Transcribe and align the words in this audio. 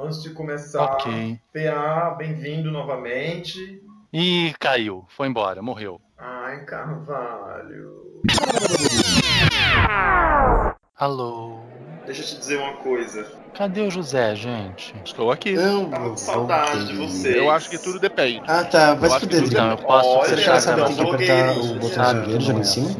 Antes 0.00 0.22
de 0.22 0.30
começar, 0.30 0.82
Ok. 0.82 1.38
PA, 1.52 2.14
bem-vindo 2.16 2.70
novamente. 2.70 3.82
Ih, 4.12 4.54
caiu. 4.58 5.04
Foi 5.08 5.28
embora, 5.28 5.60
morreu. 5.62 6.00
Ai, 6.18 6.64
Carvalho. 6.64 8.00
Alô? 10.96 11.60
Deixa 12.06 12.22
eu 12.22 12.26
te 12.26 12.36
dizer 12.38 12.56
uma 12.58 12.72
coisa. 12.74 13.26
Cadê 13.54 13.82
o 13.82 13.90
José, 13.90 14.34
gente? 14.34 14.94
Estou 15.04 15.30
aqui. 15.30 15.52
Não, 15.52 15.90
Tava 15.90 16.10
com 16.10 16.16
saudade 16.16 16.86
de 16.86 16.96
vocês. 16.96 17.36
Eu 17.36 17.50
acho 17.50 17.68
que 17.68 17.78
tudo 17.78 17.98
depende. 17.98 18.42
Ah, 18.46 18.64
tá. 18.64 18.94
Vai 18.94 19.10
Eu 19.10 19.14
se 19.14 19.20
fuder. 19.20 19.52
Não, 19.60 19.70
eu 19.72 19.76
posso 19.76 20.08
Olha, 20.08 20.28
Você 20.28 20.36
fechar 20.36 20.54
já 20.54 20.60
sabe 20.60 20.82
que 20.84 20.94
tem 20.94 20.96
que 20.96 21.26
gravação. 21.26 21.48
apertar 21.50 21.60
o 21.60 21.74
botão 21.74 22.24
que 22.24 22.40
já 22.40 22.52
não 22.52 22.60
em 22.60 22.64
cima? 22.64 22.90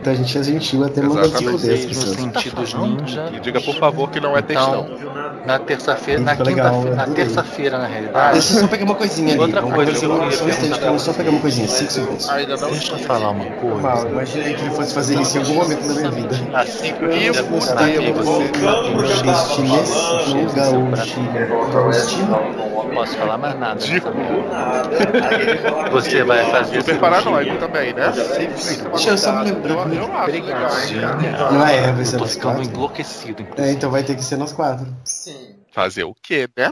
Então 0.00 0.12
a 0.12 0.16
gente 0.16 0.38
é 0.38 0.42
gentil 0.42 0.84
até 0.84 1.02
mandar 1.02 1.24
Exatamente. 1.24 1.58
se 1.58 1.64
fuder 1.64 1.88
pessoas. 1.88 2.16
sentidos 2.16 2.72
Tá 2.72 2.78
ninja. 2.80 3.30
E 3.32 3.40
diga, 3.40 3.60
por 3.60 3.74
favor, 3.76 4.10
que 4.10 4.20
não 4.20 4.36
é 4.36 4.42
textão. 4.42 4.80
Então, 4.84 4.88
Não 4.90 4.96
viu 4.98 5.14
nada? 5.14 5.23
Na 5.46 5.58
terça-feira, 5.58 6.20
na 6.20 6.32
legal, 6.32 6.44
quinta-feira, 6.44 6.96
na 6.96 7.02
adorei. 7.02 7.24
terça-feira, 7.24 7.78
na 7.78 7.86
realidade. 7.86 8.32
Deixa 8.32 8.54
eu 8.54 8.60
só 8.60 8.68
pegar 8.68 8.84
uma 8.84 8.94
coisinha 8.94 9.32
ali. 9.32 9.40
Outra 9.40 9.62
coisa, 9.62 9.76
conversar 9.76 10.06
eu 10.06 10.32
só 10.32 10.44
um 10.44 10.48
instante, 10.48 10.80
vamos 10.80 11.02
só 11.02 11.12
pegar 11.12 11.30
uma 11.30 11.40
coisinha, 11.40 11.68
5 11.68 11.90
segundos. 11.90 12.30
Ainda 12.30 12.56
não. 12.56 12.70
Deixa 12.70 12.92
eu 12.92 12.98
falar 13.00 13.30
uma 13.30 13.44
coisa. 13.44 13.80
Mal, 13.80 14.08
imaginei 14.08 14.54
que 14.54 14.62
ele 14.62 14.70
fosse 14.70 14.94
fazer 14.94 15.20
isso 15.20 15.36
em 15.36 15.40
algum 15.40 15.54
momento 15.54 15.86
da 15.86 15.94
minha 15.94 16.10
vida. 16.10 16.36
Assim 16.54 16.92
que 16.94 17.04
eu 17.04 17.08
o 17.08 17.12
tempo, 17.12 17.38
aqui, 17.38 17.48
você 17.50 17.74
Voltando 17.74 18.92
pro 18.92 19.02
que 19.02 19.24
eu 19.24 19.32
tava 19.32 19.44
falando. 19.44 19.54
Chinês, 19.54 20.54
gaúcho, 20.54 21.20
não 22.26 22.73
posso 22.90 23.16
falar 23.16 23.38
mais 23.38 23.58
nada. 23.58 23.80
fala 23.80 25.88
Você 25.92 26.22
vai 26.24 26.50
fazer 26.50 26.80
Super 26.80 27.00
paranoico 27.00 27.56
também, 27.58 27.92
né? 27.92 28.12
Deixa 28.90 29.10
eu 29.10 29.18
só 29.18 29.32
me 29.40 29.50
lembrar. 29.50 29.92
Eu, 29.92 29.94
eu 29.94 30.16
acho 30.16 30.30
legal. 30.30 30.70
Obrigado. 30.70 31.52
Não 31.52 31.66
é, 31.66 31.92
vai 31.92 32.04
ser 32.04 32.16
nós 32.18 32.36
quatro. 32.36 32.62
enlouquecido, 32.62 33.46
É, 33.56 33.72
então 33.72 33.90
vai 33.90 34.02
ter 34.02 34.14
que 34.16 34.24
ser 34.24 34.36
nós 34.36 34.52
quatro. 34.52 34.86
Sim. 35.04 35.56
Fazer 35.72 36.04
o 36.04 36.14
quê, 36.14 36.48
né? 36.56 36.70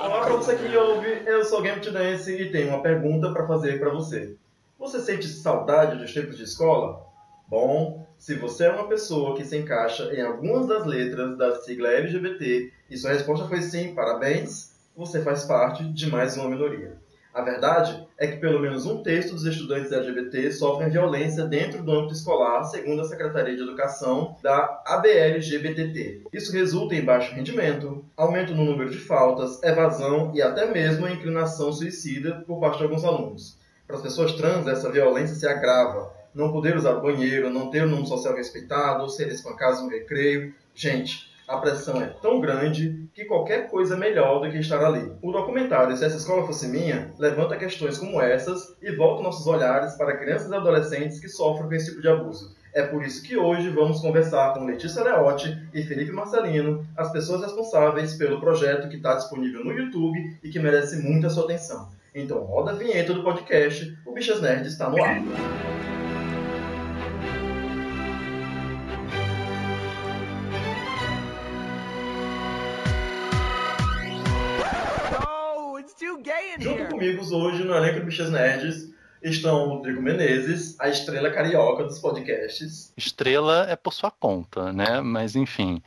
Olá 0.00 0.20
pra 0.22 0.34
você 0.36 0.56
que 0.56 0.76
ouve, 0.76 1.22
eu 1.24 1.44
sou 1.44 1.60
o 1.60 1.62
Game 1.62 1.80
to 1.80 1.92
Dance 1.92 2.30
e 2.30 2.50
tenho 2.50 2.68
uma 2.68 2.82
pergunta 2.82 3.32
pra 3.32 3.46
fazer 3.46 3.78
pra 3.78 3.90
você. 3.90 4.34
Você 4.78 5.00
sente 5.00 5.26
saudade 5.28 5.96
dos 5.96 6.12
tempos 6.12 6.36
de 6.36 6.42
escola? 6.42 7.06
Bom, 7.48 8.03
se 8.24 8.36
você 8.36 8.64
é 8.64 8.70
uma 8.70 8.88
pessoa 8.88 9.36
que 9.36 9.44
se 9.44 9.54
encaixa 9.54 10.10
em 10.14 10.22
algumas 10.22 10.66
das 10.66 10.86
letras 10.86 11.36
da 11.36 11.60
sigla 11.60 11.90
LGBT 11.90 12.72
e 12.88 12.96
sua 12.96 13.12
resposta 13.12 13.46
foi 13.46 13.60
sim, 13.60 13.94
parabéns, 13.94 14.72
você 14.96 15.20
faz 15.20 15.44
parte 15.44 15.84
de 15.92 16.10
mais 16.10 16.34
uma 16.38 16.48
minoria. 16.48 16.96
A 17.34 17.42
verdade 17.42 18.02
é 18.16 18.26
que 18.26 18.38
pelo 18.38 18.60
menos 18.60 18.86
um 18.86 19.02
terço 19.02 19.34
dos 19.34 19.44
estudantes 19.44 19.92
LGBT 19.92 20.50
sofrem 20.52 20.88
violência 20.88 21.44
dentro 21.44 21.82
do 21.82 21.92
âmbito 21.92 22.14
escolar, 22.14 22.64
segundo 22.64 23.02
a 23.02 23.04
Secretaria 23.04 23.54
de 23.54 23.62
Educação 23.62 24.34
da 24.42 24.82
ABLGBTT. 24.86 26.22
Isso 26.32 26.50
resulta 26.50 26.94
em 26.94 27.04
baixo 27.04 27.34
rendimento, 27.34 28.06
aumento 28.16 28.54
no 28.54 28.64
número 28.64 28.88
de 28.88 29.00
faltas, 29.00 29.62
evasão 29.62 30.32
e 30.34 30.40
até 30.40 30.64
mesmo 30.72 31.04
a 31.04 31.12
inclinação 31.12 31.70
suicida 31.70 32.42
por 32.46 32.58
parte 32.58 32.78
de 32.78 32.84
alguns 32.84 33.04
alunos. 33.04 33.58
Para 33.86 33.96
as 33.96 34.02
pessoas 34.02 34.32
trans, 34.32 34.66
essa 34.66 34.90
violência 34.90 35.36
se 35.36 35.46
agrava. 35.46 36.23
Não 36.34 36.50
poder 36.50 36.76
usar 36.76 36.94
o 36.94 37.00
banheiro, 37.00 37.50
não 37.50 37.70
ter 37.70 37.84
um 37.84 37.90
nome 37.90 38.06
social 38.06 38.34
respeitado, 38.34 39.08
ser 39.08 39.28
espancados 39.28 39.80
no 39.82 39.88
recreio. 39.88 40.52
Gente, 40.74 41.32
a 41.46 41.58
pressão 41.58 42.00
é 42.00 42.06
tão 42.06 42.40
grande 42.40 43.06
que 43.12 43.26
qualquer 43.26 43.68
coisa 43.68 43.94
é 43.94 43.98
melhor 43.98 44.40
do 44.40 44.50
que 44.50 44.58
estar 44.58 44.82
ali. 44.82 45.12
O 45.20 45.30
documentário 45.30 45.94
Se 45.96 46.04
Essa 46.04 46.16
Escola 46.16 46.46
Fosse 46.46 46.66
Minha 46.66 47.10
levanta 47.18 47.56
questões 47.56 47.98
como 47.98 48.20
essas 48.20 48.74
e 48.80 48.90
volta 48.92 49.22
nossos 49.22 49.46
olhares 49.46 49.94
para 49.94 50.16
crianças 50.16 50.50
e 50.50 50.54
adolescentes 50.54 51.20
que 51.20 51.28
sofrem 51.28 51.68
com 51.68 51.74
esse 51.74 51.90
tipo 51.90 52.00
de 52.00 52.08
abuso. 52.08 52.54
É 52.72 52.82
por 52.82 53.04
isso 53.04 53.22
que 53.22 53.36
hoje 53.36 53.68
vamos 53.68 54.00
conversar 54.00 54.54
com 54.54 54.64
Letícia 54.64 55.04
Leotti 55.04 55.56
e 55.72 55.82
Felipe 55.82 56.10
Marcelino, 56.10 56.84
as 56.96 57.12
pessoas 57.12 57.42
responsáveis 57.42 58.14
pelo 58.14 58.40
projeto 58.40 58.88
que 58.88 58.96
está 58.96 59.14
disponível 59.14 59.64
no 59.64 59.70
YouTube 59.70 60.38
e 60.42 60.48
que 60.48 60.58
merece 60.58 60.96
muita 60.96 61.30
sua 61.30 61.44
atenção. 61.44 61.88
Então 62.14 62.38
roda 62.38 62.72
a 62.72 62.74
vinheta 62.74 63.12
do 63.12 63.22
podcast, 63.22 63.96
o 64.04 64.12
Bichas 64.12 64.40
Nerd 64.40 64.66
está 64.66 64.88
no 64.88 65.02
ar. 65.02 65.22
Junto 76.58 76.84
comigo 76.86 77.24
hoje 77.34 77.64
no 77.64 77.74
elenco 77.74 78.00
do 78.00 78.06
Bichas 78.06 78.30
Nerds 78.30 78.88
estão 79.22 79.66
o 79.66 79.68
Rodrigo 79.76 80.00
Menezes, 80.00 80.76
a 80.78 80.88
estrela 80.88 81.30
carioca 81.30 81.84
dos 81.84 81.98
podcasts. 81.98 82.92
Estrela 82.96 83.66
é 83.68 83.74
por 83.74 83.92
sua 83.92 84.10
conta, 84.10 84.72
né? 84.72 85.00
Mas 85.00 85.34
enfim. 85.34 85.82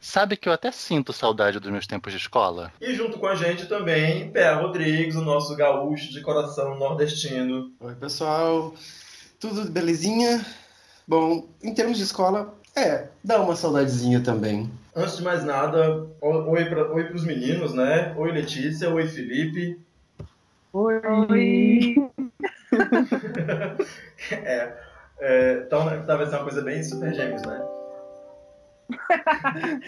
Sabe 0.00 0.36
que 0.36 0.48
eu 0.48 0.52
até 0.52 0.70
sinto 0.70 1.14
saudade 1.14 1.58
dos 1.58 1.72
meus 1.72 1.86
tempos 1.86 2.12
de 2.12 2.18
escola? 2.18 2.70
E 2.80 2.94
junto 2.94 3.18
com 3.18 3.26
a 3.26 3.34
gente 3.34 3.66
também, 3.66 4.30
Pé 4.30 4.52
Rodrigues, 4.52 5.16
o 5.16 5.22
nosso 5.22 5.56
gaúcho 5.56 6.12
de 6.12 6.20
coração 6.20 6.78
nordestino. 6.78 7.72
Oi, 7.80 7.94
pessoal. 7.94 8.74
Tudo 9.40 9.70
belezinha? 9.70 10.44
Bom, 11.08 11.48
em 11.62 11.72
termos 11.72 11.96
de 11.96 12.04
escola, 12.04 12.54
é, 12.76 13.08
dá 13.24 13.40
uma 13.40 13.56
saudadezinha 13.56 14.20
também. 14.20 14.70
Antes 14.96 15.16
de 15.16 15.24
mais 15.24 15.42
nada, 15.44 16.06
oi 16.20 16.64
para 16.66 16.92
oi 16.92 17.12
os 17.12 17.24
meninos, 17.24 17.74
né? 17.74 18.14
Oi 18.16 18.30
Letícia, 18.30 18.88
oi 18.90 19.06
Felipe. 19.08 19.80
Oi. 20.72 21.96
É, 24.30 24.72
é, 25.20 25.62
então, 25.66 25.84
né, 25.84 26.02
talvez 26.06 26.30
seja 26.30 26.40
uma 26.40 26.44
coisa 26.48 26.62
bem 26.62 26.82
super 26.82 27.12
gêmeos, 27.14 27.42
né? 27.42 27.62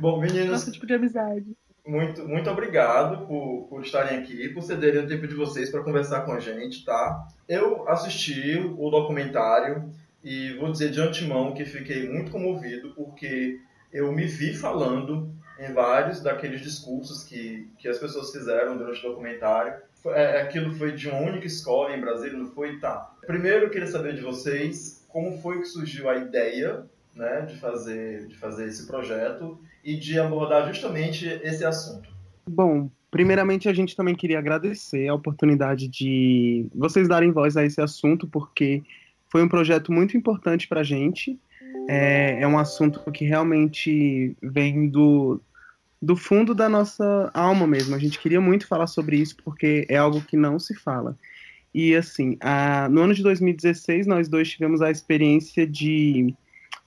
Bom, 0.00 0.20
meninos, 0.20 0.50
Nosso 0.50 0.72
tipo 0.72 0.86
de 0.86 0.94
amizade. 0.94 1.56
muito, 1.86 2.26
muito 2.26 2.48
obrigado 2.48 3.26
por, 3.26 3.66
por 3.68 3.82
estarem 3.82 4.18
aqui, 4.18 4.48
por 4.50 4.62
cederem 4.62 5.04
o 5.04 5.08
tempo 5.08 5.26
de 5.26 5.34
vocês 5.34 5.70
para 5.70 5.82
conversar 5.82 6.20
com 6.22 6.32
a 6.32 6.40
gente, 6.40 6.84
tá? 6.84 7.26
Eu 7.48 7.88
assisti 7.88 8.58
o 8.78 8.90
documentário 8.90 9.90
e 10.22 10.54
vou 10.54 10.70
dizer 10.70 10.90
de 10.90 11.00
antemão 11.00 11.52
que 11.52 11.64
fiquei 11.64 12.08
muito 12.08 12.30
comovido 12.30 12.92
porque 12.94 13.60
eu 13.96 14.12
me 14.12 14.26
vi 14.26 14.54
falando 14.54 15.34
em 15.58 15.72
vários 15.72 16.20
daqueles 16.20 16.60
discursos 16.60 17.24
que, 17.24 17.66
que 17.78 17.88
as 17.88 17.98
pessoas 17.98 18.30
fizeram 18.30 18.76
durante 18.76 19.04
o 19.06 19.08
documentário. 19.08 19.74
É, 20.08 20.42
aquilo 20.42 20.72
foi 20.74 20.92
de 20.92 21.08
uma 21.08 21.18
única 21.18 21.46
escola 21.46 21.96
em 21.96 22.00
Brasília, 22.00 22.38
não 22.38 22.46
foi? 22.46 22.78
Tá. 22.78 23.10
Primeiro 23.26 23.64
eu 23.64 23.70
queria 23.70 23.86
saber 23.86 24.14
de 24.14 24.20
vocês 24.20 25.04
como 25.08 25.38
foi 25.38 25.60
que 25.60 25.64
surgiu 25.64 26.10
a 26.10 26.16
ideia 26.16 26.84
né, 27.14 27.40
de, 27.42 27.56
fazer, 27.56 28.26
de 28.26 28.36
fazer 28.36 28.66
esse 28.66 28.86
projeto 28.86 29.58
e 29.82 29.96
de 29.96 30.18
abordar 30.18 30.68
justamente 30.68 31.26
esse 31.42 31.64
assunto. 31.64 32.10
Bom, 32.48 32.90
primeiramente 33.10 33.66
a 33.66 33.72
gente 33.72 33.96
também 33.96 34.14
queria 34.14 34.38
agradecer 34.38 35.08
a 35.08 35.14
oportunidade 35.14 35.88
de 35.88 36.66
vocês 36.74 37.08
darem 37.08 37.32
voz 37.32 37.56
a 37.56 37.64
esse 37.64 37.80
assunto, 37.80 38.28
porque 38.28 38.82
foi 39.30 39.42
um 39.42 39.48
projeto 39.48 39.90
muito 39.90 40.16
importante 40.16 40.68
para 40.68 40.80
a 40.82 40.84
gente. 40.84 41.38
É, 41.88 42.40
é 42.40 42.46
um 42.48 42.58
assunto 42.58 43.00
que 43.12 43.24
realmente 43.24 44.36
vem 44.42 44.88
do, 44.88 45.40
do 46.00 46.16
fundo 46.16 46.54
da 46.54 46.68
nossa 46.68 47.30
alma 47.32 47.66
mesmo. 47.66 47.94
A 47.94 47.98
gente 47.98 48.18
queria 48.18 48.40
muito 48.40 48.66
falar 48.66 48.86
sobre 48.86 49.16
isso, 49.16 49.36
porque 49.44 49.86
é 49.88 49.96
algo 49.96 50.20
que 50.20 50.36
não 50.36 50.58
se 50.58 50.74
fala. 50.74 51.16
E 51.74 51.94
assim, 51.94 52.36
a- 52.40 52.88
no 52.88 53.02
ano 53.02 53.14
de 53.14 53.22
2016, 53.22 54.06
nós 54.06 54.28
dois 54.28 54.50
tivemos 54.50 54.80
a 54.80 54.90
experiência 54.90 55.66
de 55.66 56.34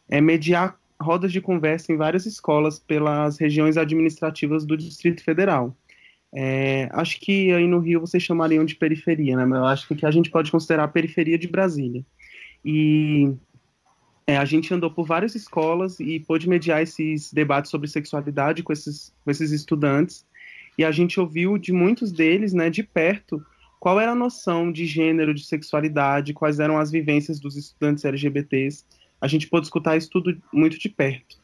é, 0.09 0.19
mediar 0.19 0.75
rodas 0.99 1.31
de 1.31 1.39
conversa 1.39 1.93
em 1.93 1.97
várias 1.97 2.25
escolas 2.25 2.79
pelas 2.79 3.37
regiões 3.37 3.77
administrativas 3.77 4.65
do 4.65 4.75
Distrito 4.75 5.23
Federal. 5.23 5.75
É, 6.33 6.89
acho 6.91 7.19
que 7.19 7.51
aí 7.53 7.67
no 7.67 7.79
Rio 7.79 8.01
vocês 8.01 8.21
chamariam 8.21 8.65
de 8.65 8.75
periferia, 8.75 9.35
né? 9.35 9.45
Mas 9.45 9.59
eu 9.59 9.65
acho 9.65 9.87
que 9.95 10.05
a 10.05 10.11
gente 10.11 10.29
pode 10.29 10.51
considerar 10.51 10.83
a 10.83 10.87
periferia 10.87 11.37
de 11.37 11.47
Brasília. 11.47 12.03
E 12.63 13.31
é, 14.29 14.37
a 14.37 14.45
gente 14.45 14.71
andou 14.71 14.91
por 14.91 15.07
várias 15.07 15.33
escolas 15.33 15.99
e 15.99 16.19
pôde 16.19 16.47
mediar 16.47 16.83
esses 16.83 17.33
debates 17.33 17.71
sobre 17.71 17.87
sexualidade 17.87 18.61
com 18.61 18.71
esses, 18.71 19.11
com 19.25 19.31
esses 19.31 19.51
estudantes. 19.51 20.23
E 20.77 20.85
a 20.85 20.91
gente 20.91 21.19
ouviu 21.19 21.57
de 21.57 21.73
muitos 21.73 22.11
deles, 22.11 22.53
né, 22.53 22.69
de 22.69 22.83
perto, 22.83 23.43
qual 23.79 23.99
era 23.99 24.11
a 24.11 24.15
noção 24.15 24.71
de 24.71 24.85
gênero, 24.85 25.33
de 25.33 25.43
sexualidade, 25.43 26.31
quais 26.31 26.59
eram 26.59 26.77
as 26.77 26.91
vivências 26.91 27.39
dos 27.39 27.57
estudantes 27.57 28.05
LGBTs. 28.05 28.85
A 29.19 29.27
gente 29.27 29.47
pôde 29.47 29.65
escutar 29.65 29.97
isso 29.97 30.11
tudo 30.11 30.37
muito 30.53 30.77
de 30.77 30.89
perto. 30.89 31.35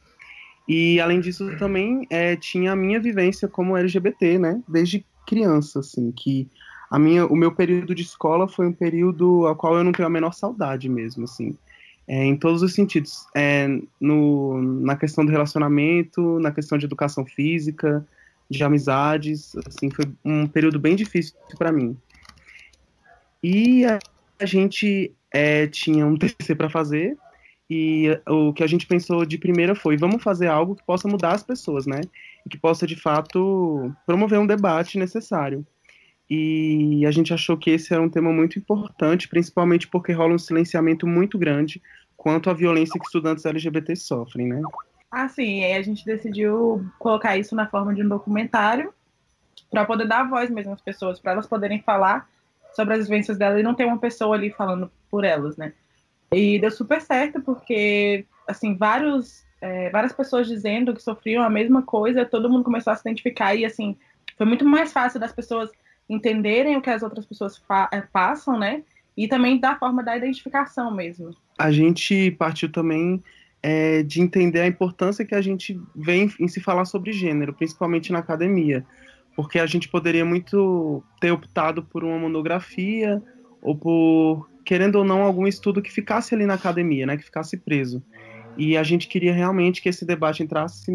E 0.68 1.00
além 1.00 1.18
disso 1.18 1.56
também 1.58 2.06
é, 2.08 2.36
tinha 2.36 2.70
a 2.70 2.76
minha 2.76 3.00
vivência 3.00 3.48
como 3.48 3.76
LGBT, 3.76 4.38
né? 4.38 4.62
Desde 4.68 5.04
criança, 5.26 5.80
assim, 5.80 6.12
que 6.12 6.48
a 6.88 7.00
minha, 7.00 7.26
o 7.26 7.34
meu 7.34 7.50
período 7.50 7.96
de 7.96 8.02
escola 8.02 8.46
foi 8.46 8.68
um 8.68 8.72
período 8.72 9.44
ao 9.44 9.56
qual 9.56 9.76
eu 9.76 9.82
não 9.82 9.90
tenho 9.90 10.06
a 10.06 10.10
menor 10.10 10.32
saudade 10.32 10.88
mesmo, 10.88 11.24
assim, 11.24 11.58
é, 12.08 12.24
em 12.24 12.36
todos 12.36 12.62
os 12.62 12.72
sentidos, 12.72 13.26
é, 13.34 13.66
no, 14.00 14.62
na 14.62 14.96
questão 14.96 15.24
do 15.24 15.32
relacionamento, 15.32 16.38
na 16.38 16.52
questão 16.52 16.78
de 16.78 16.86
educação 16.86 17.24
física, 17.24 18.06
de 18.48 18.62
amizades, 18.62 19.56
assim, 19.66 19.90
foi 19.90 20.04
um 20.24 20.46
período 20.46 20.78
bem 20.78 20.94
difícil 20.94 21.34
para 21.58 21.72
mim. 21.72 21.96
E 23.42 23.84
a, 23.84 23.98
a 24.40 24.46
gente 24.46 25.12
é, 25.32 25.66
tinha 25.66 26.06
um 26.06 26.14
TCC 26.18 26.54
para 26.54 26.70
fazer 26.70 27.16
E 27.68 28.18
o 28.28 28.52
que 28.52 28.62
a 28.62 28.66
gente 28.66 28.86
pensou 28.86 29.26
de 29.26 29.36
primeira 29.36 29.74
foi, 29.74 29.96
vamos 29.96 30.22
fazer 30.22 30.46
algo 30.46 30.76
que 30.76 30.84
possa 30.84 31.08
mudar 31.08 31.32
as 31.32 31.42
pessoas, 31.42 31.86
né? 31.86 32.00
E 32.44 32.48
que 32.48 32.56
possa, 32.56 32.86
de 32.86 32.94
fato, 32.94 33.92
promover 34.06 34.38
um 34.38 34.46
debate 34.46 34.96
necessário. 34.98 35.66
E 36.28 37.06
a 37.06 37.10
gente 37.10 37.32
achou 37.32 37.56
que 37.56 37.70
esse 37.70 37.92
era 37.92 38.02
um 38.02 38.10
tema 38.10 38.32
muito 38.32 38.58
importante, 38.58 39.28
principalmente 39.28 39.86
porque 39.86 40.12
rola 40.12 40.34
um 40.34 40.38
silenciamento 40.38 41.06
muito 41.06 41.38
grande 41.38 41.80
quanto 42.16 42.50
à 42.50 42.52
violência 42.52 42.98
que 42.98 43.06
estudantes 43.06 43.44
LGBT 43.44 43.94
sofrem, 43.94 44.48
né? 44.48 44.60
Ah, 45.10 45.28
sim. 45.28 45.60
E 45.60 45.72
a 45.72 45.82
gente 45.82 46.04
decidiu 46.04 46.84
colocar 46.98 47.36
isso 47.38 47.54
na 47.54 47.66
forma 47.66 47.94
de 47.94 48.02
um 48.02 48.08
documentário 48.08 48.92
para 49.70 49.84
poder 49.84 50.06
dar 50.06 50.28
voz 50.28 50.50
mesmo 50.50 50.72
às 50.72 50.80
pessoas, 50.80 51.20
para 51.20 51.32
elas 51.32 51.46
poderem 51.46 51.80
falar 51.82 52.28
sobre 52.74 52.94
as 52.94 53.04
vivências 53.08 53.38
delas 53.38 53.60
e 53.60 53.62
não 53.62 53.74
ter 53.74 53.84
uma 53.84 53.98
pessoa 53.98 54.36
ali 54.36 54.50
falando 54.50 54.90
por 55.10 55.24
elas, 55.24 55.56
né? 55.56 55.72
E 56.32 56.58
deu 56.58 56.70
super 56.70 57.00
certo, 57.00 57.40
porque, 57.40 58.26
assim, 58.48 58.76
vários, 58.76 59.44
é, 59.60 59.90
várias 59.90 60.12
pessoas 60.12 60.48
dizendo 60.48 60.92
que 60.92 61.02
sofriam 61.02 61.42
a 61.42 61.48
mesma 61.48 61.82
coisa, 61.82 62.24
todo 62.24 62.50
mundo 62.50 62.64
começou 62.64 62.92
a 62.92 62.96
se 62.96 63.02
identificar 63.02 63.54
e, 63.54 63.64
assim, 63.64 63.96
foi 64.36 64.44
muito 64.44 64.64
mais 64.64 64.92
fácil 64.92 65.20
das 65.20 65.32
pessoas 65.32 65.70
entenderem 66.08 66.76
o 66.76 66.82
que 66.82 66.90
as 66.90 67.02
outras 67.02 67.26
pessoas 67.26 67.60
é, 67.92 68.00
passam, 68.00 68.58
né? 68.58 68.82
E 69.16 69.26
também 69.26 69.58
da 69.58 69.76
forma 69.76 70.02
da 70.02 70.16
identificação 70.16 70.94
mesmo. 70.94 71.30
A 71.58 71.70
gente 71.70 72.30
partiu 72.32 72.70
também 72.70 73.22
é, 73.62 74.02
de 74.02 74.20
entender 74.20 74.60
a 74.60 74.66
importância 74.66 75.24
que 75.24 75.34
a 75.34 75.40
gente 75.40 75.80
vem 75.94 76.30
em 76.38 76.48
se 76.48 76.60
falar 76.60 76.84
sobre 76.84 77.12
gênero, 77.12 77.54
principalmente 77.54 78.12
na 78.12 78.18
academia. 78.18 78.84
Porque 79.34 79.58
a 79.58 79.66
gente 79.66 79.88
poderia 79.88 80.24
muito 80.24 81.02
ter 81.20 81.30
optado 81.30 81.82
por 81.82 82.04
uma 82.04 82.18
monografia 82.18 83.22
ou 83.60 83.76
por 83.76 84.48
querendo 84.66 84.96
ou 84.96 85.04
não, 85.04 85.22
algum 85.22 85.46
estudo 85.46 85.80
que 85.80 85.92
ficasse 85.92 86.34
ali 86.34 86.44
na 86.44 86.54
academia, 86.54 87.06
né, 87.06 87.16
que 87.16 87.22
ficasse 87.22 87.56
preso. 87.56 88.02
E 88.56 88.76
a 88.76 88.82
gente 88.82 89.06
queria 89.06 89.32
realmente 89.32 89.80
que 89.80 89.88
esse 89.88 90.04
debate 90.04 90.42
entrasse 90.42 90.92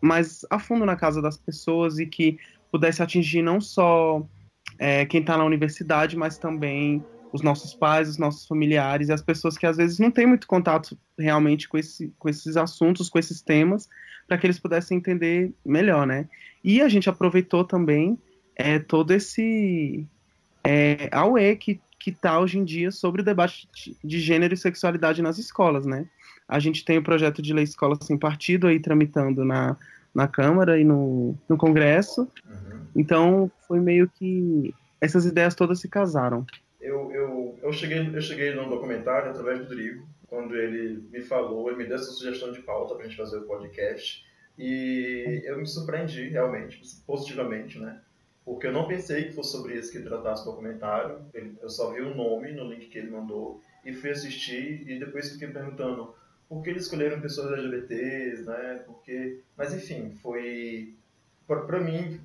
mais 0.00 0.44
a 0.50 0.58
fundo 0.58 0.84
na 0.84 0.96
casa 0.96 1.22
das 1.22 1.36
pessoas 1.36 1.98
e 2.00 2.06
que 2.06 2.36
pudesse 2.76 3.02
atingir 3.02 3.40
não 3.40 3.58
só 3.58 4.22
é, 4.78 5.06
quem 5.06 5.20
está 5.20 5.38
na 5.38 5.44
universidade, 5.44 6.14
mas 6.14 6.36
também 6.36 7.02
os 7.32 7.40
nossos 7.40 7.74
pais, 7.74 8.08
os 8.08 8.18
nossos 8.18 8.46
familiares 8.46 9.08
e 9.08 9.12
as 9.12 9.22
pessoas 9.22 9.56
que 9.56 9.66
às 9.66 9.78
vezes 9.78 9.98
não 9.98 10.10
têm 10.10 10.26
muito 10.26 10.46
contato 10.46 10.96
realmente 11.18 11.68
com, 11.68 11.78
esse, 11.78 12.12
com 12.18 12.28
esses 12.28 12.56
assuntos, 12.56 13.08
com 13.08 13.18
esses 13.18 13.40
temas, 13.40 13.88
para 14.28 14.36
que 14.36 14.46
eles 14.46 14.58
pudessem 14.58 14.98
entender 14.98 15.52
melhor, 15.64 16.06
né? 16.06 16.28
E 16.62 16.82
a 16.82 16.88
gente 16.88 17.08
aproveitou 17.08 17.64
também 17.64 18.18
é, 18.54 18.78
todo 18.78 19.12
esse 19.12 20.06
é, 20.62 21.08
AUE 21.12 21.56
que 21.56 21.80
que 21.98 22.10
está 22.10 22.38
hoje 22.38 22.56
em 22.56 22.64
dia 22.64 22.92
sobre 22.92 23.20
o 23.20 23.24
debate 23.24 23.68
de 24.04 24.20
gênero 24.20 24.54
e 24.54 24.56
sexualidade 24.56 25.20
nas 25.20 25.38
escolas, 25.38 25.84
né? 25.84 26.06
A 26.46 26.60
gente 26.60 26.84
tem 26.84 26.98
o 26.98 27.02
projeto 27.02 27.42
de 27.42 27.52
lei 27.52 27.64
Escola 27.64 27.98
Sem 28.00 28.16
Partido 28.16 28.68
aí 28.68 28.78
tramitando 28.78 29.44
na, 29.44 29.76
na 30.16 30.26
Câmara 30.26 30.80
e 30.80 30.84
no, 30.84 31.36
no 31.46 31.56
Congresso. 31.58 32.22
Uhum. 32.22 32.86
Então, 32.96 33.50
foi 33.68 33.78
meio 33.78 34.08
que 34.08 34.74
essas 35.00 35.26
ideias 35.26 35.54
todas 35.54 35.78
se 35.78 35.88
casaram. 35.88 36.46
Eu, 36.80 37.12
eu, 37.12 37.58
eu, 37.62 37.72
cheguei, 37.72 38.10
eu 38.14 38.20
cheguei 38.22 38.54
no 38.54 38.68
documentário 38.68 39.30
através 39.30 39.58
do 39.58 39.64
Rodrigo, 39.64 40.08
quando 40.26 40.56
ele 40.56 41.06
me 41.12 41.20
falou, 41.20 41.68
ele 41.68 41.76
me 41.76 41.84
deu 41.84 41.96
essa 41.96 42.10
sugestão 42.10 42.50
de 42.50 42.62
pauta 42.62 42.94
para 42.94 43.04
a 43.04 43.06
gente 43.06 43.16
fazer 43.16 43.36
o 43.36 43.42
podcast. 43.42 44.24
E 44.58 45.42
eu 45.44 45.58
me 45.58 45.66
surpreendi, 45.66 46.28
realmente, 46.30 46.80
positivamente, 47.06 47.78
né? 47.78 48.00
porque 48.46 48.68
eu 48.68 48.72
não 48.72 48.86
pensei 48.86 49.24
que 49.24 49.32
fosse 49.32 49.50
sobre 49.50 49.74
isso 49.74 49.90
que 49.90 49.98
tratasse 49.98 50.42
o 50.42 50.52
documentário. 50.52 51.18
Eu 51.60 51.68
só 51.68 51.92
vi 51.92 52.00
o 52.00 52.14
nome 52.14 52.52
no 52.52 52.70
link 52.70 52.86
que 52.86 52.96
ele 52.96 53.10
mandou 53.10 53.60
e 53.84 53.92
fui 53.92 54.10
assistir 54.10 54.88
e 54.88 55.00
depois 55.00 55.32
fiquei 55.32 55.48
perguntando 55.48 56.14
por 56.48 56.62
que 56.62 56.70
eles 56.70 56.84
escolheram 56.84 57.20
pessoas 57.20 57.52
LGBTs, 57.52 58.44
né? 58.44 58.82
Porque, 58.86 59.40
mas 59.56 59.72
enfim, 59.74 60.10
foi 60.22 60.94
para 61.46 61.80
mim 61.80 62.20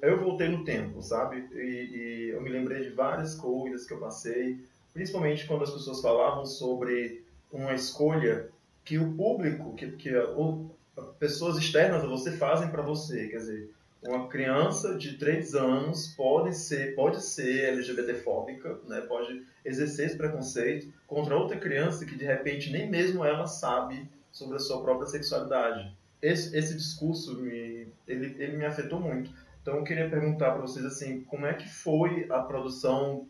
eu 0.00 0.20
voltei 0.20 0.48
no 0.48 0.64
tempo, 0.64 1.02
sabe? 1.02 1.48
E, 1.52 1.58
e, 1.58 2.28
eu 2.30 2.40
me 2.40 2.50
lembrei 2.50 2.82
de 2.82 2.90
várias 2.90 3.34
coisas 3.34 3.86
que 3.86 3.92
eu 3.92 3.98
passei, 3.98 4.64
principalmente 4.92 5.46
quando 5.46 5.64
as 5.64 5.70
pessoas 5.70 6.00
falavam 6.00 6.46
sobre 6.46 7.24
uma 7.50 7.74
escolha 7.74 8.48
que 8.84 8.98
o 8.98 9.12
público, 9.14 9.74
que, 9.74 9.92
que 9.92 10.14
ou, 10.16 10.74
pessoas 11.18 11.56
externas 11.56 12.04
a 12.04 12.06
você 12.06 12.32
fazem 12.32 12.68
para 12.68 12.82
você, 12.82 13.28
quer 13.28 13.38
dizer, 13.38 13.70
uma 14.02 14.28
criança 14.28 14.96
de 14.96 15.16
3 15.16 15.54
anos 15.54 16.08
pode 16.08 16.56
ser, 16.56 16.94
pode 16.94 17.22
ser 17.22 17.68
LGBTfóbica, 17.70 18.78
né? 18.88 19.00
pode 19.02 19.44
exercer 19.64 20.06
esse 20.06 20.16
preconceito 20.16 20.92
contra 21.06 21.36
outra 21.36 21.56
criança 21.56 22.04
que 22.04 22.16
de 22.16 22.24
repente 22.24 22.70
nem 22.70 22.90
mesmo 22.90 23.24
ela 23.24 23.46
sabe 23.46 24.08
sobre 24.32 24.56
a 24.56 24.60
sua 24.60 24.82
própria 24.82 25.06
sexualidade. 25.06 25.96
Esse, 26.20 26.56
esse 26.56 26.74
discurso 26.74 27.40
me, 27.40 27.88
ele, 28.06 28.36
ele 28.38 28.56
me 28.56 28.64
afetou 28.64 28.98
muito. 28.98 29.30
Então 29.60 29.76
eu 29.76 29.84
queria 29.84 30.10
perguntar 30.10 30.50
para 30.52 30.62
vocês 30.62 30.84
assim, 30.84 31.20
como 31.22 31.46
é 31.46 31.54
que 31.54 31.68
foi 31.68 32.26
a 32.28 32.40
produção 32.40 33.26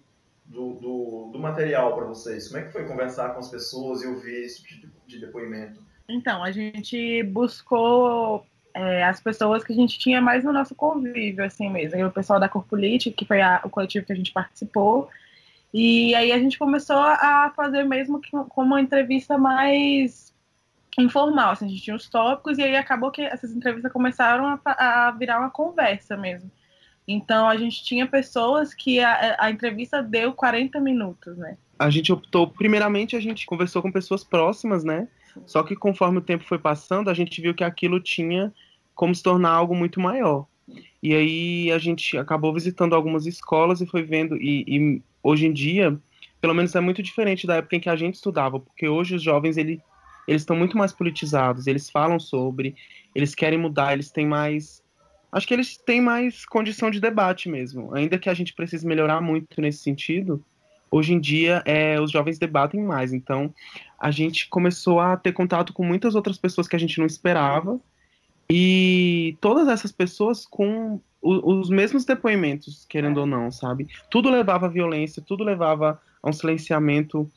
do, 0.46 0.74
do, 0.74 1.30
do 1.32 1.38
material 1.38 1.94
para 1.94 2.06
vocês? 2.06 2.48
Como 2.48 2.60
é 2.60 2.64
que 2.64 2.72
foi 2.72 2.86
conversar 2.86 3.34
com 3.34 3.40
as 3.40 3.50
pessoas 3.50 4.02
e 4.02 4.06
ouvir 4.06 4.44
esse 4.44 4.62
tipo 4.62 4.88
de 5.06 5.18
depoimento? 5.18 5.80
Então, 6.08 6.42
a 6.42 6.50
gente 6.50 7.22
buscou 7.24 8.44
é, 8.74 9.04
as 9.04 9.20
pessoas 9.20 9.64
que 9.64 9.72
a 9.72 9.76
gente 9.76 9.98
tinha 9.98 10.20
mais 10.20 10.44
no 10.44 10.52
nosso 10.52 10.74
convívio, 10.74 11.44
assim 11.44 11.68
mesmo. 11.70 11.98
E 11.98 12.04
o 12.04 12.10
pessoal 12.10 12.40
da 12.40 12.48
Corpulite, 12.48 13.10
que 13.10 13.24
foi 13.24 13.40
a, 13.40 13.60
o 13.64 13.70
coletivo 13.70 14.06
que 14.06 14.12
a 14.12 14.16
gente 14.16 14.32
participou. 14.32 15.08
E 15.72 16.14
aí 16.14 16.32
a 16.32 16.38
gente 16.38 16.58
começou 16.58 16.98
a 16.98 17.52
fazer 17.56 17.84
mesmo 17.84 18.20
que, 18.20 18.30
como 18.30 18.68
uma 18.68 18.80
entrevista 18.80 19.38
mais 19.38 20.32
informal. 20.98 21.52
Assim, 21.52 21.66
a 21.66 21.68
gente 21.68 21.82
tinha 21.82 21.96
os 21.96 22.08
tópicos 22.08 22.58
e 22.58 22.62
aí 22.62 22.76
acabou 22.76 23.10
que 23.10 23.22
essas 23.22 23.52
entrevistas 23.52 23.92
começaram 23.92 24.46
a, 24.64 25.08
a 25.08 25.10
virar 25.12 25.38
uma 25.38 25.50
conversa 25.50 26.16
mesmo. 26.16 26.50
Então 27.06 27.48
a 27.48 27.56
gente 27.56 27.82
tinha 27.84 28.06
pessoas 28.06 28.74
que 28.74 29.00
a, 29.00 29.36
a 29.38 29.50
entrevista 29.50 30.02
deu 30.02 30.32
40 30.32 30.78
minutos, 30.80 31.36
né? 31.36 31.56
A 31.78 31.90
gente 31.90 32.12
optou, 32.12 32.46
primeiramente, 32.46 33.16
a 33.16 33.20
gente 33.20 33.44
conversou 33.44 33.82
com 33.82 33.90
pessoas 33.90 34.22
próximas, 34.22 34.84
né? 34.84 35.08
Só 35.46 35.62
que 35.62 35.74
conforme 35.74 36.18
o 36.18 36.22
tempo 36.22 36.44
foi 36.44 36.58
passando, 36.58 37.08
a 37.10 37.14
gente 37.14 37.40
viu 37.40 37.54
que 37.54 37.64
aquilo 37.64 38.00
tinha 38.00 38.52
como 38.94 39.14
se 39.14 39.22
tornar 39.22 39.50
algo 39.50 39.74
muito 39.74 40.00
maior. 40.00 40.46
E 41.02 41.14
aí 41.14 41.72
a 41.72 41.78
gente 41.78 42.16
acabou 42.16 42.52
visitando 42.52 42.94
algumas 42.94 43.26
escolas 43.26 43.80
e 43.80 43.86
foi 43.86 44.02
vendo. 44.02 44.36
E, 44.36 44.64
e, 44.66 45.02
hoje 45.22 45.46
em 45.46 45.52
dia, 45.52 45.98
pelo 46.40 46.54
menos 46.54 46.74
é 46.74 46.80
muito 46.80 47.02
diferente 47.02 47.46
da 47.46 47.56
época 47.56 47.76
em 47.76 47.80
que 47.80 47.88
a 47.88 47.96
gente 47.96 48.14
estudava, 48.14 48.60
porque 48.60 48.88
hoje 48.88 49.16
os 49.16 49.22
jovens 49.22 49.56
ele, 49.56 49.80
eles 50.26 50.42
estão 50.42 50.56
muito 50.56 50.76
mais 50.76 50.92
politizados, 50.92 51.66
eles 51.66 51.90
falam 51.90 52.18
sobre, 52.18 52.74
eles 53.14 53.34
querem 53.34 53.58
mudar, 53.58 53.92
eles 53.92 54.10
têm 54.10 54.26
mais. 54.26 54.82
Acho 55.30 55.46
que 55.46 55.54
eles 55.54 55.76
têm 55.78 56.00
mais 56.00 56.44
condição 56.44 56.90
de 56.90 57.00
debate 57.00 57.48
mesmo. 57.48 57.94
Ainda 57.94 58.18
que 58.18 58.28
a 58.28 58.34
gente 58.34 58.54
precise 58.54 58.86
melhorar 58.86 59.20
muito 59.20 59.60
nesse 59.60 59.78
sentido, 59.78 60.44
hoje 60.92 61.14
em 61.14 61.18
dia 61.18 61.62
é, 61.64 61.98
os 61.98 62.12
jovens 62.12 62.38
debatem 62.38 62.82
mais. 62.82 63.12
Então, 63.12 63.52
a 63.98 64.10
gente 64.10 64.48
começou 64.48 65.00
a 65.00 65.16
ter 65.16 65.32
contato 65.32 65.72
com 65.72 65.84
muitas 65.84 66.14
outras 66.14 66.36
pessoas 66.36 66.68
que 66.68 66.76
a 66.76 66.78
gente 66.78 66.98
não 66.98 67.06
esperava. 67.06 67.80
E 68.50 69.36
todas 69.40 69.66
essas 69.66 69.90
pessoas 69.90 70.44
com 70.44 71.00
o, 71.22 71.58
os 71.58 71.70
mesmos 71.70 72.04
depoimentos, 72.04 72.84
querendo 72.86 73.18
ou 73.18 73.26
não, 73.26 73.50
sabe? 73.50 73.88
Tudo 74.10 74.30
levava 74.30 74.66
à 74.66 74.68
violência, 74.68 75.22
tudo 75.26 75.42
levava 75.42 76.00
a 76.22 76.28
um 76.28 76.32
silenciamento 76.32 77.30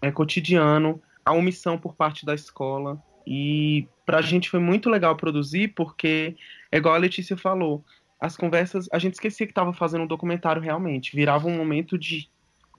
é, 0.00 0.10
cotidiano, 0.10 1.00
a 1.24 1.32
omissão 1.32 1.76
por 1.76 1.94
parte 1.94 2.24
da 2.24 2.34
escola. 2.34 3.02
E 3.26 3.86
para 4.06 4.18
a 4.18 4.22
gente 4.22 4.48
foi 4.48 4.60
muito 4.60 4.88
legal 4.88 5.14
produzir, 5.16 5.68
porque, 5.68 6.34
é 6.70 6.78
igual 6.78 6.94
a 6.94 6.98
Letícia 6.98 7.36
falou, 7.36 7.84
as 8.18 8.36
conversas, 8.36 8.88
a 8.92 8.98
gente 8.98 9.14
esquecia 9.14 9.46
que 9.46 9.52
estava 9.52 9.72
fazendo 9.72 10.04
um 10.04 10.06
documentário 10.06 10.62
realmente. 10.62 11.14
Virava 11.14 11.48
um 11.48 11.56
momento 11.56 11.98
de 11.98 12.28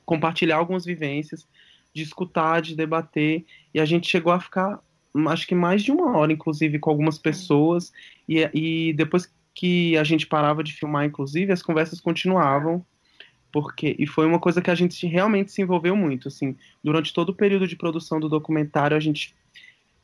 compartilhar 0.06 0.58
algumas 0.58 0.86
vivências, 0.86 1.48
de 1.94 2.02
escutar, 2.02 2.62
de 2.62 2.76
debater, 2.76 3.46
e 3.74 3.80
a 3.80 3.86
gente 3.86 4.10
chegou 4.10 4.34
a 4.34 4.40
ficar, 4.40 4.80
acho 5.28 5.48
que 5.48 5.54
mais 5.54 5.84
de 5.84 5.92
uma 5.92 6.18
hora, 6.18 6.34
inclusive, 6.34 6.80
com 6.80 6.90
algumas 6.90 7.18
pessoas, 7.18 7.92
e, 8.28 8.50
e 8.54 8.94
depois 8.94 9.32
que 9.54 9.96
a 9.98 10.04
gente 10.04 10.26
parava 10.26 10.64
de 10.64 10.74
filmar, 10.74 11.06
inclusive, 11.06 11.52
as 11.52 11.62
conversas 11.62 12.02
continuavam, 12.02 12.84
porque 13.52 13.96
e 14.00 14.08
foi 14.08 14.26
uma 14.26 14.40
coisa 14.40 14.62
que 14.62 14.72
a 14.72 14.76
gente 14.76 15.06
realmente 15.06 15.52
se 15.52 15.62
envolveu 15.62 15.96
muito, 15.96 16.28
assim, 16.28 16.56
durante 16.84 17.14
todo 17.14 17.30
o 17.30 17.36
período 17.36 17.68
de 17.68 17.76
produção 17.76 18.20
do 18.20 18.28
documentário, 18.28 18.98
a 18.98 19.00
gente 19.00 19.36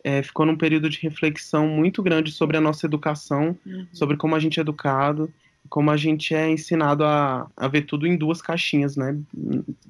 é, 0.03 0.21
ficou 0.21 0.45
num 0.45 0.55
período 0.55 0.89
de 0.89 0.99
reflexão 0.99 1.67
muito 1.67 2.01
grande 2.03 2.31
sobre 2.31 2.57
a 2.57 2.61
nossa 2.61 2.85
educação, 2.85 3.57
uhum. 3.65 3.87
sobre 3.91 4.17
como 4.17 4.35
a 4.35 4.39
gente 4.39 4.59
é 4.59 4.61
educado, 4.61 5.33
como 5.69 5.91
a 5.91 5.97
gente 5.97 6.33
é 6.33 6.49
ensinado 6.49 7.03
a, 7.05 7.49
a 7.55 7.67
ver 7.67 7.83
tudo 7.83 8.07
em 8.07 8.17
duas 8.17 8.41
caixinhas, 8.41 8.97
né? 8.97 9.17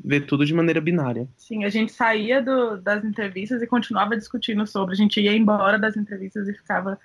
Ver 0.03 0.25
tudo 0.25 0.45
de 0.45 0.53
maneira 0.53 0.81
binária. 0.81 1.27
Sim, 1.37 1.63
a 1.63 1.69
gente 1.69 1.91
saía 1.91 2.41
do, 2.41 2.77
das 2.77 3.03
entrevistas 3.03 3.61
e 3.61 3.67
continuava 3.67 4.17
discutindo 4.17 4.67
sobre. 4.67 4.93
A 4.93 4.97
gente 4.97 5.19
ia 5.19 5.35
embora 5.35 5.79
das 5.79 5.95
entrevistas 5.95 6.47
e 6.47 6.53
ficava 6.53 6.99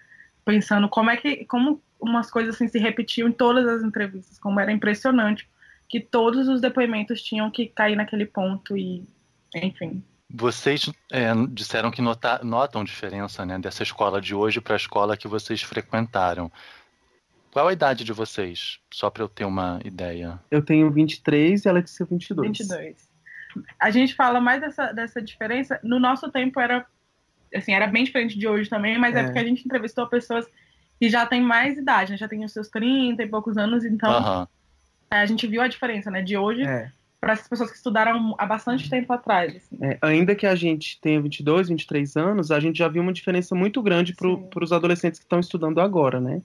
pensando 0.45 0.89
como 0.89 1.11
é 1.11 1.17
que. 1.17 1.45
como 1.45 1.81
umas 2.01 2.31
coisas 2.31 2.55
assim 2.55 2.69
se 2.69 2.79
repetiam 2.79 3.29
em 3.29 3.33
todas 3.33 3.67
as 3.67 3.83
entrevistas, 3.83 4.39
como 4.39 4.61
era 4.61 4.71
impressionante 4.71 5.49
que 5.89 6.01
todos 6.01 6.49
os 6.49 6.61
depoimentos 6.61 7.23
tinham 7.23 7.51
que 7.51 7.67
cair 7.67 7.97
naquele 7.97 8.27
ponto 8.27 8.77
e 8.77 9.05
enfim. 9.55 10.03
Vocês 10.29 10.91
é, 11.13 11.33
disseram 11.51 11.91
que 11.91 12.03
nota, 12.03 12.41
notam 12.43 12.83
diferença 12.83 13.47
né, 13.47 13.59
dessa 13.59 13.83
escola 13.83 14.21
de 14.21 14.35
hoje 14.35 14.61
para 14.61 14.75
a 14.75 14.77
escola 14.77 15.17
que 15.17 15.29
vocês 15.29 15.63
frequentaram. 15.63 16.51
Qual 17.55 17.69
a 17.69 17.73
idade 17.73 18.03
de 18.03 18.13
vocês? 18.13 18.81
Só 18.93 19.09
para 19.09 19.23
eu 19.23 19.29
ter 19.29 19.45
uma 19.45 19.79
ideia. 19.85 20.41
Eu 20.51 20.61
tenho 20.61 20.91
23 20.91 21.65
e 21.65 21.69
ela 21.69 21.81
disse 21.81 22.03
22. 22.05 22.49
22. 22.49 23.09
A 23.79 23.93
gente 23.93 24.13
fala 24.17 24.41
mais 24.41 24.61
dessa, 24.61 24.91
dessa 24.93 25.23
diferença. 25.23 25.79
No 25.81 26.01
nosso 26.01 26.29
tempo 26.33 26.59
era 26.59 26.85
assim, 27.55 27.73
era 27.73 27.87
bem 27.87 28.03
diferente 28.03 28.37
de 28.37 28.49
hoje 28.49 28.69
também, 28.69 28.99
mas 28.99 29.15
é, 29.15 29.21
é 29.21 29.23
porque 29.23 29.39
a 29.39 29.45
gente 29.45 29.65
entrevistou 29.65 30.05
pessoas 30.09 30.45
que 30.99 31.09
já 31.09 31.25
têm 31.27 31.41
mais 31.41 31.79
idade, 31.79 32.11
né? 32.11 32.19
Já 32.19 32.27
tem 32.27 32.45
os 32.45 32.53
seus 32.53 32.69
30 32.69 33.23
e 33.23 33.29
poucos 33.29 33.57
anos, 33.57 33.85
então 33.85 34.41
Uhum. 34.41 34.47
a 35.13 35.25
gente 35.25 35.47
viu 35.47 35.63
a 35.63 35.69
diferença, 35.69 36.11
né? 36.11 36.23
De 36.23 36.37
hoje 36.37 36.63
É. 36.65 36.91
para 37.21 37.35
essas 37.35 37.47
pessoas 37.47 37.71
que 37.71 37.77
estudaram 37.77 38.35
há 38.37 38.47
bastante 38.47 38.91
tempo 38.91 39.13
atrás. 39.13 39.55
assim. 39.55 39.79
É, 39.81 39.97
ainda 40.03 40.35
que 40.35 40.45
a 40.49 40.57
gente 40.57 41.01
tenha 41.01 41.21
22, 41.23 41.69
23 41.69 42.17
anos, 42.17 42.51
a 42.51 42.59
gente 42.59 42.79
já 42.79 42.89
viu 42.89 43.01
uma 43.01 43.13
diferença 43.13 43.55
muito 43.55 43.81
grande 43.81 44.13
para 44.13 44.65
os 44.65 44.73
adolescentes 44.73 45.21
que 45.21 45.25
estão 45.25 45.39
estudando 45.39 45.81
agora, 45.81 46.21
né? 46.21 46.43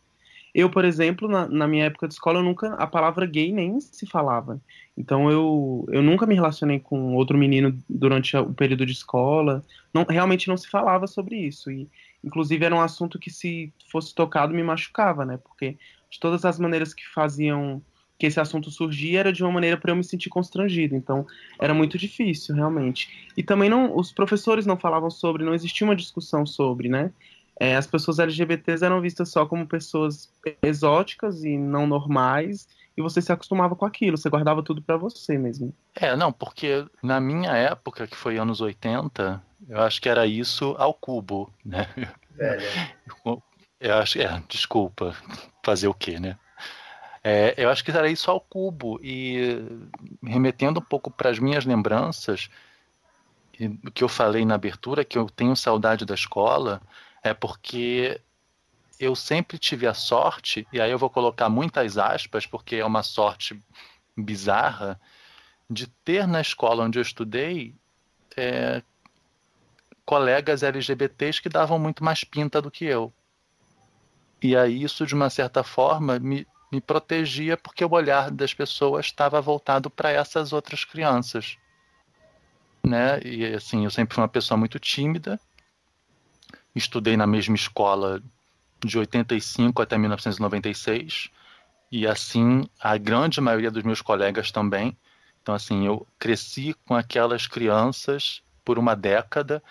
Eu, 0.54 0.70
por 0.70 0.84
exemplo, 0.84 1.28
na, 1.28 1.48
na 1.48 1.68
minha 1.68 1.86
época 1.86 2.08
de 2.08 2.14
escola, 2.14 2.40
eu 2.40 2.44
nunca 2.44 2.74
a 2.74 2.88
palavra 2.88 3.26
gay 3.26 3.52
nem 3.52 3.80
se 3.80 4.06
falava. 4.06 4.60
Então 4.98 5.30
eu, 5.32 5.86
eu 5.90 6.02
nunca 6.02 6.26
me 6.26 6.36
relacionei 6.36 6.80
com 6.80 7.16
outro 7.16 7.38
menino 7.38 7.78
durante 7.90 8.36
o 8.36 8.54
período 8.54 8.86
de 8.86 8.92
escola. 8.92 9.64
Não, 9.94 10.04
realmente 10.04 10.48
não 10.48 10.58
se 10.58 10.68
falava 10.68 11.08
sobre 11.08 11.38
isso. 11.38 11.72
E, 11.72 11.88
inclusive, 12.24 12.66
era 12.66 12.76
um 12.76 12.82
assunto 12.82 13.20
que, 13.20 13.30
se 13.30 13.72
fosse 13.92 14.14
tocado, 14.14 14.54
me 14.54 14.64
machucava, 14.64 15.26
né? 15.26 15.38
Porque 15.38 15.78
de 16.10 16.20
todas 16.20 16.44
as 16.44 16.60
maneiras 16.60 16.94
que 16.94 17.08
faziam 17.08 17.82
que 18.20 18.26
esse 18.28 18.40
assunto 18.40 18.70
surgia, 18.70 19.22
era 19.22 19.32
de 19.32 19.42
uma 19.42 19.52
maneira 19.52 19.78
para 19.78 19.92
eu 19.92 19.96
me 19.96 20.04
sentir 20.04 20.28
constrangido. 20.30 20.94
Então, 20.94 21.26
era 21.58 21.74
muito 21.74 21.98
difícil, 21.98 22.54
realmente. 22.54 23.30
E 23.38 23.42
também 23.42 23.70
não, 23.70 23.96
os 23.96 24.12
professores 24.12 24.66
não 24.66 24.78
falavam 24.78 25.10
sobre, 25.10 25.46
não 25.46 25.54
existia 25.54 25.88
uma 25.88 25.96
discussão 25.96 26.46
sobre, 26.46 26.90
né? 26.90 27.14
É, 27.60 27.76
as 27.76 27.86
pessoas 27.86 28.20
LGBTs 28.20 28.86
eram 28.86 29.02
vistas 29.02 29.30
só 29.30 29.46
como 29.46 29.68
pessoas 29.68 30.32
exóticas 30.62 31.44
e 31.44 31.58
não 31.58 31.86
normais, 31.86 32.68
e 32.96 33.02
você 33.02 33.22
se 33.22 33.32
acostumava 33.32 33.76
com 33.76 33.86
aquilo, 33.86 34.18
você 34.18 34.30
guardava 34.30 34.64
tudo 34.64 34.82
para 34.82 34.96
você 34.96 35.38
mesmo. 35.38 35.74
É, 35.96 36.16
não, 36.16 36.32
porque 36.32 36.86
na 37.04 37.20
minha 37.20 37.52
época, 37.52 38.08
que 38.08 38.16
foi 38.16 38.38
anos 38.38 38.62
80, 38.62 39.42
eu 39.68 39.82
acho 39.82 40.02
que 40.02 40.08
era 40.08 40.26
isso 40.26 40.74
ao 40.78 40.94
cubo, 40.94 41.54
né? 41.66 41.88
Velha. 42.32 42.68
Eu 43.82 43.96
acho, 43.96 44.20
é, 44.20 44.44
desculpa, 44.50 45.16
fazer 45.64 45.88
o 45.88 45.94
quê, 45.94 46.20
né? 46.20 46.38
É, 47.24 47.54
eu 47.58 47.70
acho 47.70 47.84
que 47.84 47.92
era 47.92 48.10
isso 48.10 48.30
ao 48.30 48.42
cubo 48.42 49.00
e 49.02 49.58
remetendo 50.22 50.82
um 50.82 50.84
pouco 50.84 51.10
para 51.10 51.30
as 51.30 51.40
minhas 51.40 51.66
lembranças, 51.66 52.50
o 53.86 53.92
que 53.92 54.04
eu 54.04 54.10
falei 54.10 54.46
na 54.46 54.56
abertura, 54.56 55.06
que 55.06 55.18
eu 55.18 55.30
tenho 55.30 55.56
saudade 55.56 56.06
da 56.06 56.14
escola, 56.14 56.82
é 57.24 57.34
porque 57.34 58.22
eu 59.00 59.16
sempre 59.16 59.58
tive 59.58 59.88
a 59.88 59.94
sorte, 59.94 60.68
e 60.74 60.82
aí 60.82 60.92
eu 60.92 60.98
vou 60.98 61.10
colocar 61.10 61.48
muitas 61.50 61.98
aspas, 61.98 62.46
porque 62.46 62.78
é 62.78 62.86
uma 62.86 63.02
sorte 63.02 63.60
bizarra, 64.18 65.00
de 65.70 65.88
ter 65.88 66.28
na 66.28 66.42
escola 66.42 66.84
onde 66.84 67.00
eu 67.00 67.04
estudei 67.04 67.76
é, 68.36 68.82
colegas 70.06 70.64
LGBTs 70.64 71.42
que 71.42 71.50
davam 71.50 71.78
muito 71.78 72.04
mais 72.04 72.24
pinta 72.24 72.62
do 72.62 72.72
que 72.72 72.86
eu. 72.86 73.14
E 74.42 74.56
aí 74.56 74.84
isso, 74.84 75.06
de 75.06 75.14
uma 75.14 75.30
certa 75.30 75.64
forma, 75.64 76.18
me, 76.20 76.48
me 76.72 76.82
protegia 76.82 77.56
porque 77.56 77.86
o 77.86 77.92
olhar 77.92 78.32
das 78.32 78.54
pessoas 78.54 79.06
estava 79.06 79.40
voltado 79.42 79.90
para 79.90 80.12
essas 80.12 80.52
outras 80.52 80.84
crianças. 80.84 81.58
Né? 82.86 83.20
E 83.24 83.46
assim, 83.46 83.84
eu 83.84 83.92
sempre 83.92 84.16
fui 84.16 84.24
uma 84.24 84.30
pessoa 84.30 84.58
muito 84.58 84.80
tímida. 84.80 85.40
Estudei 86.76 87.18
na 87.18 87.28
mesma 87.28 87.56
escola 87.56 88.22
de 88.84 88.98
85 88.98 89.82
até 89.82 89.98
1996. 89.98 91.30
E 91.92 92.06
assim, 92.06 92.64
a 92.80 92.98
grande 92.98 93.42
maioria 93.42 93.72
dos 93.72 93.84
meus 93.84 94.02
colegas 94.02 94.52
também. 94.52 94.96
Então, 95.42 95.56
assim, 95.56 95.86
eu 95.86 96.06
cresci 96.18 96.76
com 96.86 96.96
aquelas 96.96 97.48
crianças 97.48 98.44
por 98.64 98.78
uma 98.78 98.96
década. 98.96 99.64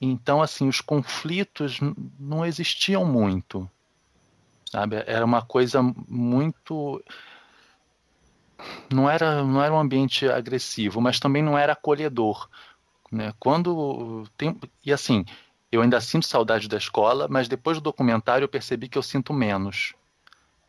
Então, 0.00 0.40
assim, 0.40 0.68
os 0.68 0.80
conflitos 0.80 1.80
não 2.18 2.44
existiam 2.46 3.04
muito. 3.04 3.68
Sabe? 4.70 5.02
Era 5.06 5.24
uma 5.24 5.42
coisa 5.42 5.82
muito. 5.82 7.02
Não 8.92 9.10
era, 9.10 9.44
não 9.44 9.62
era 9.62 9.74
um 9.74 9.78
ambiente 9.78 10.28
agressivo, 10.28 11.00
mas 11.00 11.18
também 11.18 11.42
não 11.42 11.58
era 11.58 11.72
acolhedor. 11.72 12.48
Né? 13.10 13.34
Quando. 13.38 14.24
Tem... 14.36 14.58
E 14.84 14.92
assim, 14.92 15.24
eu 15.72 15.80
ainda 15.80 16.00
sinto 16.02 16.26
saudade 16.26 16.68
da 16.68 16.76
escola, 16.76 17.26
mas 17.28 17.48
depois 17.48 17.78
do 17.78 17.82
documentário 17.82 18.44
eu 18.44 18.48
percebi 18.48 18.88
que 18.88 18.98
eu 18.98 19.02
sinto 19.02 19.32
menos. 19.32 19.94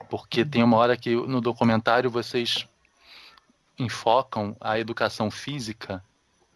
Porque 0.10 0.46
tem 0.46 0.64
uma 0.64 0.78
hora 0.78 0.96
que 0.96 1.14
no 1.14 1.42
documentário 1.42 2.10
vocês 2.10 2.66
enfocam 3.78 4.56
a 4.62 4.80
educação 4.80 5.30
física 5.30 6.02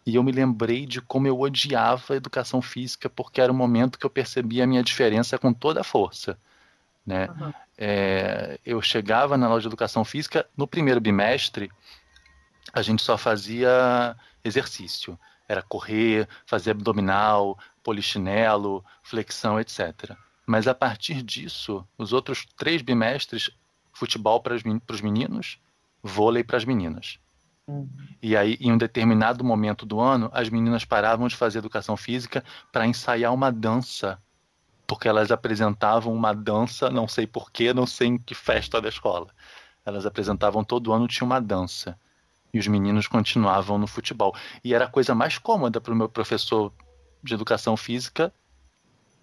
e 0.05 0.15
eu 0.15 0.23
me 0.23 0.31
lembrei 0.31 0.85
de 0.85 1.01
como 1.01 1.27
eu 1.27 1.37
odiava 1.37 2.13
a 2.13 2.15
educação 2.15 2.61
física 2.61 3.09
porque 3.09 3.41
era 3.41 3.51
o 3.51 3.55
momento 3.55 3.99
que 3.99 4.05
eu 4.05 4.09
percebia 4.09 4.63
a 4.63 4.67
minha 4.67 4.81
diferença 4.81 5.37
com 5.37 5.51
toda 5.51 5.81
a 5.81 5.83
força. 5.83 6.37
Né? 7.05 7.27
Uhum. 7.27 7.53
É, 7.77 8.59
eu 8.65 8.81
chegava 8.81 9.37
na 9.37 9.47
aula 9.47 9.59
de 9.59 9.67
educação 9.67 10.05
física, 10.05 10.47
no 10.55 10.67
primeiro 10.67 11.01
bimestre, 11.01 11.69
a 12.71 12.81
gente 12.81 13.01
só 13.01 13.17
fazia 13.17 14.15
exercício. 14.43 15.19
Era 15.47 15.61
correr, 15.61 16.27
fazer 16.45 16.71
abdominal, 16.71 17.57
polichinelo, 17.83 18.83
flexão, 19.01 19.59
etc. 19.59 20.15
Mas 20.45 20.67
a 20.67 20.75
partir 20.75 21.21
disso, 21.21 21.87
os 21.97 22.13
outros 22.13 22.45
três 22.57 22.81
bimestres, 22.81 23.49
futebol 23.91 24.41
para 24.41 24.55
os 24.55 25.01
meninos, 25.01 25.59
vôlei 26.01 26.43
para 26.43 26.57
as 26.57 26.65
meninas. 26.65 27.19
E 28.21 28.35
aí, 28.35 28.57
em 28.61 28.71
um 28.71 28.77
determinado 28.77 29.43
momento 29.43 29.85
do 29.85 29.99
ano, 29.99 30.29
as 30.33 30.49
meninas 30.49 30.85
paravam 30.85 31.27
de 31.27 31.35
fazer 31.35 31.59
educação 31.59 31.97
física 31.97 32.43
para 32.71 32.87
ensaiar 32.87 33.33
uma 33.33 33.51
dança. 33.51 34.17
Porque 34.85 35.07
elas 35.07 35.31
apresentavam 35.31 36.13
uma 36.13 36.33
dança, 36.33 36.89
não 36.89 37.09
sei 37.09 37.27
porquê, 37.27 37.73
não 37.73 37.85
sei 37.85 38.07
em 38.07 38.17
que 38.17 38.33
festa 38.33 38.81
da 38.81 38.87
escola. 38.87 39.27
Elas 39.85 40.05
apresentavam 40.05 40.63
todo 40.63 40.93
ano, 40.93 41.07
tinha 41.07 41.25
uma 41.25 41.41
dança. 41.41 41.99
E 42.57 42.59
os 42.59 42.67
meninos 42.67 43.05
continuavam 43.07 43.77
no 43.77 43.85
futebol. 43.85 44.35
E 44.63 44.73
era 44.73 44.85
a 44.85 44.89
coisa 44.89 45.13
mais 45.13 45.37
cômoda 45.37 45.79
para 45.79 45.93
o 45.93 45.95
meu 45.95 46.09
professor 46.09 46.73
de 47.23 47.35
educação 47.35 47.77
física 47.77 48.33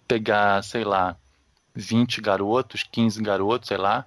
pegar, 0.07 0.63
sei 0.63 0.85
lá, 0.85 1.17
20 1.73 2.21
garotos, 2.21 2.83
15 2.83 3.21
garotos, 3.21 3.67
sei 3.67 3.75
lá, 3.75 4.05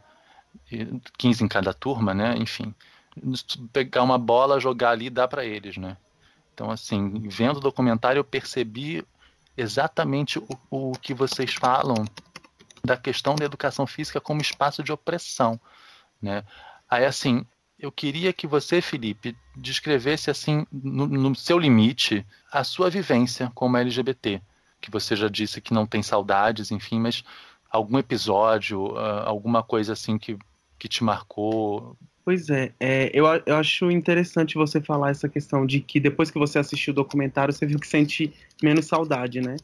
15 1.19 1.45
em 1.45 1.49
cada 1.49 1.75
turma, 1.75 2.15
né? 2.15 2.37
Enfim, 2.39 2.75
pegar 3.71 4.03
uma 4.03 4.17
bola, 4.17 4.59
jogar 4.59 4.93
ali 4.93 5.07
e 5.07 5.11
dar 5.11 5.29
para 5.29 5.45
eles, 5.45 5.77
né? 5.77 5.99
Então, 6.55 6.71
assim, 6.71 7.29
vendo 7.29 7.59
o 7.59 7.61
documentário, 7.61 8.21
eu 8.21 8.25
percebi 8.25 9.05
exatamente 9.55 10.39
o, 10.39 10.49
o 10.71 10.93
que 10.93 11.13
vocês 11.13 11.53
falam 11.53 12.07
da 12.83 12.97
questão 12.97 13.35
da 13.35 13.45
educação 13.45 13.87
física 13.87 14.23
como 14.23 14.41
espaço 14.41 14.83
de 14.83 14.91
opressão, 14.91 15.61
né? 16.23 16.45
Aí, 16.89 17.05
assim, 17.05 17.45
eu 17.79 17.93
queria 17.93 18.33
que 18.33 18.47
você, 18.47 18.81
Felipe, 18.81 19.37
descrevesse, 19.57 20.31
assim, 20.31 20.67
no, 20.73 21.07
no 21.07 21.35
seu 21.35 21.59
limite, 21.59 22.27
a 22.51 22.65
sua 22.65 22.91
vivência 22.91 23.51
como 23.55 23.77
LGBT, 23.77 24.41
que 24.81 24.91
você 24.91 25.15
já 25.15 25.29
disse 25.29 25.61
que 25.61 25.73
não 25.73 25.87
tem 25.87 26.03
saudades, 26.03 26.71
enfim, 26.71 26.99
mas 26.99 27.25
algum 27.71 27.99
episódio, 27.99 28.93
uh, 28.95 29.23
alguma 29.25 29.63
coisa 29.63 29.93
assim 29.93 30.19
que, 30.19 30.37
que 30.79 30.89
te 30.89 31.05
marcou? 31.05 31.97
Pois 32.25 32.51
é, 32.51 32.73
é 32.81 33.11
eu, 33.15 33.25
eu, 33.47 33.57
acho 33.57 33.91
interessante 33.91 34.55
você 34.55 34.81
falar 34.81 35.11
essa 35.11 35.29
questão 35.29 35.65
de 35.65 35.81
que 35.81 35.99
depois 35.99 36.31
que 36.31 36.39
você 36.39 36.59
assistiu 36.59 36.93
o 36.93 36.97
documentário, 36.97 37.55
você 37.55 37.65
viu 37.65 37.79
que 37.79 37.87
sente 37.87 38.35
menos 38.63 38.87
saudade, 38.87 39.41
né? 39.41 39.57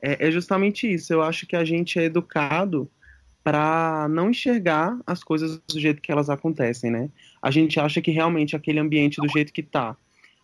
É, 0.00 0.28
é 0.28 0.30
justamente 0.30 0.92
isso. 0.92 1.12
Eu 1.12 1.22
acho 1.22 1.46
que 1.46 1.56
a 1.56 1.64
gente 1.64 1.98
é 1.98 2.04
educado 2.04 2.88
para 3.42 4.06
não 4.08 4.30
enxergar 4.30 4.96
as 5.06 5.24
coisas 5.24 5.58
do 5.58 5.80
jeito 5.80 6.00
que 6.00 6.12
elas 6.12 6.30
acontecem, 6.30 6.90
né? 6.90 7.10
A 7.42 7.50
gente 7.50 7.80
acha 7.80 8.00
que 8.00 8.10
realmente 8.10 8.54
aquele 8.54 8.78
ambiente 8.78 9.20
do 9.20 9.28
jeito 9.28 9.52
que 9.52 9.62
tá 9.62 9.96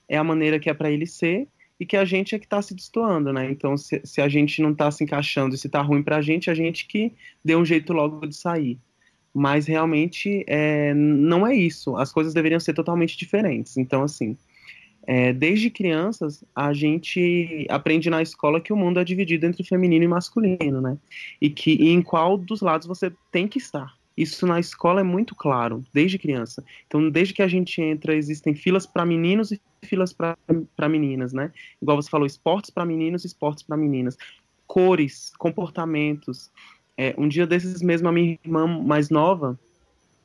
é 0.09 0.17
a 0.17 0.25
maneira 0.25 0.59
que 0.59 0.69
é 0.69 0.75
para 0.75 0.90
ele 0.90 1.07
ser 1.07 1.47
e 1.78 1.87
que 1.87 1.97
a 1.97 2.05
gente 2.05 2.35
é 2.35 2.38
que 2.38 2.47
está 2.47 2.61
se 2.61 2.75
destoando, 2.75 3.33
né? 3.33 3.49
Então, 3.50 3.76
se, 3.76 4.00
se, 4.05 4.21
a 4.21 4.28
gente 4.28 4.61
não 4.61 4.73
está 4.73 4.90
se 4.90 5.05
encaixando 5.05 5.55
e 5.55 5.59
se 5.59 5.69
está 5.69 5.81
ruim 5.81 6.02
para 6.02 6.17
a 6.17 6.23
gente, 6.23 6.50
a 6.50 6.55
gente 6.55 6.87
que 6.88 7.12
deu 7.45 7.61
um 7.61 7.64
jeito 7.64 7.93
logo 7.93 8.26
de 8.26 8.35
sair. 8.35 8.78
Mas 9.33 9.67
realmente 9.67 10.45
é, 10.49 10.93
não 10.95 11.47
é 11.47 11.55
isso. 11.55 11.97
As 11.97 12.12
coisas 12.12 12.35
deveriam 12.35 12.59
ser 12.59 12.75
totalmente 12.75 13.17
diferentes. 13.17 13.76
Então, 13.76 14.02
assim, 14.02 14.37
é, 15.07 15.33
desde 15.33 15.71
crianças, 15.71 16.45
a 16.55 16.73
gente 16.73 17.67
aprende 17.71 18.11
na 18.11 18.21
escola 18.21 18.61
que 18.61 18.73
o 18.73 18.76
mundo 18.76 18.99
é 18.99 19.05
dividido 19.05 19.47
entre 19.47 19.62
feminino 19.62 20.05
e 20.05 20.09
masculino, 20.09 20.81
né? 20.81 20.99
E 21.40 21.49
que 21.49 21.73
e 21.73 21.90
em 21.90 22.02
qual 22.02 22.37
dos 22.37 22.61
lados 22.61 22.87
você 22.87 23.12
tem 23.31 23.47
que 23.47 23.59
estar. 23.59 23.98
Isso 24.19 24.49
na 24.49 24.59
escola 24.59 25.01
é 25.01 25.05
muito 25.05 25.33
claro, 25.33 25.85
desde 25.93 26.19
criança. 26.19 26.65
Então, 26.89 27.09
desde 27.09 27.33
que 27.33 27.41
a 27.41 27.47
gente 27.47 27.81
entra, 27.81 28.17
existem 28.17 28.53
filas 28.53 28.85
para 28.85 29.07
meninos 29.07 29.53
e 29.53 29.61
filas 29.81 30.13
para 30.13 30.89
meninas, 30.89 31.33
né? 31.33 31.53
Igual 31.81 32.03
você 32.03 32.11
falou, 32.11 32.27
esportes 32.27 32.69
para 32.69 32.85
meninos 32.85 33.23
e 33.23 33.29
esportes 33.29 33.63
para 33.63 33.77
meninas. 33.77 34.19
Cores, 34.67 35.33
comportamentos. 35.39 36.51
É, 36.97 37.15
um 37.17 37.29
dia 37.29 37.47
desses 37.47 37.81
mesmo, 37.81 38.09
a 38.09 38.13
minha 38.13 38.37
irmã 38.45 38.67
mais 38.67 39.09
nova 39.09 39.57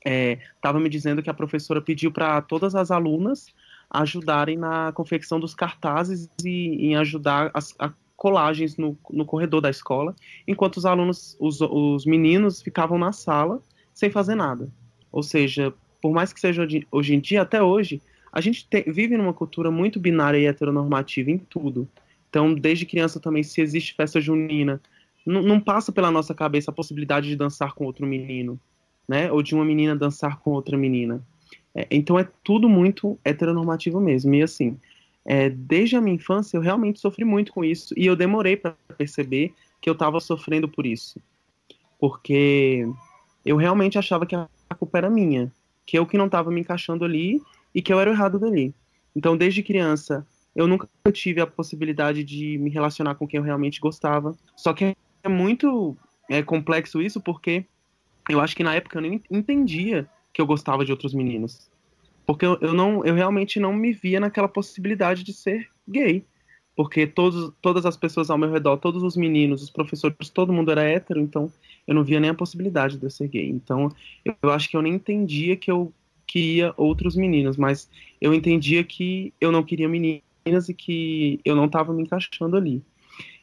estava 0.03 0.79
é, 0.79 0.81
me 0.81 0.89
dizendo 0.89 1.21
que 1.21 1.29
a 1.29 1.33
professora 1.33 1.79
pediu 1.79 2.11
para 2.11 2.41
todas 2.41 2.73
as 2.73 2.89
alunas 2.89 3.53
ajudarem 3.91 4.57
na 4.57 4.91
confecção 4.91 5.39
dos 5.39 5.53
cartazes 5.53 6.27
e 6.43 6.87
em 6.87 6.95
ajudar 6.95 7.51
as, 7.53 7.75
a 7.77 7.93
colagens 8.15 8.75
no, 8.75 8.97
no 9.11 9.23
corredor 9.23 9.61
da 9.61 9.69
escola, 9.69 10.15
enquanto 10.47 10.77
os 10.77 10.85
alunos, 10.85 11.37
os, 11.39 11.61
os 11.61 12.05
meninos 12.05 12.61
ficavam 12.61 12.97
na 12.97 13.11
sala 13.11 13.61
sem 13.93 14.09
fazer 14.09 14.35
nada. 14.35 14.69
Ou 15.11 15.23
seja, 15.23 15.73
por 16.01 16.11
mais 16.11 16.33
que 16.33 16.39
seja 16.39 16.67
hoje, 16.91 17.15
em 17.15 17.19
dia, 17.19 17.41
até 17.41 17.61
hoje, 17.61 18.01
a 18.31 18.41
gente 18.41 18.67
te, 18.67 18.81
vive 18.91 19.15
numa 19.15 19.33
cultura 19.33 19.69
muito 19.69 19.99
binária 19.99 20.37
e 20.37 20.45
heteronormativa 20.45 21.31
em 21.31 21.37
tudo. 21.37 21.87
Então, 22.29 22.53
desde 22.53 22.85
criança 22.85 23.19
também, 23.19 23.43
se 23.43 23.61
existe 23.61 23.93
festa 23.93 24.19
junina, 24.19 24.81
não 25.25 25.59
passa 25.59 25.91
pela 25.91 26.11
nossa 26.11 26.33
cabeça 26.33 26.71
a 26.71 26.73
possibilidade 26.73 27.29
de 27.29 27.35
dançar 27.35 27.73
com 27.73 27.85
outro 27.85 28.05
menino, 28.05 28.59
né? 29.07 29.31
Ou 29.31 29.41
de 29.41 29.55
uma 29.55 29.63
menina 29.63 29.95
dançar 29.95 30.39
com 30.39 30.51
outra 30.51 30.77
menina. 30.77 31.23
É, 31.75 31.87
então 31.89 32.19
é 32.19 32.27
tudo 32.43 32.67
muito 32.67 33.17
heteronormativo 33.23 33.99
mesmo. 34.01 34.33
E 34.35 34.43
assim, 34.43 34.77
é, 35.25 35.49
desde 35.49 35.95
a 35.95 36.01
minha 36.01 36.15
infância 36.15 36.57
eu 36.57 36.61
realmente 36.61 36.99
sofri 36.99 37.23
muito 37.23 37.53
com 37.53 37.63
isso 37.63 37.93
e 37.97 38.05
eu 38.05 38.15
demorei 38.15 38.57
para 38.57 38.75
perceber 38.97 39.53
que 39.81 39.89
eu 39.89 39.93
estava 39.93 40.19
sofrendo 40.19 40.67
por 40.67 40.85
isso, 40.85 41.19
porque 41.99 42.87
eu 43.45 43.57
realmente 43.57 43.97
achava 43.97 44.25
que 44.25 44.35
a 44.35 44.47
culpa 44.77 44.97
era 44.97 45.09
minha, 45.09 45.51
que 45.85 45.97
eu 45.97 46.05
que 46.05 46.17
não 46.17 46.25
estava 46.25 46.51
me 46.51 46.61
encaixando 46.61 47.03
ali 47.03 47.41
e 47.73 47.81
que 47.81 47.91
eu 47.91 47.99
era 47.99 48.09
o 48.09 48.13
errado 48.13 48.39
dali. 48.39 48.73
Então, 49.15 49.37
desde 49.37 49.61
criança, 49.61 50.25
eu 50.55 50.67
nunca 50.67 50.87
tive 51.11 51.41
a 51.41 51.47
possibilidade 51.47 52.23
de 52.23 52.57
me 52.57 52.69
relacionar 52.69 53.15
com 53.15 53.27
quem 53.27 53.37
eu 53.37 53.43
realmente 53.43 53.79
gostava. 53.79 54.35
Só 54.55 54.73
que 54.73 54.95
é 55.23 55.29
muito 55.29 55.97
é, 56.29 56.41
complexo 56.41 57.01
isso, 57.01 57.19
porque 57.19 57.65
eu 58.29 58.39
acho 58.39 58.55
que 58.55 58.63
na 58.63 58.75
época 58.75 58.97
eu 58.97 59.01
nem 59.01 59.21
entendia 59.29 60.07
que 60.31 60.41
eu 60.41 60.45
gostava 60.45 60.85
de 60.85 60.91
outros 60.91 61.13
meninos. 61.13 61.69
Porque 62.25 62.45
eu, 62.45 62.57
eu, 62.61 62.73
não, 62.73 63.03
eu 63.05 63.13
realmente 63.13 63.59
não 63.59 63.73
me 63.73 63.91
via 63.91 64.19
naquela 64.19 64.47
possibilidade 64.47 65.23
de 65.23 65.33
ser 65.33 65.69
gay. 65.87 66.25
Porque 66.75 67.05
todos, 67.05 67.53
todas 67.61 67.85
as 67.85 67.97
pessoas 67.97 68.29
ao 68.29 68.37
meu 68.37 68.51
redor, 68.51 68.77
todos 68.77 69.03
os 69.03 69.15
meninos, 69.15 69.61
os 69.61 69.69
professores, 69.69 70.29
todo 70.29 70.53
mundo 70.53 70.71
era 70.71 70.83
hétero, 70.83 71.19
então 71.19 71.51
eu 71.87 71.93
não 71.93 72.03
via 72.03 72.19
nem 72.19 72.29
a 72.29 72.35
possibilidade 72.35 72.97
de 72.97 73.05
eu 73.05 73.09
ser 73.09 73.27
gay. 73.27 73.49
Então 73.49 73.89
eu, 74.23 74.49
acho 74.49 74.69
que 74.69 74.77
eu 74.77 74.81
nem 74.81 74.93
entendia 74.93 75.55
que 75.55 75.69
eu 75.69 75.93
queria 76.25 76.73
outros 76.77 77.15
meninos, 77.15 77.57
mas 77.57 77.89
eu 78.19 78.33
entendia 78.33 78.83
que 78.83 79.33
eu 79.39 79.51
não 79.51 79.63
queria 79.63 79.87
meninas 79.87 80.69
e 80.69 80.73
que 80.73 81.39
eu 81.43 81.55
não 81.55 81.65
estava 81.65 81.93
me 81.93 82.03
encaixando 82.03 82.57
ali. 82.57 82.81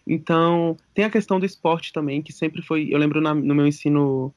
Então, 0.06 0.76
tem 0.94 1.04
a 1.04 1.10
questão 1.10 1.38
do 1.38 1.46
esporte 1.46 1.92
também, 1.92 2.22
que 2.22 2.32
sempre 2.32 2.62
foi. 2.62 2.88
Eu 2.90 2.98
lembro 2.98 3.20
na, 3.20 3.34
no 3.34 3.54
meu 3.54 3.66
ensino 3.66 4.34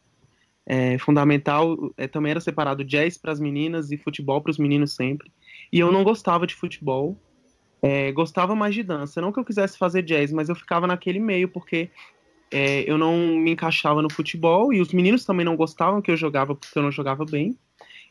é, 0.66 0.98
fundamental, 0.98 1.92
é, 1.98 2.08
também 2.08 2.32
era 2.32 2.40
separado 2.40 2.84
jazz 2.84 3.18
para 3.18 3.32
as 3.32 3.40
meninas 3.40 3.92
e 3.92 3.98
futebol 3.98 4.42
para 4.42 4.52
os 4.52 4.58
meninos 4.58 4.94
sempre. 4.94 5.32
E 5.72 5.80
eu 5.80 5.92
não 5.92 6.04
gostava 6.04 6.46
de 6.46 6.54
futebol, 6.54 7.18
é, 7.82 8.12
gostava 8.12 8.56
mais 8.56 8.76
de 8.76 8.84
dança. 8.84 9.20
Não 9.20 9.32
que 9.32 9.40
eu 9.40 9.46
quisesse 9.46 9.78
fazer 9.78 10.04
jazz, 10.04 10.32
mas 10.32 10.50
eu 10.50 10.56
ficava 10.56 10.86
naquele 10.86 11.20
meio 11.20 11.50
porque 11.50 11.90
é, 12.52 12.90
eu 12.90 12.98
não 12.98 13.18
me 13.18 13.52
encaixava 13.52 14.02
no 14.02 14.12
futebol 14.12 14.74
e 14.74 14.82
os 14.82 14.94
meninos 14.94 15.26
também 15.26 15.46
não 15.46 15.56
gostavam 15.56 16.02
que 16.02 16.12
eu 16.12 16.18
jogava 16.18 16.56
porque 16.56 16.78
eu 16.78 16.84
não 16.84 16.92
jogava 16.92 17.26
bem. 17.26 17.58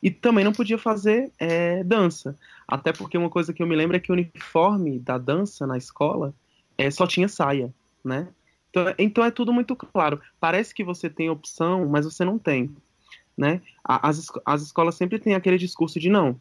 E 0.02 0.10
também 0.10 0.44
não 0.44 0.52
podia 0.52 0.78
fazer 0.78 1.30
é, 1.38 1.84
dança. 1.84 2.36
Até 2.66 2.92
porque 2.92 3.16
uma 3.16 3.30
coisa 3.30 3.52
que 3.52 3.62
eu 3.62 3.66
me 3.66 3.76
lembro 3.76 3.96
é 3.96 4.00
que 4.00 4.10
o 4.10 4.14
uniforme 4.14 4.98
da 4.98 5.16
dança 5.16 5.64
na 5.64 5.78
escola 5.78 6.34
é, 6.76 6.90
só 6.90 7.06
tinha 7.06 7.28
saia, 7.28 7.72
né? 8.04 8.28
Então, 8.70 8.94
então 8.98 9.24
é 9.24 9.30
tudo 9.30 9.52
muito 9.52 9.76
claro. 9.76 10.20
Parece 10.40 10.74
que 10.74 10.82
você 10.82 11.08
tem 11.08 11.30
opção, 11.30 11.86
mas 11.88 12.04
você 12.04 12.24
não 12.24 12.38
tem. 12.38 12.74
Né? 13.36 13.60
As, 13.84 14.26
as 14.44 14.62
escolas 14.62 14.96
sempre 14.96 15.18
têm 15.18 15.34
aquele 15.34 15.56
discurso 15.56 16.00
de 16.00 16.10
não, 16.10 16.38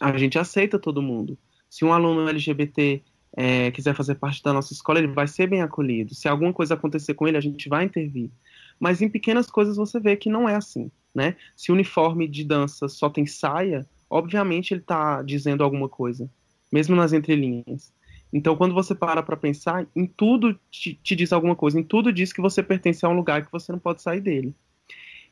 a 0.00 0.16
gente 0.16 0.38
aceita 0.38 0.78
todo 0.78 1.02
mundo. 1.02 1.38
Se 1.68 1.84
um 1.84 1.92
aluno 1.92 2.28
LGBT 2.28 3.02
é, 3.36 3.70
quiser 3.70 3.94
fazer 3.94 4.16
parte 4.16 4.42
da 4.42 4.52
nossa 4.52 4.72
escola, 4.72 4.98
ele 4.98 5.08
vai 5.08 5.26
ser 5.26 5.46
bem 5.46 5.62
acolhido. 5.62 6.14
Se 6.14 6.28
alguma 6.28 6.52
coisa 6.52 6.74
acontecer 6.74 7.14
com 7.14 7.26
ele, 7.26 7.36
a 7.36 7.40
gente 7.40 7.68
vai 7.68 7.84
intervir. 7.84 8.30
Mas 8.78 9.00
em 9.00 9.08
pequenas 9.08 9.50
coisas 9.50 9.76
você 9.76 9.98
vê 9.98 10.16
que 10.16 10.28
não 10.28 10.48
é 10.48 10.54
assim. 10.54 10.90
Né? 11.14 11.36
Se 11.56 11.70
o 11.70 11.74
uniforme 11.74 12.26
de 12.26 12.44
dança 12.44 12.88
só 12.88 13.08
tem 13.08 13.26
saia, 13.26 13.86
obviamente 14.08 14.72
ele 14.72 14.80
está 14.80 15.22
dizendo 15.22 15.62
alguma 15.62 15.88
coisa, 15.88 16.28
mesmo 16.70 16.96
nas 16.96 17.12
entrelinhas. 17.12 17.92
Então, 18.32 18.56
quando 18.56 18.74
você 18.74 18.94
para 18.94 19.22
para 19.22 19.36
pensar, 19.36 19.86
em 19.94 20.06
tudo 20.06 20.58
te, 20.70 20.94
te, 20.94 21.14
diz 21.14 21.32
alguma 21.32 21.54
coisa, 21.54 21.78
em 21.78 21.82
tudo 21.82 22.12
diz 22.12 22.32
que 22.32 22.40
você 22.40 22.62
pertence 22.62 23.04
a 23.04 23.08
um 23.08 23.16
lugar 23.16 23.44
que 23.44 23.52
você 23.52 23.70
não 23.70 23.78
pode 23.78 24.00
sair 24.00 24.20
dele. 24.20 24.54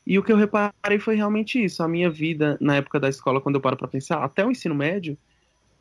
E 0.07 0.19
o 0.19 0.23
que 0.23 0.33
eu 0.33 0.37
reparei 0.37 0.99
foi 0.99 1.15
realmente 1.17 1.63
isso. 1.63 1.83
A 1.83 1.89
minha 1.89 2.11
vida 2.11 2.59
na 2.61 2.77
época 2.77 3.01
da 3.01 3.09
escola, 3.09 3.41
quando 3.41 3.55
eu 3.55 3.61
paro 3.61 3.77
para 3.77 3.89
pensar, 3.89 4.23
até 4.23 4.45
o 4.45 4.51
ensino 4.51 4.75
médio, 4.75 5.17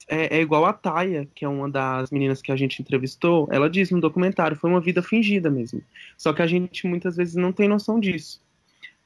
é, 0.10 0.38
é, 0.38 0.42
igual 0.42 0.66
a 0.66 0.74
Taia, 0.74 1.28
que 1.36 1.46
é 1.46 1.48
uma 1.48 1.70
das 1.70 2.10
meninas 2.10 2.42
que 2.42 2.52
a 2.52 2.56
gente 2.56 2.82
entrevistou. 2.82 3.48
Ela 3.52 3.70
diz 3.70 3.92
no 3.92 4.02
documentário, 4.02 4.58
foi 4.58 4.70
uma 4.70 4.82
vida 4.82 5.04
fingida 5.04 5.50
mesmo. 5.52 5.82
Só 6.18 6.34
que 6.34 6.42
a 6.42 6.48
gente 6.48 6.88
muitas 6.88 7.16
vezes 7.16 7.36
não 7.36 7.54
tem 7.54 7.68
noção 7.68 8.00
disso. 8.00 8.42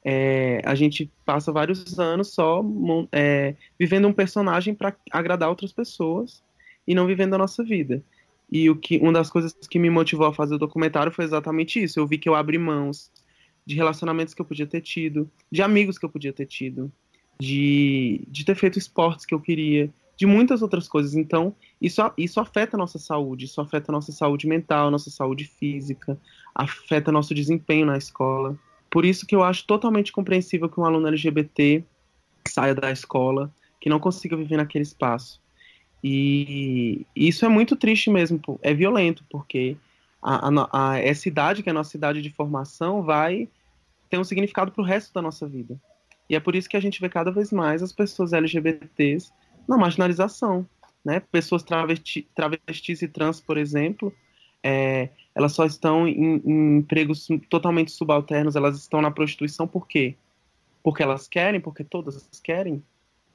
É, 0.02 0.62
a 0.64 0.74
gente 0.74 1.10
passa 1.24 1.52
vários 1.52 1.98
anos 1.98 2.32
só 2.32 2.64
é, 3.12 3.54
vivendo 3.78 4.08
um 4.08 4.12
personagem 4.12 4.74
para 4.74 4.94
agradar 5.10 5.48
outras 5.48 5.72
pessoas 5.72 6.42
e 6.86 6.94
não 6.94 7.06
vivendo 7.06 7.34
a 7.34 7.38
nossa 7.38 7.62
vida. 7.62 8.02
E 8.50 8.70
o 8.70 8.76
que, 8.76 8.98
uma 8.98 9.12
das 9.12 9.30
coisas 9.30 9.54
que 9.68 9.78
me 9.78 9.90
motivou 9.90 10.26
a 10.26 10.34
fazer 10.34 10.54
o 10.54 10.58
documentário 10.58 11.12
foi 11.12 11.24
exatamente 11.24 11.82
isso. 11.82 12.00
Eu 12.00 12.06
vi 12.06 12.16
que 12.16 12.28
eu 12.28 12.34
abri 12.34 12.56
mãos 12.56 13.10
de 13.66 13.74
relacionamentos 13.74 14.32
que 14.32 14.40
eu 14.40 14.46
podia 14.46 14.66
ter 14.66 14.80
tido, 14.80 15.30
de 15.50 15.62
amigos 15.62 15.98
que 15.98 16.04
eu 16.04 16.10
podia 16.10 16.32
ter 16.32 16.46
tido, 16.46 16.90
de, 17.38 18.22
de 18.28 18.44
ter 18.44 18.54
feito 18.54 18.78
esportes 18.78 19.26
que 19.26 19.34
eu 19.34 19.40
queria, 19.40 19.90
de 20.16 20.26
muitas 20.26 20.62
outras 20.62 20.88
coisas. 20.88 21.14
Então, 21.14 21.54
isso, 21.80 22.00
isso 22.16 22.40
afeta 22.40 22.76
a 22.76 22.78
nossa 22.78 22.98
saúde, 22.98 23.46
isso 23.46 23.60
afeta 23.60 23.90
a 23.90 23.94
nossa 23.94 24.12
saúde 24.12 24.46
mental, 24.46 24.90
nossa 24.90 25.10
saúde 25.10 25.44
física, 25.44 26.18
afeta 26.54 27.12
nosso 27.12 27.34
desempenho 27.34 27.86
na 27.86 27.96
escola. 27.96 28.56
Por 28.90 29.04
isso 29.04 29.26
que 29.26 29.34
eu 29.34 29.42
acho 29.42 29.66
totalmente 29.66 30.12
compreensível 30.12 30.68
que 30.68 30.78
um 30.78 30.84
aluno 30.84 31.08
LGBT 31.08 31.84
saia 32.46 32.74
da 32.74 32.90
escola, 32.90 33.52
que 33.80 33.90
não 33.90 33.98
consiga 33.98 34.36
viver 34.36 34.56
naquele 34.56 34.82
espaço. 34.82 35.40
E 36.02 37.06
isso 37.16 37.44
é 37.44 37.48
muito 37.48 37.76
triste 37.76 38.10
mesmo, 38.10 38.40
é 38.62 38.74
violento, 38.74 39.24
porque 39.30 39.76
a, 40.22 40.48
a, 40.48 40.68
a, 40.90 40.98
essa 40.98 41.28
idade, 41.28 41.62
que 41.62 41.68
é 41.68 41.72
a 41.72 41.74
nossa 41.74 41.96
idade 41.96 42.20
de 42.20 42.30
formação, 42.30 43.02
vai 43.02 43.48
ter 44.10 44.18
um 44.18 44.24
significado 44.24 44.70
para 44.70 44.82
o 44.82 44.84
resto 44.84 45.12
da 45.14 45.22
nossa 45.22 45.46
vida. 45.46 45.80
E 46.28 46.36
é 46.36 46.40
por 46.40 46.54
isso 46.54 46.68
que 46.68 46.76
a 46.76 46.80
gente 46.80 47.00
vê 47.00 47.08
cada 47.08 47.30
vez 47.30 47.50
mais 47.50 47.82
as 47.82 47.92
pessoas 47.92 48.32
LGBTs 48.32 49.32
na 49.68 49.76
marginalização. 49.76 50.66
Né? 51.04 51.20
Pessoas 51.20 51.62
travesti, 51.62 52.26
travestis 52.34 53.02
e 53.02 53.08
trans, 53.08 53.40
por 53.40 53.58
exemplo, 53.58 54.12
é, 54.62 55.10
elas 55.34 55.52
só 55.52 55.66
estão 55.66 56.08
em, 56.08 56.40
em 56.44 56.78
empregos 56.78 57.28
totalmente 57.50 57.90
subalternos, 57.90 58.56
elas 58.56 58.78
estão 58.78 59.02
na 59.02 59.10
prostituição 59.10 59.66
por 59.66 59.86
quê? 59.86 60.16
Porque 60.82 61.02
elas 61.02 61.28
querem, 61.28 61.60
porque 61.60 61.84
todas 61.84 62.26
querem? 62.42 62.82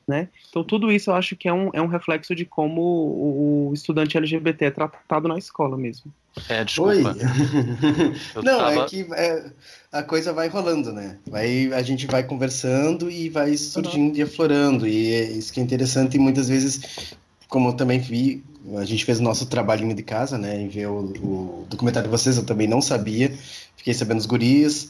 Né? 0.09 0.27
Então, 0.49 0.63
tudo 0.63 0.91
isso 0.91 1.11
eu 1.11 1.13
acho 1.13 1.35
que 1.35 1.47
é 1.47 1.53
um, 1.53 1.69
é 1.71 1.79
um 1.79 1.85
reflexo 1.85 2.33
de 2.33 2.43
como 2.43 2.81
o, 2.81 3.71
estudante 3.75 4.17
LGBT 4.17 4.65
é 4.65 4.71
tratado 4.71 5.27
na 5.27 5.37
escola 5.37 5.77
mesmo. 5.77 6.11
É, 6.49 6.63
desculpa. 6.63 6.91
Oi. 6.91 7.03
Não, 8.43 8.57
tava... 8.57 8.73
é 8.73 8.85
que 8.85 9.05
é, 9.13 9.51
a 9.91 10.01
coisa 10.01 10.33
vai 10.33 10.47
rolando, 10.47 10.91
né? 10.91 11.19
Vai, 11.29 11.71
a 11.73 11.83
gente 11.83 12.07
vai 12.07 12.23
conversando 12.23 13.11
e 13.11 13.29
vai 13.29 13.55
surgindo 13.55 14.13
uhum. 14.13 14.19
e 14.19 14.21
aflorando. 14.23 14.87
E 14.87 15.13
é 15.13 15.23
isso 15.25 15.53
que 15.53 15.59
é 15.59 15.63
interessante 15.63 16.15
e 16.15 16.19
muitas 16.19 16.49
vezes, 16.49 17.13
como 17.47 17.69
eu 17.69 17.73
também 17.73 17.99
vi, 17.99 18.43
a 18.77 18.85
gente 18.85 19.05
fez 19.05 19.19
o 19.19 19.23
nosso 19.23 19.45
trabalhinho 19.45 19.93
de 19.93 20.01
casa, 20.01 20.39
né? 20.39 20.59
Em 20.59 20.69
ver 20.69 20.87
o, 20.87 21.01
o 21.21 21.67
documentário 21.69 22.09
de 22.09 22.11
vocês, 22.11 22.35
eu 22.35 22.43
também 22.43 22.67
não 22.67 22.81
sabia. 22.81 23.31
Fiquei 23.77 23.93
sabendo 23.93 24.17
os 24.17 24.25
gurias. 24.25 24.89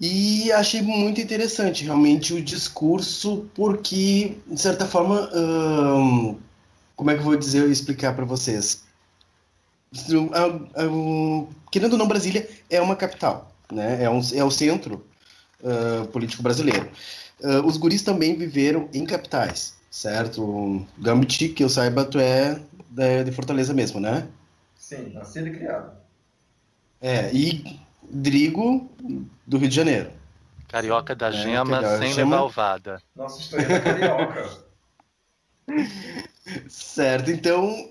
E 0.00 0.50
achei 0.52 0.80
muito 0.80 1.20
interessante 1.20 1.84
realmente 1.84 2.32
o 2.32 2.42
discurso, 2.42 3.50
porque, 3.54 4.38
de 4.46 4.58
certa 4.58 4.86
forma, 4.86 5.28
hum, 5.34 6.38
como 6.96 7.10
é 7.10 7.14
que 7.14 7.20
eu 7.20 7.24
vou 7.24 7.36
dizer 7.36 7.68
e 7.68 7.72
explicar 7.72 8.14
para 8.16 8.24
vocês? 8.24 8.88
querendo 11.70 11.94
ou 11.94 11.98
não, 11.98 12.06
Brasília 12.06 12.48
é 12.70 12.80
uma 12.80 12.94
capital, 12.94 13.52
né? 13.72 14.04
é, 14.04 14.08
um, 14.08 14.20
é 14.34 14.44
o 14.44 14.50
centro 14.50 15.04
uh, 15.60 16.06
político 16.08 16.42
brasileiro. 16.42 16.88
Uh, 17.40 17.66
os 17.66 17.76
guris 17.76 18.02
também 18.02 18.36
viveram 18.36 18.88
em 18.94 19.04
capitais, 19.04 19.74
certo? 19.90 20.86
Gambit, 20.96 21.48
que 21.48 21.64
eu 21.64 21.68
saiba, 21.68 22.04
tu 22.04 22.20
é 22.20 22.60
de 23.24 23.32
Fortaleza 23.32 23.74
mesmo, 23.74 23.98
né? 23.98 24.28
Sim, 24.78 25.12
nascido 25.12 25.48
e 25.48 25.56
criado. 25.56 25.92
É, 27.00 27.32
e 27.32 27.80
Drigo, 28.08 28.88
do 29.46 29.58
Rio 29.58 29.68
de 29.68 29.74
Janeiro. 29.74 30.10
Carioca 30.68 31.14
da 31.14 31.28
é, 31.28 31.32
gema 31.32 31.98
sem 31.98 32.12
gema... 32.12 32.36
levar 32.36 32.44
ovada. 32.44 33.02
Nossa, 33.16 33.40
estou 33.40 33.60
indo 33.60 33.82
carioca. 33.82 34.58
certo, 36.68 37.30
então 37.30 37.90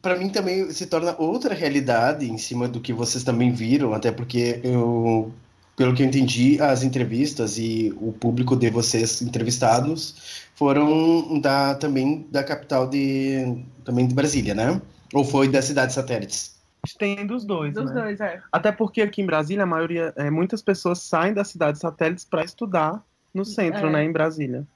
para 0.00 0.16
mim 0.16 0.30
também 0.30 0.70
se 0.70 0.86
torna 0.86 1.14
outra 1.18 1.54
realidade 1.54 2.30
em 2.30 2.38
cima 2.38 2.66
do 2.68 2.80
que 2.80 2.92
vocês 2.92 3.22
também 3.22 3.52
viram, 3.52 3.92
até 3.92 4.10
porque 4.10 4.60
eu, 4.64 5.32
pelo 5.76 5.94
que 5.94 6.02
eu 6.02 6.06
entendi, 6.06 6.60
as 6.60 6.82
entrevistas 6.82 7.58
e 7.58 7.94
o 8.00 8.12
público 8.12 8.56
de 8.56 8.70
vocês 8.70 9.20
entrevistados 9.22 10.42
foram 10.54 11.38
da 11.40 11.74
também 11.74 12.26
da 12.30 12.42
capital 12.42 12.88
de 12.88 13.62
também 13.84 14.06
de 14.06 14.14
Brasília, 14.14 14.54
né? 14.54 14.80
Ou 15.12 15.24
foi 15.24 15.48
das 15.48 15.64
cidades 15.64 15.94
satélites? 15.94 16.59
Tem 16.98 17.26
dos 17.26 17.44
dois, 17.44 17.74
dos 17.74 17.90
né? 17.92 18.02
dois, 18.02 18.20
é. 18.20 18.40
Até 18.50 18.72
porque 18.72 19.02
aqui 19.02 19.20
em 19.20 19.26
Brasília 19.26 19.64
a 19.64 19.66
maioria, 19.66 20.12
é, 20.16 20.30
muitas 20.30 20.62
pessoas 20.62 21.00
saem 21.00 21.34
das 21.34 21.48
cidades 21.48 21.80
satélites 21.80 22.24
para 22.24 22.44
estudar 22.44 23.04
no 23.34 23.44
centro, 23.44 23.88
é. 23.88 23.90
né, 23.90 24.04
em 24.04 24.12
Brasília. 24.12 24.66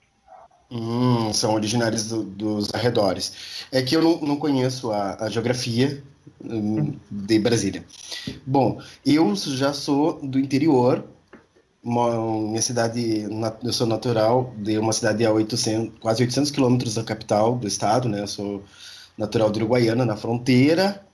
Hum, 0.71 1.33
são 1.33 1.55
originários 1.55 2.09
do, 2.09 2.23
dos 2.25 2.75
arredores. 2.75 3.67
É 3.71 3.83
que 3.83 3.95
eu 3.97 4.03
não, 4.03 4.21
não 4.21 4.37
conheço 4.37 4.91
a, 4.93 5.25
a 5.25 5.29
geografia 5.29 6.03
hum, 6.45 6.97
de 7.11 7.39
Brasília. 7.39 7.85
Bom, 8.47 8.81
eu 9.05 9.35
já 9.35 9.73
sou 9.73 10.21
do 10.23 10.39
interior. 10.39 11.05
minha 11.83 12.63
cidade, 12.63 13.27
eu 13.63 13.73
sou 13.73 13.87
natural 13.87 14.53
de 14.57 14.79
uma 14.79 14.93
cidade 14.93 15.25
a 15.25 15.33
800, 15.33 15.99
quase 16.01 16.23
800 16.23 16.51
quilômetros 16.51 16.95
da 16.95 17.05
capital 17.05 17.57
do 17.57 17.69
estado, 17.69 18.09
né? 18.09 18.21
Eu 18.21 18.27
sou 18.27 18.65
natural 19.17 19.51
de 19.51 19.61
Uruguaiana, 19.61 20.05
na 20.05 20.17
fronteira, 20.17 21.05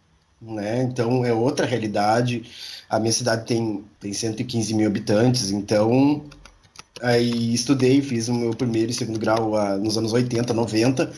né? 0.41 0.83
Então 0.83 1.25
é 1.25 1.33
outra 1.33 1.67
realidade. 1.67 2.45
A 2.89 2.99
minha 2.99 3.13
cidade 3.13 3.47
tem, 3.47 3.85
tem 4.01 4.13
115 4.13 4.75
mil 4.75 4.87
habitantes, 4.87 5.51
então 5.51 6.25
Aí 7.03 7.55
estudei, 7.55 8.03
fiz 8.03 8.29
o 8.29 8.35
meu 8.35 8.51
primeiro 8.51 8.91
e 8.91 8.95
segundo 8.95 9.19
grau 9.19 9.53
uh, 9.55 9.79
nos 9.79 9.97
anos 9.97 10.13
80, 10.13 10.53
90. 10.53 11.11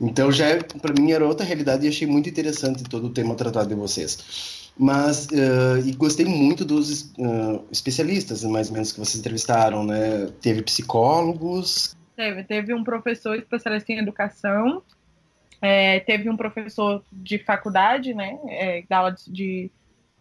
Então 0.00 0.30
já 0.30 0.62
para 0.80 0.94
mim 0.94 1.12
era 1.12 1.26
outra 1.26 1.44
realidade 1.44 1.84
e 1.84 1.88
achei 1.88 2.06
muito 2.06 2.28
interessante 2.28 2.84
todo 2.84 3.06
o 3.06 3.10
tema 3.10 3.34
tratado 3.34 3.68
de 3.68 3.74
vocês. 3.74 4.70
Mas 4.78 5.26
uh, 5.26 5.78
e 5.84 5.92
gostei 5.92 6.26
muito 6.26 6.64
dos 6.64 7.12
uh, 7.18 7.64
especialistas, 7.72 8.44
mais 8.44 8.68
ou 8.68 8.74
menos 8.74 8.92
que 8.92 9.00
vocês 9.00 9.18
entrevistaram, 9.18 9.84
né? 9.84 10.28
Teve 10.40 10.62
psicólogos. 10.62 11.96
Teve, 12.14 12.44
teve 12.44 12.74
um 12.74 12.84
professor 12.84 13.36
especialista 13.36 13.92
em 13.92 13.98
educação. 13.98 14.82
É, 15.60 16.00
teve 16.00 16.28
um 16.28 16.36
professor 16.36 17.02
de 17.12 17.38
faculdade, 17.38 18.14
né? 18.14 18.38
É, 18.48 18.84
da 18.88 18.98
aula 18.98 19.12
de, 19.12 19.30
de 19.32 19.70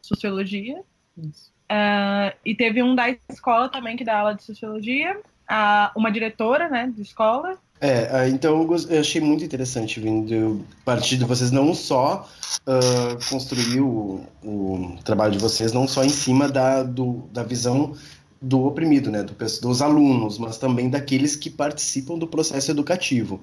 sociologia. 0.02 0.82
Isso. 1.18 1.56
Uh, 1.66 2.30
e 2.46 2.54
teve 2.54 2.84
um 2.84 2.94
da 2.94 3.10
escola 3.30 3.70
também 3.70 3.98
que 3.98 4.04
dá 4.04 4.20
aula 4.20 4.36
de 4.36 4.44
sociologia, 4.44 5.20
a, 5.48 5.92
uma 5.96 6.12
diretora, 6.12 6.70
né, 6.70 6.92
de 6.96 7.02
escola. 7.02 7.58
É, 7.82 8.30
então 8.30 8.62
eu 8.90 9.00
achei 9.00 9.20
muito 9.20 9.44
interessante 9.44 10.00
vindo 10.00 10.64
a 10.82 10.86
partir 10.86 11.18
de 11.18 11.26
vocês 11.26 11.52
não 11.52 11.74
só 11.74 12.28
uh, 12.62 13.30
construir 13.30 13.82
o, 13.82 14.24
o, 14.44 14.96
trabalho 15.04 15.34
de 15.34 15.40
vocês, 15.40 15.74
não 15.74 15.88
só 15.88 16.04
em 16.04 16.10
cima 16.10 16.48
da, 16.48 16.84
do, 16.84 17.28
da 17.34 17.44
visão 17.44 17.94
do 18.42 18.66
oprimido, 18.66 19.12
né, 19.12 19.24
do, 19.24 19.34
dos 19.34 19.82
alunos, 19.82 20.38
mas 20.38 20.58
também 20.58 20.90
daqueles 20.90 21.36
que 21.36 21.50
participam 21.50 22.18
do 22.18 22.28
processo 22.28 22.72
educativo 22.72 23.42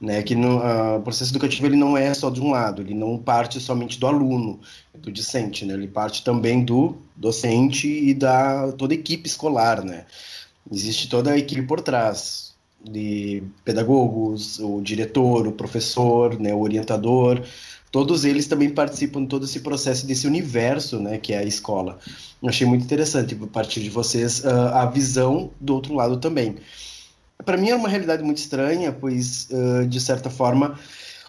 né, 0.00 0.22
que 0.22 0.34
o 0.34 1.00
processo 1.02 1.32
educativo 1.32 1.66
ele 1.66 1.76
não 1.76 1.96
é 1.96 2.14
só 2.14 2.30
de 2.30 2.40
um 2.40 2.50
lado, 2.50 2.82
ele 2.82 2.94
não 2.94 3.18
parte 3.18 3.60
somente 3.60 3.98
do 3.98 4.06
aluno, 4.06 4.60
do 4.94 5.10
discente, 5.10 5.64
né, 5.64 5.74
ele 5.74 5.88
parte 5.88 6.22
também 6.22 6.64
do 6.64 6.96
docente 7.16 7.88
e 7.88 8.14
da 8.14 8.70
toda 8.72 8.94
a 8.94 8.96
equipe 8.96 9.28
escolar, 9.28 9.84
né. 9.84 10.06
Existe 10.70 11.08
toda 11.08 11.32
a 11.32 11.38
equipe 11.38 11.62
por 11.62 11.80
trás, 11.80 12.54
de 12.84 13.42
pedagogos, 13.64 14.60
o 14.60 14.80
diretor, 14.80 15.48
o 15.48 15.52
professor, 15.52 16.38
né, 16.38 16.54
o 16.54 16.60
orientador, 16.60 17.42
todos 17.90 18.24
eles 18.24 18.46
também 18.46 18.70
participam 18.70 19.22
de 19.22 19.28
todo 19.28 19.46
esse 19.46 19.60
processo 19.60 20.06
desse 20.06 20.28
universo, 20.28 21.00
né, 21.00 21.18
que 21.18 21.32
é 21.32 21.38
a 21.38 21.44
escola. 21.44 21.98
Eu 22.40 22.48
achei 22.48 22.66
muito 22.66 22.84
interessante, 22.84 23.36
a 23.40 23.46
partir 23.48 23.80
de 23.80 23.90
vocês, 23.90 24.44
uh, 24.44 24.74
a 24.74 24.86
visão 24.86 25.50
do 25.60 25.74
outro 25.74 25.94
lado 25.94 26.18
também 26.18 26.56
para 27.44 27.56
mim 27.56 27.70
é 27.70 27.74
uma 27.74 27.88
realidade 27.88 28.22
muito 28.22 28.38
estranha, 28.38 28.92
pois, 28.92 29.48
uh, 29.50 29.86
de 29.86 30.00
certa 30.00 30.28
forma, 30.30 30.78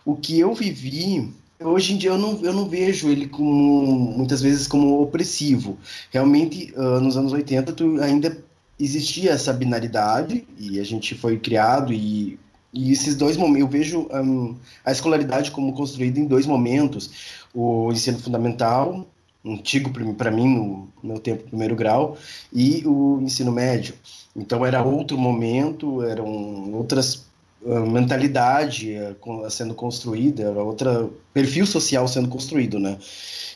o 0.05 0.15
que 0.15 0.39
eu 0.39 0.53
vivi, 0.53 1.31
hoje 1.59 1.93
em 1.93 1.97
dia 1.97 2.09
eu 2.11 2.17
não, 2.17 2.39
eu 2.43 2.53
não 2.53 2.67
vejo 2.67 3.09
ele 3.09 3.27
como, 3.27 4.13
muitas 4.17 4.41
vezes, 4.41 4.67
como 4.67 5.01
opressivo. 5.01 5.77
Realmente, 6.11 6.73
uh, 6.75 6.99
nos 6.99 7.17
anos 7.17 7.31
80, 7.31 7.73
tu 7.73 8.01
ainda 8.01 8.37
existia 8.79 9.31
essa 9.31 9.51
binaridade, 9.51 10.47
e 10.57 10.79
a 10.79 10.83
gente 10.83 11.13
foi 11.15 11.37
criado, 11.37 11.93
e, 11.93 12.39
e 12.73 12.91
esses 12.91 13.15
dois 13.15 13.35
momentos, 13.35 13.61
eu 13.61 13.67
vejo 13.67 14.07
um, 14.11 14.55
a 14.85 14.91
escolaridade 14.91 15.51
como 15.51 15.73
construída 15.73 16.19
em 16.19 16.25
dois 16.25 16.45
momentos, 16.45 17.11
o 17.53 17.91
ensino 17.91 18.19
fundamental, 18.19 19.05
antigo 19.53 19.91
para 20.15 20.31
mim, 20.31 20.47
no 20.47 20.89
meu 21.03 21.19
tempo, 21.19 21.43
primeiro 21.43 21.75
grau, 21.75 22.17
e 22.51 22.83
o 22.85 23.19
ensino 23.21 23.51
médio. 23.51 23.93
Então 24.35 24.65
era 24.65 24.83
outro 24.83 25.17
momento, 25.17 26.03
eram 26.03 26.73
outras 26.73 27.25
uh, 27.61 27.85
mentalidade 27.85 28.95
uh, 28.95 29.49
sendo 29.49 29.73
construída, 29.73 30.43
era 30.43 30.63
outro 30.63 31.13
perfil 31.33 31.65
social 31.65 32.07
sendo 32.07 32.27
construído, 32.27 32.79
né? 32.79 32.97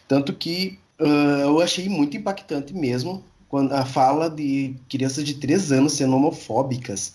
Tanto 0.08 0.34
que 0.34 0.80
uh, 1.00 1.42
eu 1.42 1.62
achei 1.62 1.88
muito 1.90 2.18
impactante 2.18 2.74
mesmo 2.74 3.24
quando 3.50 3.74
a 3.74 3.86
fala 3.86 4.30
de 4.30 4.76
crianças 4.90 5.24
de 5.24 5.36
três 5.36 5.72
anos 5.72 5.94
sendo 5.94 6.16
homofóbicas. 6.16 7.14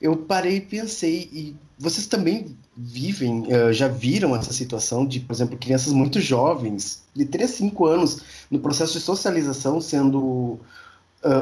Eu 0.00 0.16
parei 0.16 0.56
e 0.56 0.60
pensei, 0.60 1.28
e 1.32 1.56
vocês 1.78 2.06
também 2.06 2.56
vivem, 2.76 3.40
uh, 3.40 3.72
já 3.72 3.88
viram 3.88 4.34
essa 4.34 4.52
situação 4.52 5.06
de, 5.06 5.20
por 5.20 5.32
exemplo, 5.32 5.56
crianças 5.56 5.92
muito 5.92 6.20
jovens, 6.20 7.03
de 7.14 7.24
3 7.24 7.50
a 7.50 7.54
5 7.54 7.86
anos, 7.86 8.46
no 8.50 8.58
processo 8.58 8.94
de 8.94 9.00
socialização, 9.00 9.80
sendo 9.80 10.18
uh, 10.18 10.58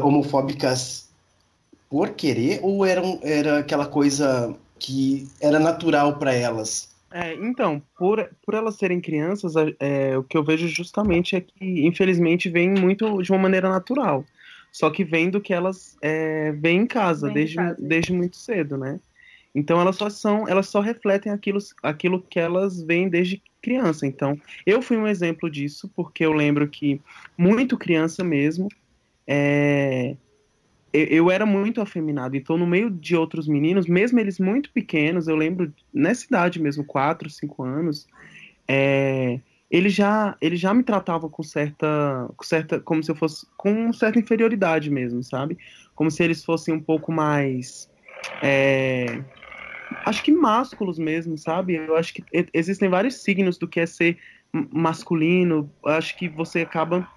homofóbicas 0.02 1.08
por 1.88 2.10
querer 2.10 2.60
ou 2.62 2.84
era, 2.84 3.02
era 3.22 3.58
aquela 3.58 3.86
coisa 3.86 4.54
que 4.78 5.28
era 5.40 5.58
natural 5.58 6.18
para 6.18 6.34
elas? 6.34 6.90
É, 7.12 7.34
então, 7.34 7.82
por, 7.98 8.30
por 8.44 8.54
elas 8.54 8.76
serem 8.76 9.00
crianças, 9.00 9.52
é, 9.78 10.16
o 10.16 10.22
que 10.22 10.36
eu 10.36 10.42
vejo 10.42 10.66
justamente 10.66 11.36
é 11.36 11.40
que, 11.42 11.86
infelizmente, 11.86 12.48
vem 12.48 12.70
muito 12.70 13.22
de 13.22 13.30
uma 13.30 13.38
maneira 13.38 13.68
natural. 13.68 14.24
Só 14.72 14.88
que 14.88 15.04
vem 15.04 15.28
do 15.28 15.40
que 15.40 15.52
elas 15.52 15.98
é, 16.00 16.52
vêm 16.52 16.80
em 16.80 16.86
casa, 16.86 17.28
desde, 17.28 17.56
em 17.56 17.62
casa. 17.62 17.76
desde 17.78 18.12
muito 18.12 18.36
cedo, 18.36 18.78
né? 18.78 18.98
Então 19.54 19.80
elas 19.80 19.96
só 19.96 20.08
são, 20.08 20.48
elas 20.48 20.68
só 20.68 20.80
refletem 20.80 21.30
aquilo, 21.30 21.58
aquilo 21.82 22.22
que 22.22 22.38
elas 22.38 22.82
veem 22.82 23.08
desde 23.08 23.42
criança. 23.60 24.06
Então, 24.06 24.38
eu 24.66 24.82
fui 24.82 24.96
um 24.96 25.06
exemplo 25.06 25.50
disso, 25.50 25.90
porque 25.94 26.24
eu 26.24 26.32
lembro 26.32 26.66
que 26.68 27.00
muito 27.36 27.78
criança 27.78 28.24
mesmo, 28.24 28.68
é, 29.26 30.16
eu 30.92 31.30
era 31.30 31.46
muito 31.46 31.80
afeminado, 31.80 32.36
então 32.36 32.58
no 32.58 32.66
meio 32.66 32.90
de 32.90 33.16
outros 33.16 33.48
meninos, 33.48 33.86
mesmo 33.86 34.20
eles 34.20 34.38
muito 34.38 34.70
pequenos, 34.72 35.26
eu 35.26 35.36
lembro 35.36 35.72
nessa 35.92 36.26
idade 36.26 36.60
mesmo, 36.60 36.84
4, 36.84 37.30
5 37.30 37.62
anos, 37.62 38.06
é, 38.68 39.40
ele 39.70 39.88
já 39.88 40.36
ele 40.40 40.56
já 40.56 40.74
me 40.74 40.82
tratava 40.82 41.30
com 41.30 41.42
certa, 41.42 42.28
com 42.36 42.44
certa 42.44 42.78
como 42.78 43.02
se 43.02 43.10
eu 43.10 43.14
fosse 43.14 43.46
com 43.56 43.90
certa 43.92 44.18
inferioridade 44.18 44.90
mesmo, 44.90 45.22
sabe? 45.22 45.56
Como 45.94 46.10
se 46.10 46.22
eles 46.22 46.44
fossem 46.44 46.74
um 46.74 46.80
pouco 46.80 47.10
mais 47.10 47.88
é, 48.42 49.22
acho 50.04 50.22
que 50.22 50.32
másculos 50.32 50.98
mesmo, 50.98 51.36
sabe? 51.38 51.74
Eu 51.74 51.96
acho 51.96 52.14
que 52.14 52.24
existem 52.52 52.88
vários 52.88 53.22
signos 53.22 53.58
do 53.58 53.68
que 53.68 53.80
é 53.80 53.86
ser 53.86 54.18
masculino. 54.70 55.70
Acho 55.84 56.16
que 56.16 56.28
você 56.28 56.60
acaba 56.60 57.08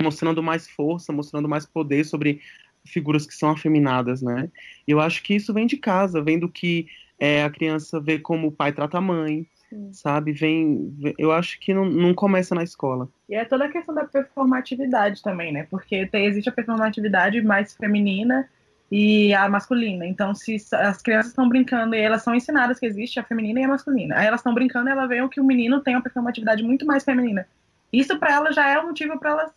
mostrando 0.00 0.42
mais 0.42 0.68
força, 0.68 1.12
mostrando 1.12 1.48
mais 1.48 1.64
poder 1.64 2.04
sobre 2.04 2.40
figuras 2.84 3.26
que 3.26 3.34
são 3.34 3.50
afeminadas, 3.50 4.22
né? 4.22 4.50
E 4.86 4.90
eu 4.90 5.00
acho 5.00 5.22
que 5.22 5.34
isso 5.34 5.54
vem 5.54 5.66
de 5.66 5.76
casa, 5.76 6.22
vem 6.22 6.38
do 6.38 6.48
que 6.48 6.86
é, 7.18 7.44
a 7.44 7.50
criança 7.50 8.00
vê 8.00 8.18
como 8.18 8.48
o 8.48 8.52
pai 8.52 8.72
trata 8.72 8.98
a 8.98 9.00
mãe, 9.00 9.46
Sim. 9.70 9.92
sabe? 9.92 10.32
Vem, 10.32 10.92
eu 11.16 11.30
acho 11.30 11.60
que 11.60 11.72
não, 11.72 11.84
não, 11.84 12.12
começa 12.12 12.54
na 12.54 12.64
escola. 12.64 13.08
E 13.28 13.36
é 13.36 13.44
toda 13.44 13.66
a 13.66 13.68
questão 13.68 13.94
da 13.94 14.04
performatividade 14.04 15.22
também, 15.22 15.52
né? 15.52 15.66
Porque 15.70 16.06
tem, 16.06 16.26
existe 16.26 16.48
a 16.48 16.52
performatividade 16.52 17.40
mais 17.40 17.76
feminina 17.76 18.48
e 18.94 19.32
a 19.32 19.48
masculina. 19.48 20.06
Então, 20.06 20.34
se 20.34 20.56
as 20.70 21.00
crianças 21.00 21.30
estão 21.30 21.48
brincando 21.48 21.94
e 21.94 21.98
elas 21.98 22.22
são 22.22 22.34
ensinadas 22.34 22.78
que 22.78 22.84
existe 22.84 23.18
a 23.18 23.22
feminina 23.22 23.58
e 23.58 23.64
a 23.64 23.68
masculina, 23.68 24.18
aí 24.18 24.26
elas 24.26 24.40
estão 24.40 24.52
brincando 24.52 24.90
e 24.90 24.92
ela 24.92 25.06
vê 25.06 25.26
que 25.30 25.40
o 25.40 25.44
menino 25.44 25.80
tem 25.80 25.96
uma 25.96 26.02
performatividade 26.02 26.62
muito 26.62 26.84
mais 26.84 27.02
feminina. 27.02 27.46
Isso 27.90 28.18
para 28.18 28.34
ela 28.34 28.52
já 28.52 28.68
é 28.68 28.78
um 28.78 28.88
motivo 28.88 29.18
para 29.18 29.30
elas 29.30 29.50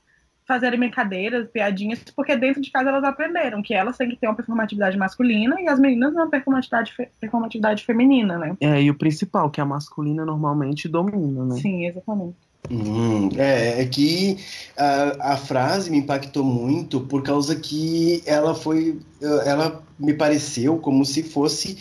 fazerem 0.48 0.80
brincadeiras, 0.80 1.50
piadinhas, 1.50 2.02
porque 2.16 2.38
dentro 2.38 2.62
de 2.62 2.72
casa 2.72 2.90
elas 2.90 3.04
aprenderam 3.04 3.62
que 3.62 3.74
elas 3.74 3.98
têm 3.98 4.10
que 4.10 4.16
ter 4.16 4.28
uma 4.28 4.36
performatividade 4.36 4.98
masculina 4.98 5.60
e 5.60 5.68
as 5.68 5.80
meninas 5.80 6.14
uma 6.14 6.30
performatividade, 6.30 6.94
fe 6.94 7.10
performatividade 7.20 7.84
feminina, 7.84 8.38
né? 8.38 8.56
É, 8.62 8.82
e 8.82 8.90
o 8.90 8.96
principal, 8.96 9.50
que 9.50 9.60
a 9.60 9.66
masculina 9.66 10.24
normalmente 10.24 10.88
domina, 10.88 11.44
né? 11.44 11.56
Sim, 11.56 11.88
exatamente. 11.88 12.38
Hum, 12.70 13.30
é, 13.38 13.82
é 13.82 13.86
que 13.86 14.38
a, 14.76 15.34
a 15.34 15.38
frase 15.38 15.90
me 15.92 15.98
impactou 15.98 16.44
muito 16.44 17.02
por 17.02 17.22
causa 17.22 17.56
que 17.56 18.24
ela 18.26 18.56
foi, 18.56 19.00
ela 19.46 19.84
me 20.00 20.14
pareceu 20.14 20.78
como 20.78 21.06
se 21.06 21.24
fosse 21.24 21.78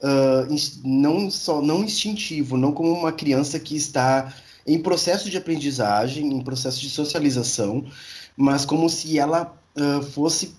uh, 0.00 0.54
não 0.84 1.30
só 1.30 1.60
não 1.60 1.84
instintivo, 1.84 2.56
não 2.56 2.72
como 2.72 2.92
uma 2.92 3.12
criança 3.12 3.58
que 3.58 3.76
está 3.76 4.34
em 4.66 4.78
processo 4.78 5.30
de 5.30 5.36
aprendizagem, 5.36 6.26
em 6.32 6.42
processo 6.42 6.80
de 6.80 6.90
socialização, 6.90 7.84
mas 8.36 8.64
como 8.64 8.88
se 8.88 9.18
ela 9.18 9.54
uh, 9.76 10.02
fosse 10.02 10.54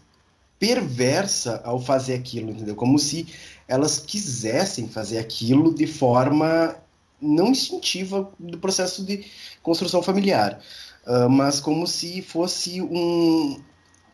perversa 0.60 1.62
ao 1.64 1.80
fazer 1.80 2.14
aquilo, 2.14 2.52
entendeu? 2.52 2.76
Como 2.76 3.00
se 3.00 3.28
elas 3.68 4.00
quisessem 4.00 4.88
fazer 4.88 5.18
aquilo 5.18 5.74
de 5.74 5.88
forma 5.88 6.76
não 7.22 7.48
instintiva 7.50 8.32
do 8.40 8.58
processo 8.58 9.04
de 9.04 9.26
construção 9.62 10.02
familiar, 10.02 10.60
uh, 11.06 11.30
mas 11.30 11.60
como 11.60 11.86
se 11.86 12.22
fosse 12.22 12.82
um 12.82 13.62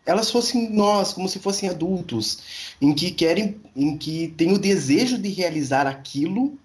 elas 0.06 0.32
fossem 0.32 0.70
nós, 0.70 1.12
como 1.12 1.28
se 1.28 1.38
fossem 1.38 1.68
adultos, 1.68 2.40
em 2.82 2.94
que 2.94 3.12
querem, 3.12 3.60
em 3.76 3.98
que 3.98 4.30
têm 4.38 4.54
o 4.54 4.58
desejo 4.58 5.18
de 5.18 5.28
realizar 5.28 5.86
aquilo 5.86 6.58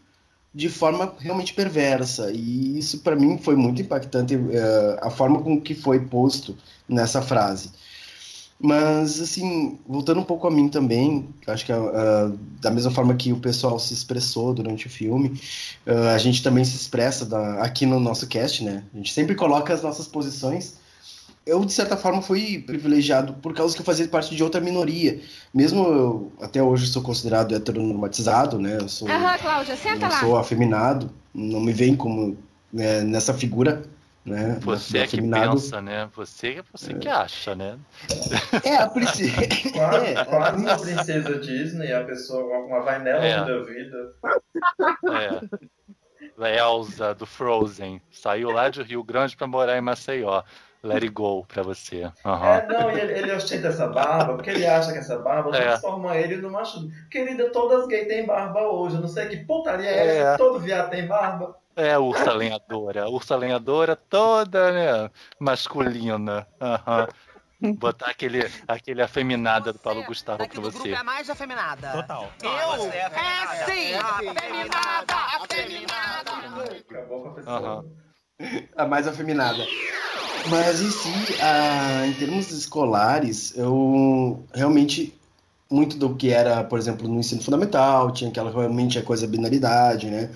de 0.54 0.68
forma 0.68 1.12
realmente 1.18 1.52
perversa. 1.52 2.30
E 2.30 2.78
isso 2.78 3.00
para 3.00 3.16
mim 3.16 3.38
foi 3.38 3.56
muito 3.56 3.82
impactante 3.82 4.36
uh, 4.36 4.98
a 5.00 5.10
forma 5.10 5.42
com 5.42 5.60
que 5.60 5.74
foi 5.74 6.06
posto 6.06 6.56
nessa 6.88 7.20
frase. 7.20 7.72
Mas, 8.64 9.20
assim, 9.20 9.76
voltando 9.84 10.20
um 10.20 10.24
pouco 10.24 10.46
a 10.46 10.50
mim 10.50 10.68
também, 10.68 11.28
acho 11.48 11.66
que 11.66 11.72
uh, 11.72 12.38
da 12.60 12.70
mesma 12.70 12.92
forma 12.92 13.12
que 13.12 13.32
o 13.32 13.36
pessoal 13.36 13.76
se 13.76 13.92
expressou 13.92 14.54
durante 14.54 14.86
o 14.86 14.90
filme, 14.90 15.30
uh, 15.84 16.14
a 16.14 16.18
gente 16.18 16.44
também 16.44 16.64
se 16.64 16.76
expressa 16.76 17.26
da, 17.26 17.60
aqui 17.60 17.84
no 17.84 17.98
nosso 17.98 18.24
cast, 18.28 18.62
né? 18.62 18.84
A 18.94 18.98
gente 18.98 19.12
sempre 19.12 19.34
coloca 19.34 19.74
as 19.74 19.82
nossas 19.82 20.06
posições. 20.06 20.76
Eu, 21.44 21.64
de 21.64 21.72
certa 21.72 21.96
forma, 21.96 22.22
fui 22.22 22.60
privilegiado 22.60 23.32
por 23.34 23.52
causa 23.52 23.74
que 23.74 23.80
eu 23.80 23.84
fazia 23.84 24.06
parte 24.06 24.32
de 24.36 24.44
outra 24.44 24.60
minoria. 24.60 25.20
Mesmo 25.52 25.84
eu, 25.84 26.32
até 26.40 26.62
hoje, 26.62 26.86
sou 26.86 27.02
considerado 27.02 27.56
heteronormatizado, 27.56 28.60
né? 28.60 28.78
Eu 28.80 28.88
sou, 28.88 29.08
Aham, 29.08 29.38
Cláudia, 29.38 29.74
senta 29.76 30.06
eu 30.06 30.10
lá. 30.10 30.20
sou 30.20 30.38
afeminado, 30.38 31.10
não 31.34 31.58
me 31.58 31.72
veem 31.72 31.96
como 31.96 32.38
né, 32.72 33.00
nessa 33.00 33.34
figura 33.34 33.82
né? 34.24 34.58
Você 34.60 34.98
é 34.98 35.06
que 35.06 35.20
pensa, 35.20 35.80
né? 35.80 36.08
Você, 36.14 36.62
você 36.72 36.92
é. 36.92 36.94
que 36.94 37.08
acha, 37.08 37.54
né? 37.54 37.78
É, 38.64 38.76
a 38.76 38.88
princesa. 38.88 39.32
Quase, 39.72 40.06
é. 40.06 40.24
quase 40.24 40.62
uma 40.62 40.78
princesa 40.78 41.38
Disney, 41.38 41.92
a 41.92 42.04
pessoa, 42.04 42.58
uma 42.58 42.80
vainela 42.82 43.24
é. 43.24 43.44
da 43.44 43.58
vida. 43.62 44.14
É. 46.38 46.58
Elsa, 46.58 47.14
do 47.14 47.26
Frozen, 47.26 48.00
saiu 48.10 48.50
lá 48.50 48.68
de 48.68 48.82
Rio 48.82 49.02
Grande 49.02 49.36
para 49.36 49.46
morar 49.46 49.76
em 49.76 49.80
Maceió. 49.80 50.42
Let 50.84 51.04
it 51.04 51.10
go 51.10 51.44
pra 51.46 51.62
você. 51.62 52.10
Uhum. 52.24 52.44
É, 52.44 52.66
não, 52.66 52.90
ele, 52.90 53.12
ele 53.12 53.32
ostenta 53.32 53.68
essa 53.68 53.86
barba, 53.86 54.34
porque 54.34 54.50
ele 54.50 54.66
acha 54.66 54.92
que 54.92 54.98
essa 54.98 55.16
barba 55.16 55.56
é. 55.56 55.62
transforma 55.62 56.16
ele 56.16 56.38
no 56.38 56.50
macho. 56.50 56.88
Querida, 57.08 57.50
todas 57.50 57.86
gays 57.86 58.08
têm 58.08 58.26
barba 58.26 58.62
hoje. 58.62 58.96
Eu 58.96 59.00
não 59.00 59.08
sei 59.08 59.28
que 59.28 59.36
putaria 59.44 59.88
é 59.88 60.06
essa, 60.06 60.28
é. 60.30 60.36
todo 60.36 60.58
viado 60.58 60.90
tem 60.90 61.06
barba. 61.06 61.56
É 61.76 61.92
a 61.94 62.00
ursa 62.00 62.32
lenhadora. 62.32 63.04
A 63.04 63.08
ursa 63.08 63.36
lenhadora 63.36 63.96
toda, 63.96 64.72
né? 64.72 65.10
Masculina. 65.38 66.46
Uhum. 66.60 67.74
Botar 67.74 68.10
aquele, 68.10 68.50
aquele 68.66 69.02
afeminada 69.02 69.72
do 69.72 69.78
Paulo 69.78 70.02
Gustavo 70.04 70.38
pra 70.48 70.60
você. 70.60 70.78
Grupo 70.78 70.96
é 70.96 71.02
mais 71.02 71.30
afeminada. 71.30 71.92
Total. 71.92 72.32
Eu? 72.42 72.92
É, 72.92 72.98
é 72.98 73.64
sim! 73.64 73.94
Afeminada! 73.94 75.14
Afeminada! 75.40 76.30
Acabou 76.90 77.22
com 77.22 77.28
a 77.28 77.32
pessoa. 77.32 77.80
Uhum. 77.80 78.68
A 78.76 78.86
mais 78.86 79.06
afeminada. 79.06 79.64
Mas 80.48 80.80
em 80.80 80.90
si, 80.90 81.40
a, 81.40 82.04
em 82.06 82.12
termos 82.14 82.50
escolares, 82.50 83.56
eu 83.56 84.44
realmente 84.52 85.16
muito 85.70 85.96
do 85.96 86.14
que 86.14 86.30
era, 86.30 86.62
por 86.62 86.78
exemplo, 86.78 87.08
no 87.08 87.18
ensino 87.18 87.42
fundamental, 87.42 88.12
tinha 88.12 88.28
aquela 88.28 88.50
realmente 88.50 88.98
a 88.98 89.02
coisa 89.02 89.26
binaridade, 89.26 90.10
né? 90.10 90.30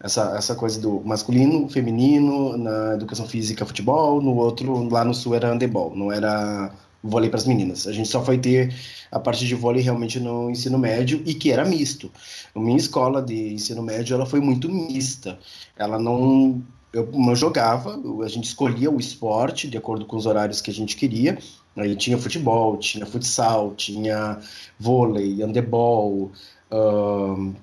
Essa, 0.00 0.36
essa 0.36 0.54
coisa 0.54 0.80
do 0.80 1.00
masculino, 1.00 1.68
feminino, 1.68 2.56
na 2.56 2.94
educação 2.94 3.26
física, 3.26 3.66
futebol, 3.66 4.20
no 4.22 4.34
outro, 4.36 4.88
lá 4.88 5.04
no 5.04 5.14
sul 5.14 5.34
era 5.34 5.52
handebol, 5.52 5.94
não 5.94 6.12
era 6.12 6.72
vôlei 7.02 7.28
para 7.30 7.38
as 7.38 7.46
meninas. 7.46 7.86
A 7.86 7.92
gente 7.92 8.08
só 8.08 8.24
foi 8.24 8.38
ter 8.38 8.74
a 9.10 9.18
parte 9.18 9.46
de 9.46 9.54
vôlei 9.54 9.82
realmente 9.82 10.20
no 10.20 10.50
ensino 10.50 10.78
médio 10.78 11.22
e 11.24 11.34
que 11.34 11.50
era 11.50 11.64
misto. 11.64 12.10
A 12.54 12.60
minha 12.60 12.76
escola 12.76 13.22
de 13.22 13.54
ensino 13.54 13.82
médio 13.82 14.14
ela 14.14 14.26
foi 14.26 14.40
muito 14.40 14.68
mista. 14.70 15.38
Ela 15.76 15.98
não 15.98 16.62
eu, 16.92 17.10
eu 17.12 17.36
jogava, 17.36 18.00
a 18.24 18.28
gente 18.28 18.44
escolhia 18.44 18.90
o 18.90 18.98
esporte 18.98 19.68
de 19.68 19.76
acordo 19.76 20.06
com 20.06 20.16
os 20.16 20.26
horários 20.26 20.60
que 20.60 20.70
a 20.70 20.74
gente 20.74 20.96
queria. 20.96 21.38
Aí 21.76 21.94
tinha 21.94 22.18
futebol, 22.18 22.76
tinha 22.76 23.06
futsal, 23.06 23.74
tinha 23.76 24.38
vôlei, 24.78 25.42
handebol, 25.42 26.32
uh, 26.72 27.54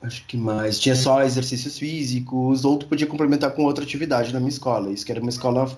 Acho 0.00 0.24
que 0.26 0.36
mais. 0.36 0.78
Tinha 0.78 0.94
só 0.94 1.22
exercícios 1.22 1.78
físicos, 1.78 2.64
ou 2.64 2.78
tu 2.78 2.86
podia 2.86 3.06
complementar 3.06 3.50
com 3.52 3.64
outra 3.64 3.84
atividade 3.84 4.32
na 4.32 4.38
minha 4.38 4.50
escola. 4.50 4.90
Isso 4.90 5.04
que 5.04 5.10
era 5.10 5.20
uma 5.20 5.30
escola 5.30 5.68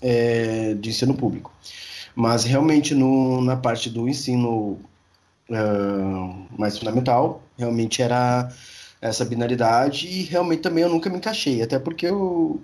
é, 0.00 0.74
de 0.74 0.90
ensino 0.90 1.14
público. 1.14 1.52
Mas 2.14 2.44
realmente 2.44 2.94
no, 2.94 3.40
na 3.42 3.56
parte 3.56 3.90
do 3.90 4.08
ensino 4.08 4.78
uh, 5.50 6.46
mais 6.56 6.78
fundamental, 6.78 7.42
realmente 7.58 8.00
era 8.02 8.50
essa 9.00 9.24
binaridade 9.24 10.06
e 10.06 10.22
realmente 10.22 10.62
também 10.62 10.84
eu 10.84 10.88
nunca 10.88 11.10
me 11.10 11.16
encaixei, 11.16 11.62
até 11.62 11.78
porque 11.78 12.06
eu, 12.06 12.62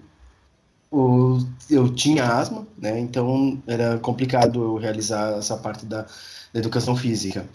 eu, 0.90 1.38
eu 1.68 1.94
tinha 1.94 2.24
asma, 2.24 2.66
né? 2.78 2.98
Então 2.98 3.62
era 3.66 3.98
complicado 3.98 4.62
eu 4.62 4.76
realizar 4.76 5.36
essa 5.38 5.56
parte 5.56 5.84
da, 5.84 6.02
da 6.52 6.60
educação 6.60 6.96
física. 6.96 7.46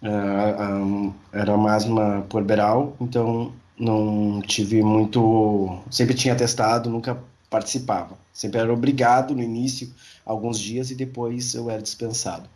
Uh, 0.00 0.62
um, 0.62 1.14
era 1.32 1.54
asma 1.74 2.24
puerperal, 2.28 2.96
então 3.00 3.52
não 3.78 4.40
tive 4.40 4.82
muito. 4.82 5.78
Sempre 5.90 6.14
tinha 6.14 6.34
testado, 6.34 6.88
nunca 6.90 7.18
participava. 7.50 8.16
Sempre 8.32 8.60
era 8.60 8.72
obrigado 8.72 9.34
no 9.34 9.42
início, 9.42 9.92
alguns 10.24 10.58
dias, 10.58 10.90
e 10.90 10.94
depois 10.94 11.54
eu 11.54 11.70
era 11.70 11.82
dispensado. 11.82 12.48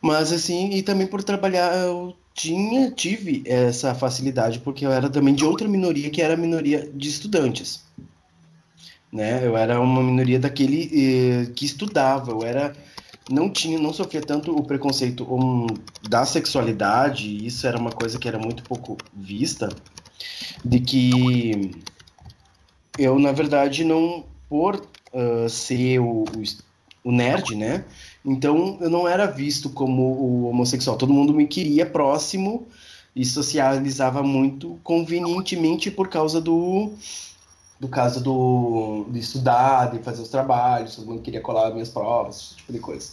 Mas 0.00 0.32
assim, 0.32 0.70
e 0.70 0.82
também 0.82 1.06
por 1.06 1.22
trabalhar, 1.22 1.76
eu 1.76 2.16
tinha, 2.34 2.90
tive 2.90 3.44
essa 3.46 3.94
facilidade, 3.94 4.58
porque 4.58 4.84
eu 4.84 4.90
era 4.90 5.08
também 5.08 5.34
de 5.34 5.44
outra 5.44 5.68
minoria, 5.68 6.10
que 6.10 6.20
era 6.20 6.34
a 6.34 6.36
minoria 6.36 6.90
de 6.92 7.08
estudantes. 7.08 7.84
Né? 9.12 9.46
Eu 9.46 9.56
era 9.56 9.80
uma 9.80 10.02
minoria 10.02 10.40
daquele 10.40 10.90
eh, 10.92 11.52
que 11.54 11.66
estudava, 11.66 12.32
eu 12.32 12.42
era 12.42 12.74
não 13.30 13.50
tinha, 13.50 13.78
não 13.78 13.92
sofria 13.92 14.20
tanto 14.20 14.56
o 14.56 14.64
preconceito 14.64 15.24
um, 15.24 15.66
da 16.08 16.24
sexualidade, 16.24 17.44
isso 17.44 17.66
era 17.66 17.78
uma 17.78 17.92
coisa 17.92 18.18
que 18.18 18.28
era 18.28 18.38
muito 18.38 18.62
pouco 18.62 18.96
vista, 19.14 19.68
de 20.64 20.80
que 20.80 21.72
eu, 22.98 23.18
na 23.18 23.32
verdade, 23.32 23.84
não, 23.84 24.24
por 24.48 24.76
uh, 25.12 25.48
ser 25.48 25.98
o, 26.00 26.24
o, 27.04 27.12
nerd, 27.12 27.54
né, 27.54 27.84
então 28.24 28.78
eu 28.80 28.90
não 28.90 29.06
era 29.06 29.26
visto 29.26 29.70
como 29.70 30.02
o 30.02 30.48
homossexual, 30.48 30.96
todo 30.96 31.12
mundo 31.12 31.34
me 31.34 31.46
queria 31.46 31.86
próximo 31.86 32.66
e 33.14 33.24
socializava 33.24 34.22
muito 34.22 34.78
convenientemente 34.82 35.90
por 35.90 36.08
causa 36.08 36.40
do 36.40 36.92
do 37.82 37.88
caso 37.88 38.22
do, 38.22 39.06
de 39.08 39.18
estudar, 39.18 39.90
de 39.90 39.98
fazer 40.04 40.22
os 40.22 40.28
trabalhos, 40.28 40.94
todo 40.94 41.04
mundo 41.04 41.20
queria 41.20 41.40
colar 41.40 41.72
minhas 41.72 41.88
provas, 41.88 42.36
esse 42.36 42.54
tipo 42.54 42.72
de 42.72 42.78
coisa. 42.78 43.10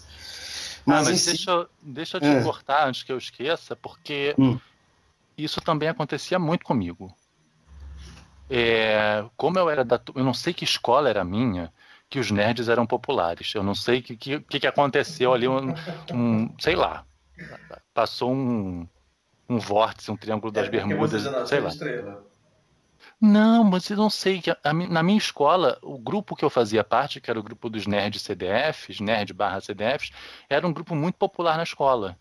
Mas, 0.86 1.08
ah, 1.08 1.10
mas 1.10 1.26
deixa, 1.26 1.52
eu, 1.52 1.70
deixa 1.82 2.18
eu 2.18 2.22
te 2.22 2.28
é. 2.28 2.44
cortar 2.44 2.88
antes 2.88 3.02
que 3.02 3.12
eu 3.12 3.18
esqueça, 3.18 3.76
porque 3.76 4.36
hum. 4.38 4.60
isso 5.36 5.60
também 5.60 5.90
acontecia 5.90 6.38
muito 6.38 6.64
comigo. 6.64 7.12
É, 8.48 9.26
como 9.36 9.58
eu 9.58 9.72
era 9.72 9.84
da. 9.84 10.00
Eu 10.14 10.24
não 10.24 10.36
sei 10.36 10.54
que 10.54 10.66
escola 10.66 11.10
era 11.10 11.24
minha, 11.24 11.74
que 12.08 12.20
os 12.20 12.30
nerds 12.30 12.70
eram 12.70 12.86
populares. 12.86 13.52
Eu 13.56 13.64
não 13.64 13.74
sei 13.74 14.02
o 14.02 14.04
que, 14.04 14.16
que, 14.18 14.40
que, 14.40 14.68
aconteceu 14.68 15.34
ali, 15.34 15.48
um, 15.48 15.74
um, 16.14 16.54
sei 16.60 16.76
lá. 16.76 17.04
Passou 17.92 18.32
um, 18.32 18.88
um 19.50 19.58
vórtice, 19.58 20.12
um 20.12 20.16
triângulo 20.16 20.52
das 20.52 20.68
é, 20.68 20.70
Bermudas, 20.70 21.24
sei 21.48 21.60
lá. 21.60 21.70
Estrela. 21.70 22.29
Não, 23.22 23.64
mas 23.66 23.90
eu 23.90 23.98
não 23.98 24.10
sei. 24.10 24.42
Na 24.90 25.04
minha 25.04 25.18
escola, 25.18 25.78
o 25.82 25.98
grupo 25.98 26.36
que 26.36 26.46
eu 26.46 26.50
fazia 26.50 26.84
parte, 26.84 27.20
que 27.20 27.30
era 27.30 27.40
o 27.40 27.44
grupo 27.44 27.70
dos 27.70 27.86
nerds 27.86 28.22
CDFs, 28.22 29.00
nerd 29.02 29.34
barra 29.34 29.60
CDFs, 29.60 30.12
era 30.50 30.66
um 30.66 30.72
grupo 30.72 30.96
muito 30.96 31.16
popular 31.16 31.58
na 31.58 31.64
escola. 31.64 32.18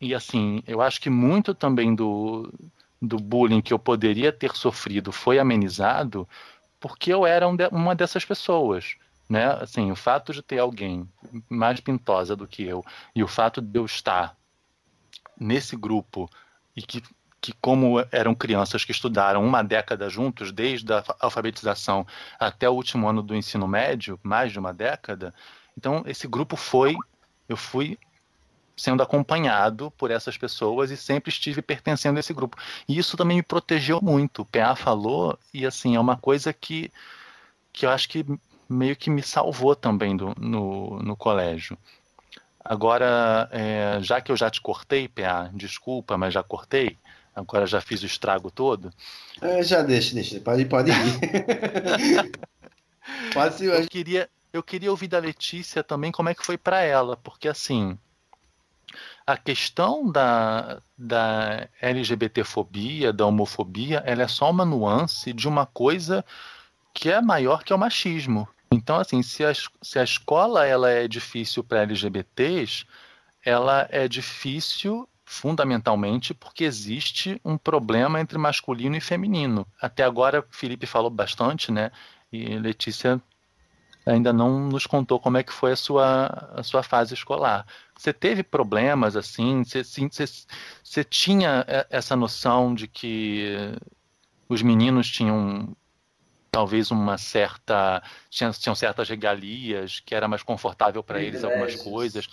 E 0.00 0.14
assim, 0.14 0.62
eu 0.66 0.80
acho 0.80 1.00
que 1.00 1.10
muito 1.10 1.54
também 1.54 1.94
do, 1.94 2.52
do 3.00 3.18
bullying 3.18 3.60
que 3.60 3.72
eu 3.72 3.78
poderia 3.78 4.32
ter 4.32 4.54
sofrido 4.56 5.12
foi 5.12 5.38
amenizado 5.38 6.28
porque 6.80 7.12
eu 7.12 7.26
era 7.26 7.46
um 7.46 7.54
de, 7.54 7.68
uma 7.68 7.94
dessas 7.94 8.24
pessoas. 8.24 8.96
Né? 9.28 9.46
Assim, 9.46 9.92
o 9.92 9.96
fato 9.96 10.32
de 10.32 10.42
ter 10.42 10.58
alguém 10.58 11.08
mais 11.48 11.78
pintosa 11.80 12.34
do 12.34 12.48
que 12.48 12.64
eu 12.64 12.84
e 13.14 13.22
o 13.22 13.28
fato 13.28 13.60
de 13.60 13.78
eu 13.78 13.84
estar 13.84 14.36
nesse 15.38 15.76
grupo 15.76 16.28
e 16.74 16.82
que 16.82 17.02
que, 17.40 17.52
como 17.54 18.04
eram 18.12 18.34
crianças 18.34 18.84
que 18.84 18.92
estudaram 18.92 19.44
uma 19.44 19.62
década 19.62 20.08
juntos, 20.08 20.52
desde 20.52 20.92
a 20.92 21.02
alfabetização 21.20 22.06
até 22.38 22.68
o 22.68 22.74
último 22.74 23.08
ano 23.08 23.22
do 23.22 23.34
ensino 23.34 23.66
médio, 23.66 24.20
mais 24.22 24.52
de 24.52 24.58
uma 24.58 24.72
década, 24.74 25.34
então 25.76 26.02
esse 26.06 26.28
grupo 26.28 26.56
foi, 26.56 26.94
eu 27.48 27.56
fui 27.56 27.98
sendo 28.76 29.02
acompanhado 29.02 29.90
por 29.92 30.10
essas 30.10 30.38
pessoas 30.38 30.90
e 30.90 30.96
sempre 30.96 31.30
estive 31.30 31.60
pertencendo 31.60 32.16
a 32.16 32.20
esse 32.20 32.32
grupo. 32.32 32.56
E 32.88 32.98
isso 32.98 33.16
também 33.16 33.36
me 33.36 33.42
protegeu 33.42 34.00
muito. 34.00 34.42
O 34.42 34.46
PA 34.46 34.74
falou, 34.74 35.38
e 35.52 35.66
assim, 35.66 35.96
é 35.96 36.00
uma 36.00 36.16
coisa 36.16 36.50
que, 36.52 36.90
que 37.72 37.84
eu 37.84 37.90
acho 37.90 38.08
que 38.08 38.24
meio 38.68 38.96
que 38.96 39.10
me 39.10 39.22
salvou 39.22 39.76
também 39.76 40.16
do, 40.16 40.34
no, 40.38 40.98
no 41.00 41.14
colégio. 41.14 41.76
Agora, 42.64 43.48
é, 43.52 43.98
já 44.00 44.20
que 44.20 44.32
eu 44.32 44.36
já 44.36 44.48
te 44.48 44.60
cortei, 44.60 45.08
PA, 45.08 45.50
desculpa, 45.52 46.16
mas 46.16 46.32
já 46.32 46.42
cortei, 46.42 46.96
agora 47.34 47.66
já 47.66 47.80
fiz 47.80 48.02
o 48.02 48.06
estrago 48.06 48.50
todo. 48.50 48.92
É, 49.40 49.62
já 49.62 49.82
deixa, 49.82 50.14
deixa, 50.14 50.40
pode, 50.40 50.64
pode 50.66 50.90
ir. 50.90 52.32
pode 53.32 53.64
eu, 53.64 53.86
queria, 53.88 54.28
eu 54.52 54.62
queria 54.62 54.90
ouvir 54.90 55.08
da 55.08 55.18
Letícia 55.18 55.82
também 55.82 56.12
como 56.12 56.28
é 56.28 56.34
que 56.34 56.44
foi 56.44 56.58
para 56.58 56.82
ela, 56.82 57.16
porque 57.16 57.48
assim, 57.48 57.98
a 59.26 59.36
questão 59.36 60.10
da, 60.10 60.80
da 60.96 61.68
LGBTfobia, 61.80 63.12
da 63.12 63.26
homofobia, 63.26 64.02
ela 64.04 64.22
é 64.22 64.28
só 64.28 64.50
uma 64.50 64.64
nuance 64.64 65.32
de 65.32 65.48
uma 65.48 65.66
coisa 65.66 66.24
que 66.92 67.10
é 67.10 67.20
maior 67.20 67.62
que 67.62 67.72
é 67.72 67.76
o 67.76 67.78
machismo. 67.78 68.48
Então, 68.72 68.96
assim, 68.96 69.22
se 69.22 69.44
a, 69.44 69.52
se 69.54 69.98
a 69.98 70.04
escola 70.04 70.66
ela 70.66 70.90
é 70.90 71.08
difícil 71.08 71.64
para 71.64 71.82
LGBTs, 71.82 72.86
ela 73.44 73.88
é 73.90 74.06
difícil 74.06 75.08
fundamentalmente 75.30 76.34
porque 76.34 76.64
existe 76.64 77.40
um 77.44 77.56
problema 77.56 78.20
entre 78.20 78.36
masculino 78.36 78.96
e 78.96 79.00
feminino. 79.00 79.64
Até 79.80 80.02
agora, 80.02 80.44
Felipe 80.50 80.86
falou 80.86 81.08
bastante, 81.08 81.70
né? 81.70 81.92
E 82.32 82.58
Letícia 82.58 83.22
ainda 84.04 84.32
não 84.32 84.58
nos 84.68 84.86
contou 84.86 85.20
como 85.20 85.38
é 85.38 85.44
que 85.44 85.52
foi 85.52 85.70
a 85.70 85.76
sua, 85.76 86.26
a 86.56 86.64
sua 86.64 86.82
fase 86.82 87.14
escolar. 87.14 87.64
Você 87.96 88.12
teve 88.12 88.42
problemas 88.42 89.14
assim? 89.14 89.62
Você, 89.62 89.84
você, 89.84 90.24
você 90.82 91.04
tinha 91.04 91.64
essa 91.88 92.16
noção 92.16 92.74
de 92.74 92.88
que 92.88 93.54
os 94.48 94.62
meninos 94.62 95.08
tinham 95.08 95.76
talvez 96.50 96.90
uma 96.90 97.16
certa 97.16 98.02
tinham, 98.28 98.50
tinham 98.50 98.74
certas 98.74 99.08
regalias 99.08 100.00
que 100.00 100.12
era 100.12 100.26
mais 100.26 100.42
confortável 100.42 101.04
para 101.04 101.22
eles 101.22 101.44
algumas 101.44 101.76
coisas 101.76 102.28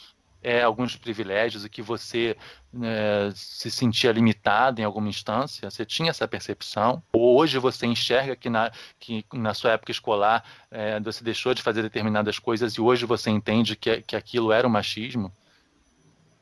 é, 0.47 0.61
alguns 0.61 0.95
privilégios 0.95 1.65
e 1.65 1.69
que 1.69 1.81
você 1.81 2.37
é, 2.81 3.29
se 3.35 3.69
sentia 3.69 4.13
limitado 4.13 4.79
em 4.79 4.83
alguma 4.85 5.09
instância? 5.09 5.69
Você 5.69 5.85
tinha 5.85 6.09
essa 6.09 6.25
percepção? 6.25 7.03
Ou 7.11 7.37
hoje 7.37 7.59
você 7.59 7.85
enxerga 7.85 8.33
que 8.33 8.49
na, 8.49 8.71
que 8.97 9.25
na 9.33 9.53
sua 9.53 9.71
época 9.71 9.91
escolar 9.91 10.45
é, 10.71 11.01
você 11.01 11.21
deixou 11.21 11.53
de 11.53 11.61
fazer 11.61 11.81
determinadas 11.81 12.39
coisas 12.39 12.75
e 12.75 12.79
hoje 12.79 13.05
você 13.05 13.29
entende 13.29 13.75
que, 13.75 14.01
que 14.01 14.15
aquilo 14.15 14.53
era 14.53 14.65
o 14.65 14.69
machismo? 14.71 15.33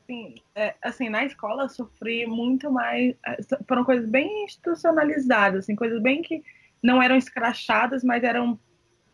Sim, 0.06 0.36
é, 0.54 0.76
assim, 0.80 1.08
na 1.08 1.24
escola 1.24 1.68
sofri 1.68 2.26
muito 2.28 2.70
mais. 2.70 3.12
É, 3.26 3.38
foram 3.66 3.84
coisas 3.84 4.08
bem 4.08 4.44
institucionalizadas, 4.44 5.64
assim, 5.64 5.74
coisas 5.74 6.00
bem 6.00 6.22
que 6.22 6.44
não 6.80 7.02
eram 7.02 7.16
escrachadas, 7.16 8.04
mas 8.04 8.22
eram 8.22 8.56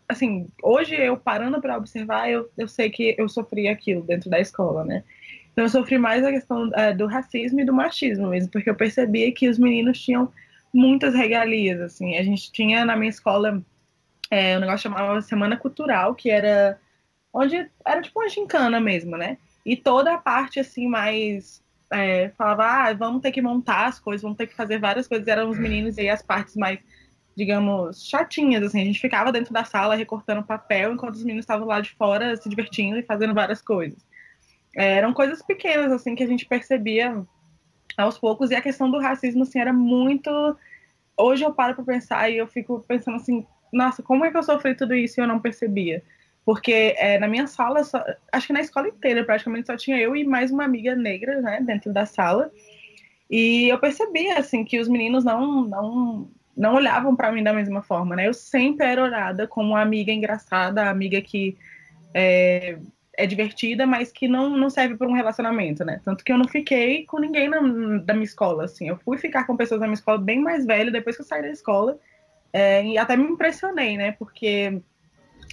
assim, 0.08 0.48
hoje 0.62 0.94
eu 0.94 1.16
parando 1.16 1.60
para 1.60 1.76
observar, 1.76 2.30
eu, 2.30 2.50
eu 2.56 2.68
sei 2.68 2.90
que 2.90 3.14
eu 3.18 3.28
sofri 3.28 3.68
aquilo 3.68 4.02
dentro 4.02 4.28
da 4.28 4.40
escola, 4.40 4.84
né? 4.84 5.04
Então 5.52 5.64
eu 5.64 5.68
sofri 5.68 5.98
mais 5.98 6.24
a 6.24 6.30
questão 6.30 6.70
é, 6.74 6.94
do 6.94 7.06
racismo 7.06 7.60
e 7.60 7.64
do 7.64 7.72
machismo 7.72 8.28
mesmo, 8.28 8.50
porque 8.50 8.70
eu 8.70 8.74
percebia 8.74 9.32
que 9.32 9.48
os 9.48 9.58
meninos 9.58 10.00
tinham 10.00 10.32
muitas 10.72 11.14
regalias, 11.14 11.80
assim. 11.80 12.16
A 12.16 12.22
gente 12.22 12.50
tinha 12.50 12.84
na 12.84 12.96
minha 12.96 13.10
escola 13.10 13.62
é, 14.30 14.56
um 14.56 14.60
negócio 14.60 14.84
chamava 14.84 15.20
Semana 15.20 15.56
Cultural, 15.56 16.14
que 16.14 16.30
era 16.30 16.78
onde 17.32 17.70
era 17.84 18.00
tipo 18.00 18.20
uma 18.20 18.28
gincana 18.28 18.80
mesmo, 18.80 19.16
né? 19.16 19.36
E 19.64 19.76
toda 19.76 20.14
a 20.14 20.18
parte 20.18 20.58
assim 20.58 20.88
mais 20.88 21.62
é, 21.92 22.30
falava, 22.30 22.64
ah, 22.64 22.94
vamos 22.94 23.20
ter 23.20 23.30
que 23.30 23.42
montar 23.42 23.86
as 23.86 24.00
coisas, 24.00 24.22
vamos 24.22 24.38
ter 24.38 24.46
que 24.46 24.56
fazer 24.56 24.78
várias 24.78 25.06
coisas, 25.06 25.28
eram 25.28 25.50
os 25.50 25.58
meninos 25.58 25.98
e 25.98 26.08
as 26.08 26.22
partes 26.22 26.56
mais 26.56 26.80
digamos, 27.36 28.08
chatinhas, 28.08 28.62
assim. 28.62 28.80
A 28.80 28.84
gente 28.84 29.00
ficava 29.00 29.32
dentro 29.32 29.52
da 29.52 29.64
sala 29.64 29.94
recortando 29.94 30.42
papel 30.42 30.92
enquanto 30.92 31.14
os 31.14 31.24
meninos 31.24 31.44
estavam 31.44 31.66
lá 31.66 31.80
de 31.80 31.90
fora 31.90 32.36
se 32.36 32.48
divertindo 32.48 32.98
e 32.98 33.02
fazendo 33.02 33.34
várias 33.34 33.62
coisas. 33.62 33.98
É, 34.76 34.96
eram 34.96 35.12
coisas 35.12 35.42
pequenas, 35.42 35.92
assim, 35.92 36.14
que 36.14 36.22
a 36.22 36.26
gente 36.26 36.46
percebia 36.46 37.24
aos 37.96 38.18
poucos. 38.18 38.50
E 38.50 38.54
a 38.54 38.62
questão 38.62 38.90
do 38.90 38.98
racismo, 38.98 39.42
assim, 39.42 39.60
era 39.60 39.72
muito... 39.72 40.30
Hoje 41.16 41.44
eu 41.44 41.52
paro 41.52 41.74
para 41.74 41.84
pensar 41.84 42.30
e 42.30 42.38
eu 42.38 42.46
fico 42.46 42.82
pensando 42.88 43.16
assim, 43.16 43.46
nossa, 43.72 44.02
como 44.02 44.24
é 44.24 44.30
que 44.30 44.36
eu 44.36 44.42
sofri 44.42 44.74
tudo 44.74 44.94
isso 44.94 45.20
e 45.20 45.22
eu 45.22 45.26
não 45.26 45.40
percebia? 45.40 46.02
Porque 46.44 46.94
é, 46.96 47.18
na 47.18 47.28
minha 47.28 47.46
sala, 47.46 47.84
só, 47.84 48.02
acho 48.32 48.46
que 48.46 48.52
na 48.52 48.60
escola 48.60 48.88
inteira, 48.88 49.24
praticamente 49.24 49.66
só 49.66 49.76
tinha 49.76 49.98
eu 49.98 50.16
e 50.16 50.24
mais 50.24 50.50
uma 50.50 50.64
amiga 50.64 50.96
negra, 50.96 51.40
né, 51.40 51.60
dentro 51.60 51.92
da 51.92 52.04
sala. 52.04 52.50
E 53.30 53.68
eu 53.68 53.78
percebia, 53.78 54.38
assim, 54.38 54.64
que 54.64 54.80
os 54.80 54.88
meninos 54.88 55.24
não, 55.24 55.64
não 55.64 56.30
não 56.56 56.74
olhavam 56.74 57.16
para 57.16 57.32
mim 57.32 57.42
da 57.42 57.52
mesma 57.52 57.82
forma, 57.82 58.16
né? 58.16 58.28
Eu 58.28 58.34
sempre 58.34 58.86
era 58.86 59.02
olhada 59.02 59.46
como 59.46 59.70
uma 59.70 59.80
amiga 59.80 60.12
engraçada, 60.12 60.88
amiga 60.88 61.20
que 61.20 61.56
é, 62.14 62.78
é 63.16 63.26
divertida, 63.26 63.86
mas 63.86 64.12
que 64.12 64.28
não, 64.28 64.50
não 64.50 64.68
serve 64.68 64.96
para 64.96 65.08
um 65.08 65.14
relacionamento, 65.14 65.84
né? 65.84 66.00
Tanto 66.04 66.24
que 66.24 66.32
eu 66.32 66.38
não 66.38 66.46
fiquei 66.46 67.04
com 67.06 67.18
ninguém 67.18 67.48
na, 67.48 67.60
da 67.98 68.14
minha 68.14 68.24
escola, 68.24 68.64
assim. 68.64 68.88
Eu 68.88 68.96
fui 68.98 69.18
ficar 69.18 69.44
com 69.44 69.56
pessoas 69.56 69.80
da 69.80 69.86
minha 69.86 69.94
escola 69.94 70.18
bem 70.18 70.40
mais 70.40 70.66
velhas 70.66 70.92
depois 70.92 71.16
que 71.16 71.22
eu 71.22 71.26
saí 71.26 71.42
da 71.42 71.48
escola. 71.48 71.98
É, 72.52 72.84
e 72.84 72.98
até 72.98 73.16
me 73.16 73.24
impressionei, 73.24 73.96
né? 73.96 74.12
Porque 74.12 74.80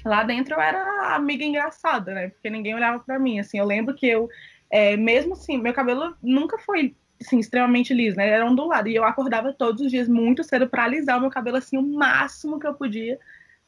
lá 0.05 0.23
dentro 0.23 0.55
eu 0.55 0.59
era 0.59 1.15
amiga 1.15 1.45
engraçada, 1.45 2.13
né? 2.13 2.29
Porque 2.29 2.49
ninguém 2.49 2.75
olhava 2.75 2.99
para 2.99 3.17
mim, 3.17 3.39
assim. 3.39 3.57
Eu 3.57 3.65
lembro 3.65 3.95
que 3.95 4.07
eu, 4.07 4.29
é, 4.69 4.97
mesmo 4.97 5.33
assim, 5.33 5.57
meu 5.57 5.73
cabelo 5.73 6.15
nunca 6.21 6.57
foi 6.57 6.95
assim, 7.21 7.39
extremamente 7.39 7.93
liso, 7.93 8.17
né? 8.17 8.29
Era 8.29 8.45
ondulado. 8.45 8.87
E 8.87 8.95
eu 8.95 9.03
acordava 9.03 9.53
todos 9.53 9.81
os 9.81 9.91
dias 9.91 10.07
muito 10.07 10.43
cedo 10.43 10.67
para 10.67 10.83
alisar 10.83 11.17
o 11.17 11.21
meu 11.21 11.29
cabelo 11.29 11.57
assim 11.57 11.77
o 11.77 11.81
máximo 11.81 12.59
que 12.59 12.67
eu 12.67 12.73
podia 12.73 13.19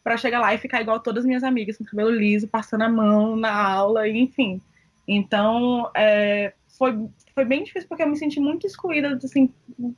para 0.03 0.17
chegar 0.17 0.39
lá 0.39 0.53
e 0.53 0.57
ficar 0.57 0.81
igual 0.81 0.99
todas 0.99 1.23
as 1.23 1.27
minhas 1.27 1.43
amigas, 1.43 1.77
com 1.77 1.83
cabelo 1.83 2.09
liso, 2.09 2.47
passando 2.47 2.83
a 2.83 2.89
mão 2.89 3.35
na 3.35 3.53
aula, 3.53 4.07
enfim. 4.07 4.59
Então, 5.07 5.91
é, 5.95 6.53
foi, 6.77 6.97
foi 7.35 7.45
bem 7.45 7.63
difícil 7.63 7.87
porque 7.87 8.01
eu 8.01 8.07
me 8.07 8.17
senti 8.17 8.39
muito 8.39 8.65
excluída, 8.65 9.19
assim, 9.23 9.53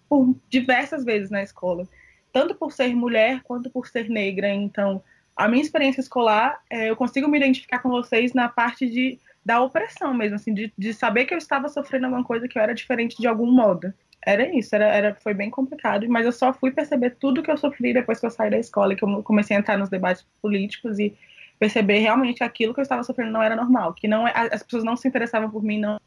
por 0.09 0.35
diversas 0.49 1.05
vezes 1.05 1.29
na 1.29 1.41
escola. 1.41 1.87
Tanto 2.33 2.55
por 2.55 2.73
ser 2.73 2.93
mulher 2.95 3.41
quanto 3.43 3.69
por 3.69 3.87
ser 3.87 4.09
negra. 4.09 4.49
Então, 4.49 5.01
a 5.35 5.47
minha 5.47 5.63
experiência 5.63 6.01
escolar, 6.01 6.61
é, 6.69 6.89
eu 6.89 6.95
consigo 6.95 7.27
me 7.27 7.37
identificar 7.37 7.79
com 7.79 7.89
vocês 7.89 8.33
na 8.33 8.49
parte 8.49 8.89
de 8.89 9.19
da 9.45 9.61
opressão 9.61 10.13
mesmo, 10.13 10.35
assim, 10.35 10.53
de, 10.53 10.71
de 10.77 10.93
saber 10.93 11.25
que 11.25 11.33
eu 11.33 11.37
estava 11.37 11.67
sofrendo 11.69 12.05
alguma 12.05 12.23
coisa 12.23 12.47
que 12.47 12.57
eu 12.57 12.61
era 12.61 12.73
diferente 12.73 13.17
de 13.19 13.27
algum 13.27 13.51
modo. 13.51 13.93
Era 14.25 14.47
isso, 14.55 14.73
era, 14.73 14.85
era, 14.85 15.15
foi 15.15 15.33
bem 15.33 15.49
complicado, 15.49 16.07
mas 16.07 16.25
eu 16.25 16.31
só 16.31 16.53
fui 16.53 16.71
perceber 16.71 17.11
tudo 17.19 17.43
que 17.43 17.51
eu 17.51 17.57
sofri 17.57 17.93
depois 17.93 18.19
que 18.19 18.25
eu 18.25 18.31
saí 18.31 18.49
da 18.49 18.57
escola, 18.57 18.95
que 18.95 19.03
eu 19.03 19.21
comecei 19.23 19.57
a 19.57 19.59
entrar 19.59 19.77
nos 19.77 19.89
debates 19.89 20.25
políticos 20.41 20.97
e 20.97 21.13
perceber 21.59 21.99
realmente 21.99 22.43
aquilo 22.43 22.73
que 22.73 22.79
eu 22.79 22.83
estava 22.83 23.03
sofrendo 23.03 23.31
não 23.31 23.41
era 23.41 23.55
normal, 23.55 23.93
que 23.93 24.07
não 24.07 24.27
é, 24.27 24.33
as 24.51 24.63
pessoas 24.63 24.83
não 24.83 24.95
se 24.95 25.07
interessavam 25.07 25.49
por 25.49 25.63
mim, 25.63 25.79
não 25.79 25.99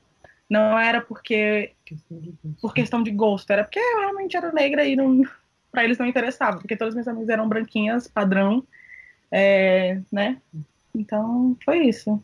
não 0.49 0.79
era 0.79 1.01
porque 1.01 1.73
por 2.61 2.73
questão 2.73 3.03
de 3.03 3.11
gosto, 3.11 3.51
era 3.51 3.65
porque 3.65 3.81
eu 3.81 3.99
realmente 3.99 4.37
era 4.37 4.53
negra 4.53 4.85
e 4.85 4.95
não 4.95 5.23
para 5.73 5.85
eles 5.85 5.99
não 5.99 6.07
interessava, 6.07 6.59
porque 6.59 6.77
todas 6.77 6.93
as 6.93 6.95
minhas 6.95 7.09
amigas 7.09 7.29
eram 7.29 7.49
branquinhas, 7.49 8.09
padrão, 8.09 8.65
é, 9.31 10.01
né? 10.11 10.41
Então 10.95 11.57
foi 11.65 11.87
isso. 11.87 12.23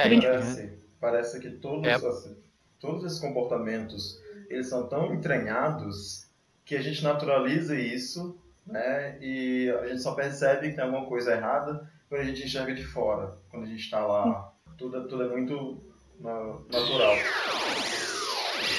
É, 0.00 0.20
parece, 0.20 0.78
parece 1.00 1.40
que 1.40 1.50
todos, 1.50 1.86
é. 1.86 1.94
assim, 1.94 2.36
todos 2.78 3.04
esses 3.04 3.18
comportamentos 3.18 4.20
eles 4.48 4.68
são 4.68 4.88
tão 4.88 5.14
entranhados 5.14 6.26
que 6.64 6.76
a 6.76 6.82
gente 6.82 7.02
naturaliza 7.02 7.78
isso, 7.78 8.38
né? 8.66 9.16
E 9.20 9.70
a 9.70 9.88
gente 9.88 10.02
só 10.02 10.14
percebe 10.14 10.70
que 10.70 10.76
tem 10.76 10.84
alguma 10.84 11.06
coisa 11.06 11.32
errada 11.32 11.88
quando 12.08 12.22
a 12.22 12.24
gente 12.24 12.44
enxerga 12.44 12.74
de 12.74 12.84
fora, 12.84 13.38
quando 13.50 13.64
a 13.64 13.66
gente 13.66 13.80
está 13.80 14.04
lá. 14.04 14.52
Tudo, 14.76 15.06
tudo 15.08 15.22
é 15.22 15.28
muito 15.28 15.82
natural. 16.20 17.14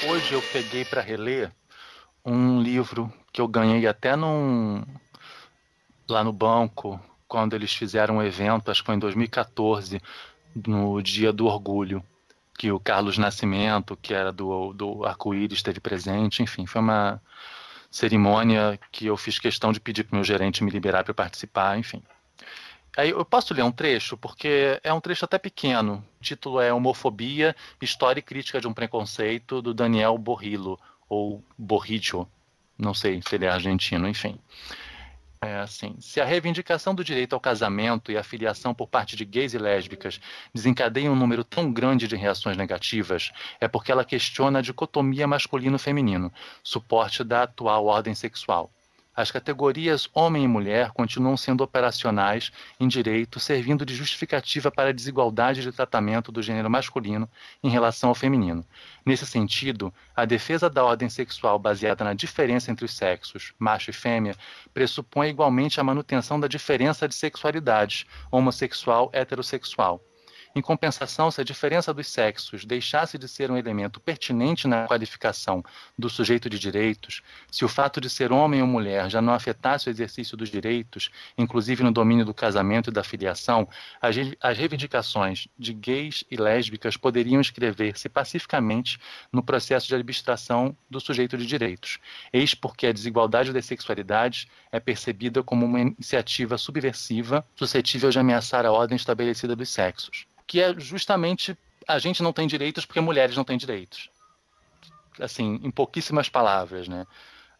Hoje 0.08 0.34
eu 0.34 0.42
peguei 0.52 0.84
para 0.84 1.00
reler 1.00 1.50
um 2.24 2.60
livro 2.60 3.12
que 3.32 3.40
eu 3.40 3.48
ganhei 3.48 3.86
até 3.86 4.14
num 4.14 4.82
lá 6.08 6.22
no 6.22 6.32
banco 6.32 7.00
quando 7.26 7.54
eles 7.54 7.72
fizeram 7.72 8.16
um 8.16 8.22
evento, 8.22 8.70
acho 8.70 8.82
que 8.82 8.86
foi 8.86 8.94
em 8.94 8.98
2014, 8.98 10.00
no 10.54 11.02
Dia 11.02 11.32
do 11.32 11.46
Orgulho, 11.46 12.02
que 12.58 12.70
o 12.70 12.78
Carlos 12.78 13.18
Nascimento, 13.18 13.96
que 13.96 14.14
era 14.14 14.32
do, 14.32 14.72
do 14.72 15.04
Arco-Íris, 15.04 15.58
esteve 15.58 15.80
presente. 15.80 16.42
Enfim, 16.42 16.66
foi 16.66 16.80
uma 16.80 17.20
cerimônia 17.90 18.78
que 18.90 19.06
eu 19.06 19.16
fiz 19.16 19.38
questão 19.38 19.72
de 19.72 19.80
pedir 19.80 20.04
para 20.04 20.14
o 20.14 20.16
meu 20.16 20.24
gerente 20.24 20.64
me 20.64 20.70
liberar 20.70 21.04
para 21.04 21.14
participar, 21.14 21.78
enfim. 21.78 22.02
Aí 22.96 23.10
eu 23.10 23.24
posso 23.24 23.54
ler 23.54 23.62
um 23.62 23.72
trecho, 23.72 24.16
porque 24.16 24.78
é 24.84 24.92
um 24.92 25.00
trecho 25.00 25.24
até 25.24 25.38
pequeno. 25.38 26.04
O 26.20 26.22
título 26.22 26.60
é 26.60 26.72
Homofobia, 26.72 27.56
História 27.80 28.20
e 28.20 28.22
Crítica 28.22 28.60
de 28.60 28.68
um 28.68 28.74
Preconceito, 28.74 29.62
do 29.62 29.72
Daniel 29.72 30.16
Borrillo, 30.18 30.78
ou 31.08 31.42
Borricho, 31.56 32.26
Não 32.78 32.94
sei 32.94 33.20
se 33.22 33.34
ele 33.34 33.44
é 33.44 33.48
argentino, 33.48 34.08
enfim. 34.08 34.38
É 35.44 35.56
assim, 35.56 35.96
se 35.98 36.20
a 36.20 36.24
reivindicação 36.24 36.94
do 36.94 37.02
direito 37.02 37.32
ao 37.32 37.40
casamento 37.40 38.12
e 38.12 38.16
a 38.16 38.22
filiação 38.22 38.72
por 38.72 38.86
parte 38.86 39.16
de 39.16 39.24
gays 39.24 39.54
e 39.54 39.58
lésbicas 39.58 40.20
desencadeia 40.54 41.10
um 41.10 41.16
número 41.16 41.42
tão 41.42 41.72
grande 41.72 42.06
de 42.06 42.14
reações 42.14 42.56
negativas, 42.56 43.32
é 43.60 43.66
porque 43.66 43.90
ela 43.90 44.04
questiona 44.04 44.60
a 44.60 44.62
dicotomia 44.62 45.26
masculino-feminino, 45.26 46.32
suporte 46.62 47.24
da 47.24 47.42
atual 47.42 47.86
ordem 47.86 48.14
sexual. 48.14 48.70
As 49.14 49.30
categorias 49.30 50.08
homem 50.14 50.44
e 50.44 50.48
mulher 50.48 50.90
continuam 50.92 51.36
sendo 51.36 51.62
operacionais 51.62 52.50
em 52.80 52.88
direito, 52.88 53.38
servindo 53.38 53.84
de 53.84 53.94
justificativa 53.94 54.70
para 54.70 54.88
a 54.88 54.92
desigualdade 54.92 55.60
de 55.60 55.70
tratamento 55.70 56.32
do 56.32 56.40
gênero 56.40 56.70
masculino 56.70 57.28
em 57.62 57.68
relação 57.68 58.08
ao 58.08 58.14
feminino. 58.14 58.64
Nesse 59.04 59.26
sentido, 59.26 59.92
a 60.16 60.24
defesa 60.24 60.70
da 60.70 60.82
ordem 60.82 61.10
sexual 61.10 61.58
baseada 61.58 62.02
na 62.02 62.14
diferença 62.14 62.70
entre 62.70 62.86
os 62.86 62.94
sexos, 62.94 63.52
macho 63.58 63.90
e 63.90 63.92
fêmea, 63.92 64.34
pressupõe 64.72 65.28
igualmente 65.28 65.78
a 65.78 65.84
manutenção 65.84 66.40
da 66.40 66.48
diferença 66.48 67.06
de 67.06 67.14
sexualidades, 67.14 68.06
homossexual 68.30 69.10
heterossexual 69.12 70.02
em 70.54 70.60
compensação, 70.60 71.30
se 71.30 71.40
a 71.40 71.44
diferença 71.44 71.94
dos 71.94 72.06
sexos 72.08 72.64
deixasse 72.64 73.16
de 73.16 73.26
ser 73.26 73.50
um 73.50 73.56
elemento 73.56 73.98
pertinente 73.98 74.68
na 74.68 74.86
qualificação 74.86 75.64
do 75.98 76.10
sujeito 76.10 76.50
de 76.50 76.58
direitos, 76.58 77.22
se 77.50 77.64
o 77.64 77.68
fato 77.68 78.00
de 78.00 78.10
ser 78.10 78.30
homem 78.30 78.60
ou 78.60 78.66
mulher 78.66 79.08
já 79.10 79.22
não 79.22 79.32
afetasse 79.32 79.88
o 79.88 79.90
exercício 79.90 80.36
dos 80.36 80.50
direitos, 80.50 81.10
inclusive 81.38 81.82
no 81.82 81.90
domínio 81.90 82.26
do 82.26 82.34
casamento 82.34 82.90
e 82.90 82.92
da 82.92 83.02
filiação, 83.02 83.66
as, 84.00 84.14
reivindicações 84.54 85.48
de 85.58 85.72
gays 85.72 86.24
e 86.30 86.36
lésbicas 86.36 86.98
poderiam 86.98 87.40
inscrever-se 87.40 88.10
pacificamente 88.10 88.98
no 89.32 89.42
processo 89.42 89.88
de 89.88 89.94
abstração 89.94 90.76
do 90.90 91.00
sujeito 91.00 91.38
de 91.38 91.46
direitos. 91.46 91.98
Eis 92.30 92.54
porque 92.54 92.86
a 92.86 92.92
desigualdade 92.92 93.52
das 93.52 93.64
sexualidades 93.64 94.46
é 94.70 94.78
percebida 94.78 95.42
como 95.42 95.64
uma 95.64 95.80
iniciativa 95.80 96.58
subversiva 96.58 97.46
suscetível 97.56 98.10
de 98.10 98.18
ameaçar 98.18 98.66
a 98.66 98.72
ordem 98.72 98.96
estabelecida 98.96 99.56
dos 99.56 99.70
sexos 99.70 100.26
que 100.46 100.60
é 100.60 100.74
justamente 100.78 101.56
a 101.86 101.98
gente 101.98 102.22
não 102.22 102.32
tem 102.32 102.46
direitos 102.46 102.84
porque 102.84 103.00
mulheres 103.00 103.36
não 103.36 103.44
têm 103.44 103.56
direitos. 103.56 104.10
Assim, 105.20 105.60
em 105.62 105.70
pouquíssimas 105.70 106.28
palavras, 106.28 106.88
né? 106.88 107.06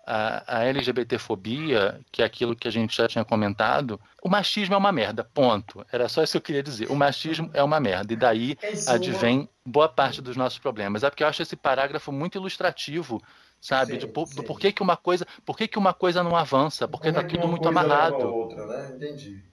A, 0.05 0.59
a 0.59 0.65
LGBTfobia, 0.65 2.01
que 2.11 2.23
é 2.23 2.25
aquilo 2.25 2.57
que 2.57 2.67
a 2.67 2.71
gente 2.73 2.97
já 2.97 3.07
tinha 3.07 3.25
comentado, 3.25 4.01
o 4.21 4.29
machismo 4.29 4.75
é 4.75 4.79
uma 4.79 4.91
merda, 4.91 5.23
ponto. 5.23 5.87
Era 5.93 6.09
só 6.09 6.23
isso 6.23 6.33
que 6.33 6.39
eu 6.39 6.43
queria 6.43 6.63
dizer. 6.63 6.91
O 6.91 6.97
machismo 6.97 7.51
é 7.55 7.63
uma 7.63 7.79
merda. 7.79 8.13
E 8.13 8.17
daí 8.17 8.59
é 8.61 8.91
advém 8.91 9.49
boa 9.65 9.89
parte 9.89 10.21
dos 10.21 10.37
nossos 10.37 10.59
problemas. 10.59 11.05
É 11.05 11.11
porque 11.11 11.23
eu 11.23 11.29
acho 11.29 11.43
esse 11.43 11.55
parágrafo 11.55 12.11
muito 12.11 12.37
ilustrativo, 12.37 13.23
sabe? 13.61 13.93
Sim, 13.93 14.07
do, 14.07 14.07
do 14.07 14.43
porquê 14.43 14.73
que 14.73 14.83
uma 14.83 14.97
coisa, 14.97 15.25
por 15.47 15.57
que 15.57 15.79
uma 15.79 15.95
coisa 15.95 16.23
não 16.23 16.35
avança, 16.35 16.89
porque 16.89 17.09
está 17.09 17.23
tudo 17.23 17.47
muito 17.47 17.69
amarrado. 17.69 18.27
Outra, 18.27 18.67
né? 18.67 18.93
Entendi. 18.97 19.52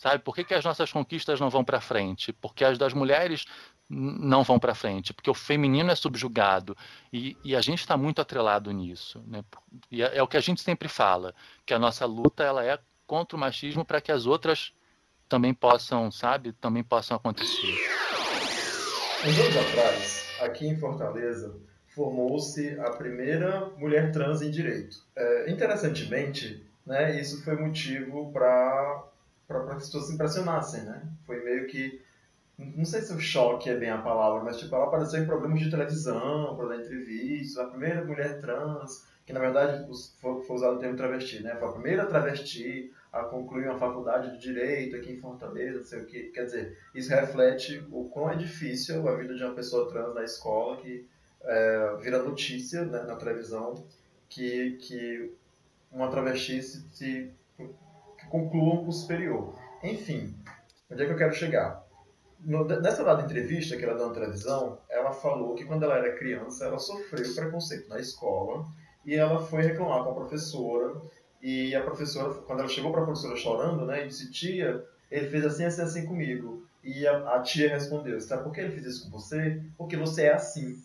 Sabe? 0.00 0.24
Por 0.24 0.34
que, 0.34 0.44
que 0.44 0.54
as 0.54 0.64
nossas 0.64 0.90
conquistas 0.90 1.38
não 1.38 1.50
vão 1.50 1.62
para 1.62 1.78
frente? 1.78 2.32
Porque 2.32 2.64
as 2.64 2.78
das 2.78 2.94
mulheres 2.94 3.44
não 3.86 4.42
vão 4.42 4.58
para 4.58 4.74
frente, 4.74 5.12
porque 5.12 5.28
o 5.28 5.34
feminino 5.34 5.90
é 5.90 5.94
subjugado 5.94 6.74
e, 7.12 7.36
e 7.44 7.54
a 7.54 7.60
gente 7.60 7.80
está 7.80 7.98
muito 7.98 8.18
atrelado 8.18 8.72
nisso, 8.72 9.22
né? 9.26 9.44
E 9.90 10.02
é, 10.02 10.16
é, 10.16 10.22
o 10.22 10.26
que 10.26 10.38
a 10.38 10.40
gente 10.40 10.62
sempre 10.62 10.88
fala, 10.88 11.34
que 11.66 11.74
a 11.74 11.78
nossa 11.78 12.06
luta 12.06 12.42
ela 12.42 12.64
é 12.64 12.78
contra 13.06 13.36
o 13.36 13.38
machismo 13.38 13.84
para 13.84 14.00
que 14.00 14.10
as 14.10 14.24
outras 14.24 14.72
também 15.28 15.52
possam, 15.52 16.10
sabe, 16.10 16.52
também 16.52 16.82
possam 16.82 17.18
acontecer. 17.18 17.76
Uns 19.26 19.38
anos 19.38 19.56
atrás, 19.68 20.26
aqui 20.40 20.66
em 20.66 20.78
Fortaleza, 20.78 21.60
formou-se 21.88 22.80
a 22.80 22.90
primeira 22.92 23.66
mulher 23.76 24.12
trans 24.12 24.40
em 24.40 24.50
direito. 24.50 24.96
É, 25.14 25.50
interessantemente, 25.50 26.64
né, 26.86 27.20
isso 27.20 27.44
foi 27.44 27.56
motivo 27.56 28.32
para 28.32 29.09
para 29.58 29.74
as 29.74 29.86
pessoas 29.86 30.06
se 30.06 30.14
impressionassem, 30.14 30.82
né? 30.82 31.02
Foi 31.26 31.42
meio 31.42 31.66
que 31.66 32.00
não 32.76 32.84
sei 32.84 33.00
se 33.00 33.12
o 33.12 33.18
choque 33.18 33.70
é 33.70 33.74
bem 33.74 33.90
a 33.90 33.98
palavra, 33.98 34.44
mas 34.44 34.58
tipo, 34.58 34.74
ela 34.74 34.84
apareceu 34.84 35.22
em 35.22 35.26
programas 35.26 35.60
de 35.60 35.70
televisão, 35.70 36.54
para 36.56 36.68
dar 36.68 36.76
entrevistas, 36.76 37.56
a 37.56 37.68
primeira 37.68 38.04
mulher 38.04 38.38
trans, 38.40 39.06
que 39.24 39.32
na 39.32 39.40
verdade 39.40 39.86
foi, 40.20 40.42
foi 40.42 40.56
usado 40.56 40.76
o 40.76 40.78
termo 40.78 40.96
travesti, 40.96 41.42
né? 41.42 41.56
Foi 41.56 41.68
a 41.68 41.72
primeira 41.72 42.06
travesti 42.06 42.92
a 43.12 43.24
concluir 43.24 43.68
uma 43.68 43.78
faculdade 43.78 44.32
de 44.32 44.42
direito 44.42 44.94
aqui 44.94 45.12
em 45.12 45.18
Fortaleza, 45.18 45.78
não 45.78 45.84
sei 45.84 46.00
o 46.00 46.06
que. 46.06 46.24
Quer 46.24 46.44
dizer, 46.44 46.78
isso 46.94 47.10
reflete 47.10 47.84
o 47.90 48.04
quão 48.04 48.30
é 48.30 48.36
difícil 48.36 49.08
a 49.08 49.16
vida 49.16 49.34
de 49.34 49.42
uma 49.42 49.54
pessoa 49.54 49.88
trans 49.88 50.14
na 50.14 50.22
escola 50.22 50.76
que 50.76 51.08
é, 51.42 51.96
vira 52.00 52.22
notícia 52.22 52.84
né, 52.84 53.02
na 53.02 53.16
televisão 53.16 53.84
que, 54.28 54.72
que 54.82 55.32
uma 55.90 56.08
travesti 56.08 56.62
se, 56.62 56.88
se 56.90 57.30
concluam 58.30 58.88
o 58.88 58.92
superior. 58.92 59.54
Enfim, 59.82 60.34
onde 60.90 61.02
é 61.02 61.06
que 61.06 61.12
eu 61.12 61.18
quero 61.18 61.34
chegar? 61.34 61.84
No, 62.38 62.64
nessa 62.64 63.04
dada 63.04 63.22
entrevista 63.22 63.76
que 63.76 63.84
ela 63.84 63.96
deu 63.96 64.08
na 64.08 64.14
televisão, 64.14 64.78
ela 64.88 65.12
falou 65.12 65.54
que 65.54 65.66
quando 65.66 65.82
ela 65.82 65.98
era 65.98 66.16
criança, 66.16 66.64
ela 66.64 66.78
sofreu 66.78 67.34
preconceito 67.34 67.88
na 67.88 68.00
escola 68.00 68.64
e 69.04 69.14
ela 69.14 69.44
foi 69.44 69.62
reclamar 69.62 70.04
com 70.04 70.12
a 70.12 70.14
professora. 70.14 71.02
E 71.42 71.74
a 71.74 71.82
professora, 71.82 72.32
quando 72.34 72.60
ela 72.60 72.68
chegou 72.68 72.92
para 72.92 73.02
a 73.02 73.04
professora 73.04 73.36
chorando, 73.36 73.84
né, 73.84 74.04
e 74.04 74.08
disse: 74.08 74.30
Tia, 74.30 74.84
ele 75.10 75.28
fez 75.28 75.44
assim, 75.44 75.64
assim, 75.64 75.82
assim 75.82 76.06
comigo. 76.06 76.64
E 76.82 77.06
a, 77.06 77.36
a 77.36 77.42
tia 77.42 77.68
respondeu: 77.68 78.18
Sabe 78.20 78.42
por 78.42 78.52
que 78.52 78.60
ele 78.60 78.72
fez 78.72 78.86
isso 78.86 79.04
com 79.04 79.18
você? 79.18 79.60
Porque 79.76 79.96
você 79.96 80.24
é 80.24 80.32
assim. 80.32 80.82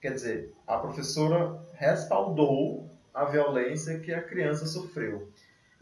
Quer 0.00 0.14
dizer, 0.14 0.52
a 0.66 0.76
professora 0.78 1.60
respaldou 1.74 2.88
a 3.12 3.24
violência 3.24 4.00
que 4.00 4.12
a 4.12 4.22
criança 4.22 4.66
sofreu. 4.66 5.28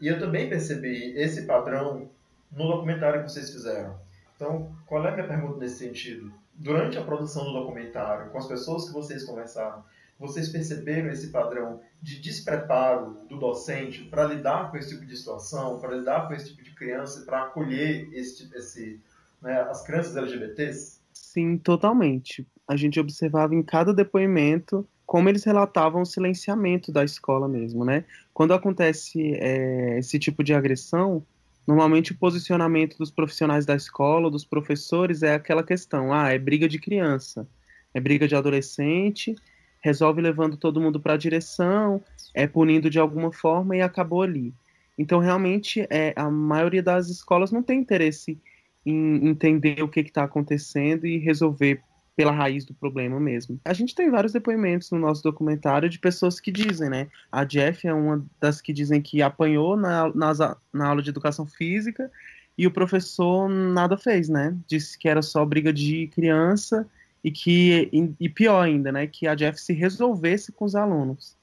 E 0.03 0.07
eu 0.09 0.19
também 0.19 0.49
percebi 0.49 1.17
esse 1.17 1.43
padrão 1.43 2.09
no 2.51 2.67
documentário 2.67 3.23
que 3.23 3.31
vocês 3.31 3.49
fizeram. 3.49 3.97
Então, 4.35 4.75
qual 4.85 5.01
é 5.05 5.07
a 5.07 5.13
minha 5.13 5.25
pergunta 5.25 5.59
nesse 5.59 5.77
sentido? 5.77 6.29
Durante 6.55 6.97
a 6.97 7.05
produção 7.05 7.45
do 7.45 7.53
documentário, 7.53 8.29
com 8.29 8.37
as 8.37 8.45
pessoas 8.45 8.83
que 8.83 8.91
vocês 8.91 9.23
conversaram, 9.23 9.81
vocês 10.19 10.49
perceberam 10.49 11.09
esse 11.09 11.27
padrão 11.27 11.79
de 12.01 12.19
despreparo 12.19 13.17
do 13.29 13.39
docente 13.39 14.03
para 14.03 14.25
lidar 14.25 14.69
com 14.69 14.75
esse 14.75 14.89
tipo 14.89 15.05
de 15.05 15.15
situação, 15.15 15.79
para 15.79 15.95
lidar 15.95 16.27
com 16.27 16.33
esse 16.33 16.49
tipo 16.49 16.61
de 16.61 16.75
criança, 16.75 17.25
para 17.25 17.43
acolher 17.43 18.09
esse, 18.11 18.53
esse, 18.57 18.99
né, 19.41 19.61
as 19.61 19.85
crianças 19.85 20.17
LGBTs? 20.17 20.99
Sim, 21.13 21.57
totalmente. 21.57 22.45
A 22.67 22.75
gente 22.75 22.99
observava 22.99 23.55
em 23.55 23.63
cada 23.63 23.93
depoimento 23.93 24.85
como 25.05 25.29
eles 25.29 25.43
relatavam 25.43 26.01
o 26.01 26.05
silenciamento 26.05 26.91
da 26.91 27.03
escola 27.03 27.47
mesmo, 27.47 27.85
né? 27.85 28.05
Quando 28.33 28.53
acontece 28.53 29.33
é, 29.35 29.99
esse 29.99 30.17
tipo 30.17 30.43
de 30.43 30.53
agressão, 30.53 31.23
normalmente 31.67 32.11
o 32.11 32.17
posicionamento 32.17 32.97
dos 32.97 33.11
profissionais 33.11 33.65
da 33.65 33.75
escola, 33.75 34.31
dos 34.31 34.45
professores, 34.45 35.23
é 35.23 35.33
aquela 35.35 35.63
questão: 35.63 36.13
ah, 36.13 36.29
é 36.29 36.39
briga 36.39 36.67
de 36.67 36.79
criança, 36.79 37.47
é 37.93 37.99
briga 37.99 38.27
de 38.27 38.35
adolescente, 38.35 39.35
resolve 39.81 40.21
levando 40.21 40.57
todo 40.57 40.81
mundo 40.81 40.99
para 40.99 41.13
a 41.13 41.17
direção, 41.17 42.01
é 42.33 42.47
punindo 42.47 42.89
de 42.89 42.99
alguma 42.99 43.31
forma 43.31 43.75
e 43.75 43.81
acabou 43.81 44.21
ali. 44.21 44.53
Então, 44.97 45.19
realmente, 45.19 45.85
é, 45.89 46.13
a 46.15 46.29
maioria 46.29 46.81
das 46.81 47.09
escolas 47.09 47.51
não 47.51 47.63
tem 47.63 47.79
interesse 47.79 48.39
em 48.85 49.27
entender 49.27 49.81
o 49.81 49.87
que 49.87 50.01
está 50.01 50.23
acontecendo 50.23 51.07
e 51.07 51.17
resolver 51.17 51.81
pela 52.15 52.31
raiz 52.31 52.63
do 52.65 52.73
problema 52.73 53.19
mesmo. 53.19 53.59
A 53.65 53.73
gente 53.73 53.95
tem 53.95 54.09
vários 54.09 54.33
depoimentos 54.33 54.91
no 54.91 54.99
nosso 54.99 55.23
documentário 55.23 55.89
de 55.89 55.97
pessoas 55.97 56.39
que 56.39 56.51
dizem, 56.51 56.89
né? 56.89 57.07
A 57.31 57.43
Jeff 57.43 57.87
é 57.87 57.93
uma 57.93 58.23
das 58.39 58.61
que 58.61 58.71
dizem 58.71 59.01
que 59.01 59.21
apanhou 59.21 59.75
na, 59.75 60.13
nas, 60.13 60.37
na 60.71 60.87
aula 60.87 61.01
de 61.01 61.09
educação 61.09 61.45
física 61.45 62.11
e 62.57 62.67
o 62.67 62.71
professor 62.71 63.49
nada 63.49 63.97
fez, 63.97 64.29
né? 64.29 64.55
Disse 64.67 64.97
que 64.97 65.09
era 65.09 65.21
só 65.21 65.43
briga 65.43 65.73
de 65.73 66.07
criança 66.07 66.87
e 67.23 67.31
que 67.31 67.89
e 68.19 68.29
pior 68.29 68.61
ainda, 68.61 68.91
né? 68.91 69.07
Que 69.07 69.27
a 69.27 69.33
Jeff 69.33 69.59
se 69.59 69.73
resolvesse 69.73 70.51
com 70.51 70.65
os 70.65 70.75
alunos. 70.75 71.35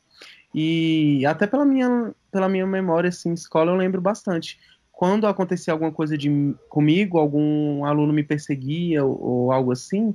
E 0.55 1.25
até 1.27 1.47
pela 1.47 1.64
minha 1.64 2.14
pela 2.31 2.49
minha 2.49 2.66
memória 2.66 3.09
assim, 3.09 3.33
escola 3.33 3.73
eu 3.73 3.77
lembro 3.77 4.01
bastante. 4.01 4.59
Quando 4.93 5.27
acontecia 5.27 5.73
alguma 5.73 5.91
coisa 5.91 6.16
de 6.16 6.55
comigo, 6.68 7.18
algum 7.18 7.85
aluno 7.85 8.12
me 8.12 8.23
perseguia 8.23 9.05
ou, 9.05 9.21
ou 9.21 9.53
algo 9.53 9.73
assim, 9.73 10.14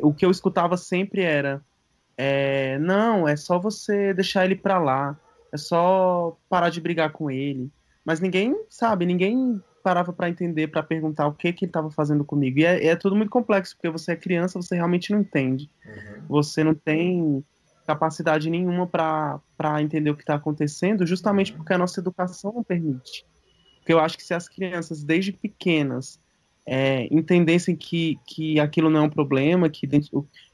o 0.00 0.12
que 0.12 0.24
eu 0.24 0.30
escutava 0.30 0.76
sempre 0.76 1.22
era: 1.22 1.62
é, 2.16 2.78
não, 2.78 3.26
é 3.26 3.36
só 3.36 3.58
você 3.58 4.14
deixar 4.14 4.44
ele 4.44 4.56
pra 4.56 4.78
lá, 4.78 5.18
é 5.52 5.56
só 5.56 6.36
parar 6.48 6.70
de 6.70 6.80
brigar 6.80 7.10
com 7.10 7.30
ele. 7.30 7.70
Mas 8.04 8.20
ninguém 8.20 8.56
sabe, 8.68 9.06
ninguém 9.06 9.60
parava 9.82 10.12
para 10.12 10.28
entender, 10.28 10.68
para 10.68 10.82
perguntar 10.82 11.26
o 11.26 11.32
que 11.32 11.52
que 11.52 11.64
ele 11.64 11.70
estava 11.70 11.90
fazendo 11.90 12.24
comigo. 12.24 12.58
E 12.60 12.64
é, 12.64 12.86
é, 12.86 12.96
tudo 12.96 13.16
muito 13.16 13.30
complexo, 13.30 13.76
porque 13.76 13.90
você 13.90 14.12
é 14.12 14.16
criança, 14.16 14.60
você 14.60 14.74
realmente 14.74 15.10
não 15.12 15.20
entende. 15.20 15.68
Uhum. 15.84 16.22
Você 16.28 16.62
não 16.62 16.74
tem 16.74 17.44
capacidade 17.86 18.48
nenhuma 18.48 18.86
para 18.86 19.82
entender 19.82 20.10
o 20.10 20.16
que 20.16 20.22
está 20.22 20.36
acontecendo, 20.36 21.04
justamente 21.04 21.50
uhum. 21.50 21.58
porque 21.58 21.72
a 21.72 21.78
nossa 21.78 22.00
educação 22.00 22.52
não 22.52 22.62
permite. 22.62 23.26
Porque 23.78 23.92
eu 23.92 23.98
acho 23.98 24.16
que 24.16 24.24
se 24.24 24.32
as 24.32 24.48
crianças, 24.48 25.02
desde 25.02 25.32
pequenas, 25.32 26.20
é, 26.66 27.08
entendessem 27.10 27.74
que, 27.74 28.18
que 28.26 28.60
aquilo 28.60 28.88
não 28.88 29.00
é 29.00 29.02
um 29.02 29.10
problema, 29.10 29.68
que 29.68 29.88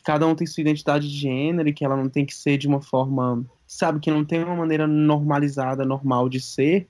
cada 0.04 0.26
um 0.26 0.34
tem 0.34 0.46
sua 0.46 0.62
identidade 0.62 1.08
de 1.08 1.16
gênero 1.16 1.68
e 1.68 1.72
que 1.72 1.84
ela 1.84 1.96
não 1.96 2.08
tem 2.08 2.24
que 2.24 2.34
ser 2.34 2.56
de 2.56 2.66
uma 2.66 2.80
forma 2.80 3.44
sabe, 3.68 4.00
que 4.00 4.10
não 4.10 4.24
tem 4.24 4.42
uma 4.42 4.56
maneira 4.56 4.86
normalizada, 4.86 5.84
normal 5.84 6.28
de 6.28 6.40
ser, 6.40 6.88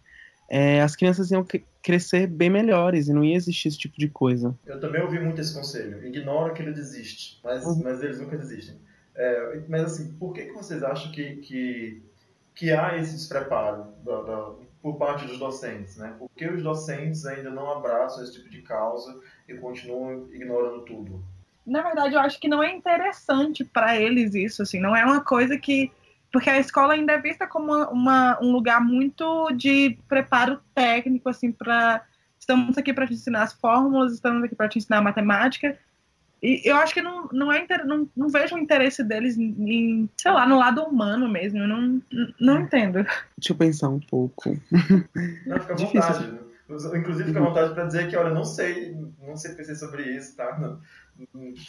é, 0.48 0.80
as 0.80 0.94
crianças 0.94 1.30
iam 1.30 1.44
crescer 1.82 2.26
bem 2.26 2.48
melhores 2.48 3.08
e 3.08 3.12
não 3.12 3.24
ia 3.24 3.36
existir 3.36 3.68
esse 3.68 3.78
tipo 3.78 3.98
de 3.98 4.08
coisa. 4.08 4.56
Eu 4.64 4.80
também 4.80 5.02
ouvi 5.02 5.18
muito 5.18 5.40
esse 5.40 5.52
conselho. 5.52 6.06
Ignora 6.06 6.54
que 6.54 6.62
ele 6.62 6.72
desiste, 6.72 7.40
mas, 7.42 7.64
uhum. 7.64 7.82
mas 7.82 8.02
eles 8.02 8.20
nunca 8.20 8.36
desistem. 8.38 8.76
É, 9.14 9.60
mas 9.68 9.82
assim, 9.82 10.12
por 10.12 10.32
que, 10.32 10.44
que 10.44 10.52
vocês 10.52 10.82
acham 10.82 11.10
que, 11.10 11.36
que, 11.36 12.02
que 12.54 12.70
há 12.70 12.96
esse 12.96 13.12
despreparo 13.14 13.88
da, 14.04 14.22
da, 14.22 14.52
por 14.89 14.97
parte 14.97 15.26
dos 15.26 15.39
docentes? 15.39 15.97
Né? 15.97 16.14
Por 16.18 16.30
que 16.34 16.47
os 16.47 16.62
docentes 16.62 17.26
ainda 17.26 17.51
não 17.51 17.70
abraçam 17.70 18.24
esse 18.24 18.32
tipo 18.32 18.49
de 18.49 18.62
causa 18.62 19.20
e 19.47 19.55
continuam 19.55 20.28
ignorando 20.32 20.80
tudo? 20.82 21.22
Na 21.66 21.82
verdade, 21.82 22.14
eu 22.14 22.20
acho 22.20 22.41
que 22.41 22.49
não 22.49 22.62
é 22.62 22.74
interessante 22.74 23.62
para 23.62 24.01
eles 24.01 24.34
isso, 24.34 24.62
assim, 24.62 24.80
não 24.80 24.97
é 24.97 25.05
uma 25.05 25.22
coisa 25.22 25.59
que 25.59 25.93
porque 26.30 26.51
a 26.51 26.59
escola 26.59 26.93
ainda 26.93 27.14
é 27.14 27.20
vista 27.20 27.47
como 27.47 27.72
uma, 27.72 27.89
uma, 27.91 28.39
um 28.43 28.53
lugar 28.53 28.82
muito 28.82 29.51
de 29.53 29.99
preparo 30.09 30.61
técnico, 30.74 31.28
assim, 31.28 31.51
para 31.51 32.05
estamos 32.39 32.76
aqui 32.76 32.93
para 32.93 33.07
te 33.07 33.14
ensinar 33.14 33.43
as 33.43 33.53
fórmulas, 33.53 34.12
estamos 34.12 34.45
aqui 34.45 34.55
para 34.55 34.68
te 34.68 34.78
ensinar 34.78 35.01
matemática. 35.01 35.78
E 36.43 36.62
eu 36.64 36.76
acho 36.76 36.95
que 36.95 37.03
não, 37.03 37.28
não, 37.32 37.53
é 37.53 37.66
não, 37.84 38.09
não 38.16 38.28
vejo 38.28 38.55
o 38.55 38.59
interesse 38.59 39.03
deles 39.03 39.36
em, 39.36 40.09
sei 40.16 40.30
lá, 40.30 40.47
no 40.47 40.59
lado 40.59 40.82
humano 40.82 41.28
mesmo. 41.28 41.59
Eu 41.59 41.68
não, 41.68 42.03
não 42.41 42.61
entendo. 42.61 43.05
Deixa 43.36 43.53
eu 43.53 43.57
pensar 43.57 43.89
um 43.89 44.01
pouco. 44.01 44.57
Não, 45.47 45.61
fica 45.61 45.72
à 45.72 45.76
vontade. 45.76 46.39
Inclusive, 46.99 47.24
fica 47.24 47.41
à 47.41 47.45
vontade 47.45 47.74
para 47.74 47.86
dizer 47.86 48.09
que, 48.09 48.16
olha, 48.16 48.30
não 48.32 48.45
sei, 48.45 48.97
não 49.26 49.36
sei 49.36 49.55
pensar 49.55 49.74
sobre 49.74 50.03
isso, 50.16 50.36
tá? 50.36 50.59
Não, 50.59 50.78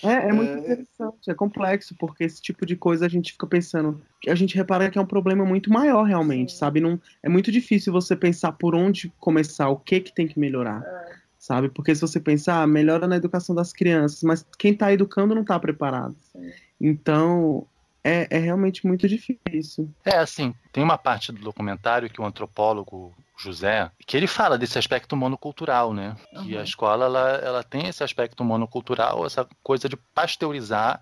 é, 0.03 0.29
é 0.29 0.31
muito 0.31 0.51
é... 0.51 0.59
interessante, 0.59 1.29
é 1.31 1.33
complexo, 1.33 1.95
porque 1.97 2.23
esse 2.23 2.41
tipo 2.41 2.65
de 2.65 2.75
coisa 2.75 3.05
a 3.05 3.09
gente 3.09 3.31
fica 3.31 3.47
pensando. 3.47 3.99
A 4.27 4.35
gente 4.35 4.55
repara 4.55 4.89
que 4.89 4.97
é 4.97 5.01
um 5.01 5.05
problema 5.05 5.43
muito 5.43 5.71
maior, 5.71 6.03
realmente, 6.03 6.51
Sim. 6.51 6.57
sabe? 6.59 6.79
Não, 6.79 6.99
é 7.23 7.29
muito 7.29 7.51
difícil 7.51 7.91
você 7.91 8.15
pensar 8.15 8.51
por 8.51 8.75
onde 8.75 9.11
começar, 9.19 9.69
o 9.69 9.77
que 9.77 9.99
que 10.01 10.13
tem 10.13 10.27
que 10.27 10.39
melhorar. 10.39 10.83
É. 10.83 11.18
Sabe? 11.39 11.69
Porque 11.69 11.95
se 11.95 12.01
você 12.01 12.19
pensar, 12.19 12.61
ah, 12.61 12.67
melhora 12.67 13.07
na 13.07 13.15
educação 13.15 13.55
das 13.55 13.71
crianças, 13.71 14.21
mas 14.23 14.45
quem 14.57 14.73
está 14.73 14.91
educando 14.91 15.33
não 15.33 15.41
está 15.41 15.57
preparado. 15.57 16.15
Então, 16.79 17.65
é, 18.03 18.27
é, 18.29 18.37
realmente 18.37 18.85
muito 18.85 19.07
difícil. 19.07 19.89
É, 20.03 20.17
assim, 20.17 20.53
tem 20.73 20.83
uma 20.83 20.97
parte 20.97 21.31
do 21.31 21.41
documentário 21.41 22.09
que 22.09 22.19
o 22.19 22.25
antropólogo 22.25 23.15
José, 23.37 23.89
que 24.05 24.17
ele 24.17 24.27
fala 24.27 24.57
desse 24.57 24.77
aspecto 24.77 25.15
monocultural, 25.15 25.93
né? 25.93 26.15
Uhum. 26.33 26.43
Que 26.43 26.57
a 26.57 26.63
escola 26.63 27.05
ela, 27.05 27.29
ela 27.37 27.63
tem 27.63 27.87
esse 27.87 28.03
aspecto 28.03 28.43
monocultural, 28.43 29.25
essa 29.25 29.47
coisa 29.63 29.87
de 29.87 29.95
pasteurizar 29.95 31.01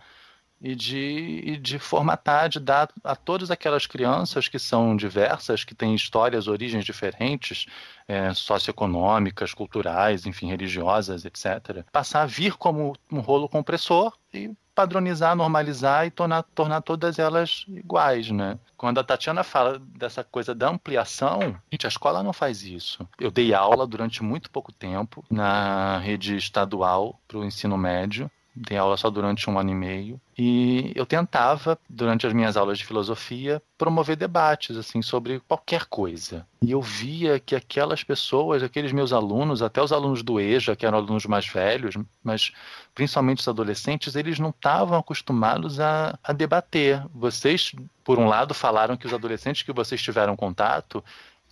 e 0.62 0.76
de, 0.76 1.42
e 1.46 1.58
de 1.58 1.78
formatar, 1.78 2.50
de 2.50 2.60
dar 2.60 2.90
a 3.04 3.16
todas 3.16 3.52
aquelas 3.52 3.86
crianças 3.86 4.48
que 4.48 4.58
são 4.58 4.96
diversas, 4.96 5.64
que 5.64 5.76
têm 5.76 5.94
histórias, 5.94 6.48
origens 6.48 6.84
diferentes, 6.84 7.68
é, 8.08 8.34
socioeconômicas, 8.34 9.54
culturais, 9.54 10.26
enfim, 10.26 10.48
religiosas, 10.48 11.26
etc., 11.26 11.84
passar 11.92 12.24
a 12.24 12.26
vir 12.26 12.56
como 12.56 12.96
um 13.12 13.20
rolo 13.20 13.48
compressor 13.48 14.14
e 14.34 14.52
padronizar, 14.74 15.36
normalizar 15.36 16.06
e 16.06 16.12
tornar, 16.12 16.44
tornar 16.44 16.82
todas 16.82 17.18
elas 17.18 17.66
iguais, 17.68 18.30
né? 18.30 18.60
Quando 18.78 19.00
a 19.00 19.04
Tatiana 19.04 19.44
fala 19.44 19.80
dessa 19.80 20.24
coisa 20.24 20.54
da 20.54 20.70
ampliação, 20.70 21.60
gente, 21.72 21.88
a 21.88 21.90
escola 21.90 22.22
não 22.22 22.32
faz 22.32 22.62
isso. 22.62 23.08
Eu 23.20 23.32
dei 23.32 23.56
aula 23.56 23.88
durante 23.88 24.22
muito 24.22 24.52
pouco 24.52 24.72
tempo 24.72 25.26
na 25.32 25.98
rede 25.98 26.36
estadual 26.36 27.20
para 27.28 27.40
o 27.40 27.44
ensino 27.44 27.76
médio 27.76 28.30
dei 28.58 28.78
aula 28.78 28.98
só 28.98 29.10
durante 29.10 29.50
um 29.50 29.60
ano 29.60 29.70
e 29.70 29.76
meio. 29.76 30.22
E 30.38 30.92
eu 30.96 31.06
tentava 31.06 31.78
durante 31.90 32.26
as 32.26 32.34
minhas 32.34 32.58
aulas 32.58 32.78
de 32.78 32.86
filosofia 32.86 33.62
promover 33.78 34.16
debates 34.16 34.76
assim 34.76 35.02
sobre 35.02 35.40
qualquer 35.48 35.86
coisa. 35.86 36.46
E 36.62 36.72
eu 36.72 36.82
via 36.82 37.40
que 37.40 37.56
aquelas 37.56 38.04
pessoas 38.04 38.64
aqueles 38.64 38.92
meus 38.92 39.14
alunos 39.14 39.62
até 39.62 39.82
os 39.82 39.92
alunos 39.92 40.24
do 40.24 40.40
EJA 40.40 40.76
que 40.76 40.86
eram 40.86 40.98
alunos 40.98 41.26
mais 41.26 41.48
velhos 41.48 41.96
mas 42.24 42.52
principalmente 42.94 43.40
os 43.40 43.48
adolescentes 43.48 44.16
eles 44.16 44.40
não 44.40 44.50
estavam 44.50 44.98
acostumados 44.98 45.80
a, 45.80 46.18
a 46.24 46.34
debater. 46.34 47.04
Vocês 47.14 47.74
por 48.04 48.18
um 48.18 48.28
lado 48.28 48.54
falaram 48.54 48.98
que 48.98 49.06
os 49.06 49.14
adolescentes 49.14 49.64
que 49.64 49.74
vocês 49.74 50.02
tiveram 50.02 50.36
contato 50.36 51.04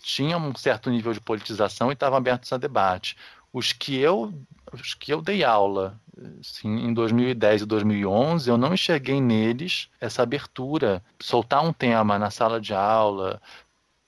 tinham 0.02 0.40
um 0.40 0.56
certo 0.56 0.90
nível 0.90 1.14
de 1.14 1.20
politização 1.20 1.90
e 1.90 1.94
estavam 1.94 2.18
abertos 2.18 2.52
a 2.54 2.58
debate. 2.58 3.18
Os 3.52 3.72
que 3.72 3.98
eu 3.98 4.34
os 4.74 4.94
que 4.94 5.14
eu 5.14 5.22
dei 5.22 5.44
aula 5.44 6.00
assim, 6.40 6.70
em 6.70 6.94
2010 6.94 7.64
e 7.64 7.66
2011, 7.66 8.50
eu 8.50 8.58
não 8.58 8.74
enxerguei 8.74 9.20
neles 9.20 9.90
essa 10.00 10.24
abertura, 10.24 11.04
soltar 11.20 11.64
um 11.64 11.74
tema 11.74 12.18
na 12.18 12.32
sala 12.32 12.60
de 12.60 12.74
aula, 12.74 13.42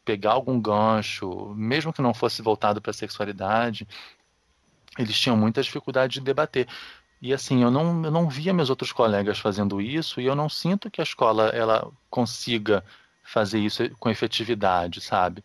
pegar 0.06 0.32
algum 0.32 0.60
gancho, 0.60 1.54
mesmo 1.56 1.92
que 1.92 2.02
não 2.02 2.14
fosse 2.14 2.42
voltado 2.42 2.82
para 2.82 2.92
a 2.92 2.94
sexualidade, 2.94 3.88
eles 4.98 5.20
tinham 5.20 5.38
muita 5.38 5.62
dificuldade 5.62 6.14
de 6.14 6.22
debater. 6.22 6.68
E 7.22 7.34
assim, 7.34 7.64
eu 7.64 7.72
não, 7.72 8.04
eu 8.06 8.12
não 8.12 8.30
via 8.30 8.54
meus 8.54 8.70
outros 8.70 8.92
colegas 8.92 9.40
fazendo 9.40 9.82
isso 9.82 10.22
e 10.22 10.26
eu 10.26 10.36
não 10.36 10.48
sinto 10.48 10.90
que 10.90 11.02
a 11.02 11.04
escola 11.04 11.50
ela 11.50 11.92
consiga 12.10 12.84
fazer 13.24 13.60
isso 13.60 13.90
com 14.00 14.10
efetividade, 14.10 15.02
sabe? 15.02 15.44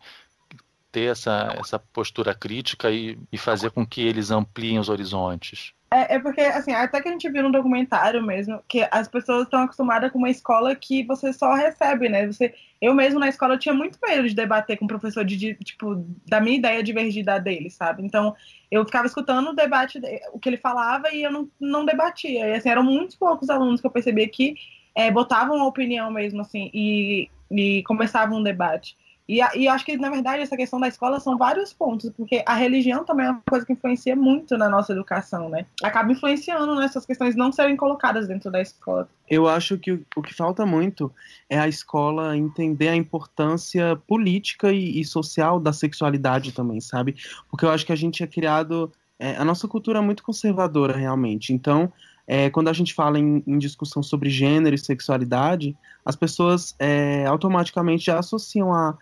Ter 0.93 1.11
essa, 1.11 1.55
essa 1.59 1.79
postura 1.79 2.35
crítica 2.35 2.91
e, 2.91 3.17
e 3.31 3.37
fazer 3.37 3.71
com 3.71 3.83
que 3.85 3.99
eles 3.99 4.29
ampliem 4.29 4.77
os 4.77 4.89
horizontes. 4.89 5.73
É, 5.91 6.15
é, 6.15 6.19
porque, 6.19 6.41
assim, 6.41 6.71
até 6.71 7.01
que 7.01 7.09
a 7.09 7.11
gente 7.11 7.29
viu 7.29 7.43
no 7.43 7.51
documentário 7.51 8.21
mesmo, 8.21 8.61
que 8.67 8.87
as 8.91 9.07
pessoas 9.07 9.43
estão 9.43 9.61
acostumadas 9.61 10.11
com 10.11 10.19
uma 10.19 10.29
escola 10.29 10.75
que 10.75 11.03
você 11.03 11.33
só 11.33 11.53
recebe, 11.53 12.09
né? 12.09 12.27
Você, 12.27 12.53
eu 12.79 12.93
mesmo 12.93 13.19
na 13.19 13.27
escola 13.27 13.57
tinha 13.57 13.73
muito 13.73 13.97
medo 14.03 14.27
de 14.27 14.35
debater 14.35 14.77
com 14.77 14.85
o 14.85 14.87
professor, 14.87 15.25
de, 15.25 15.35
de 15.35 15.53
tipo, 15.55 16.05
da 16.27 16.39
minha 16.39 16.57
ideia 16.57 16.83
divergida 16.83 17.39
dele, 17.39 17.69
sabe? 17.69 18.03
Então, 18.03 18.35
eu 18.71 18.85
ficava 18.85 19.07
escutando 19.07 19.49
o 19.49 19.55
debate, 19.55 19.99
o 20.31 20.39
que 20.39 20.49
ele 20.49 20.57
falava 20.57 21.11
e 21.11 21.23
eu 21.23 21.31
não, 21.31 21.49
não 21.59 21.85
debatia. 21.85 22.47
E, 22.47 22.53
assim, 22.53 22.69
eram 22.69 22.83
muitos 22.83 23.15
poucos 23.15 23.49
alunos 23.49 23.81
que 23.81 23.87
eu 23.87 23.91
percebia 23.91 24.27
que 24.27 24.55
é, 24.95 25.09
botavam 25.09 25.59
a 25.59 25.67
opinião 25.67 26.11
mesmo, 26.11 26.41
assim, 26.41 26.69
e, 26.73 27.29
e 27.51 27.83
começavam 27.83 28.39
um 28.39 28.43
debate. 28.43 28.95
E, 29.27 29.39
e 29.55 29.67
acho 29.67 29.85
que, 29.85 29.95
na 29.97 30.09
verdade, 30.09 30.41
essa 30.41 30.57
questão 30.57 30.79
da 30.79 30.87
escola 30.87 31.19
são 31.19 31.37
vários 31.37 31.71
pontos, 31.71 32.09
porque 32.09 32.43
a 32.45 32.55
religião 32.55 33.05
também 33.05 33.25
é 33.25 33.31
uma 33.31 33.41
coisa 33.49 33.65
que 33.65 33.71
influencia 33.71 34.15
muito 34.15 34.57
na 34.57 34.67
nossa 34.67 34.91
educação, 34.91 35.47
né? 35.47 35.65
Acaba 35.81 36.11
influenciando 36.11 36.75
nessas 36.75 37.05
questões 37.05 37.35
não 37.35 37.51
serem 37.51 37.77
colocadas 37.77 38.27
dentro 38.27 38.51
da 38.51 38.61
escola. 38.61 39.07
Eu 39.29 39.47
acho 39.47 39.77
que 39.77 39.93
o, 39.93 40.05
o 40.17 40.21
que 40.21 40.33
falta 40.33 40.65
muito 40.65 41.11
é 41.49 41.57
a 41.57 41.67
escola 41.67 42.35
entender 42.35 42.89
a 42.89 42.95
importância 42.95 43.95
política 44.07 44.73
e, 44.73 44.99
e 44.99 45.05
social 45.05 45.59
da 45.59 45.71
sexualidade 45.71 46.51
também, 46.51 46.81
sabe? 46.81 47.15
Porque 47.49 47.65
eu 47.65 47.69
acho 47.69 47.85
que 47.85 47.93
a 47.93 47.97
gente 47.97 48.23
é 48.23 48.27
criado. 48.27 48.91
É, 49.17 49.37
a 49.37 49.45
nossa 49.45 49.67
cultura 49.69 49.99
é 49.99 50.01
muito 50.01 50.21
conservadora, 50.21 50.97
realmente. 50.97 51.53
Então, 51.53 51.93
é, 52.27 52.49
quando 52.49 52.67
a 52.67 52.73
gente 52.73 52.93
fala 52.93 53.17
em, 53.17 53.41
em, 53.45 53.57
discussão 53.57 54.03
sobre 54.03 54.29
gênero 54.29 54.75
e 54.75 54.77
sexualidade, 54.77 55.75
as 56.05 56.15
pessoas 56.15 56.75
é, 56.77 57.25
automaticamente 57.25 58.05
já 58.05 58.19
associam 58.19 58.73
a 58.73 58.97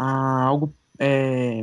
a 0.00 0.44
algo 0.44 0.72
é, 0.98 1.62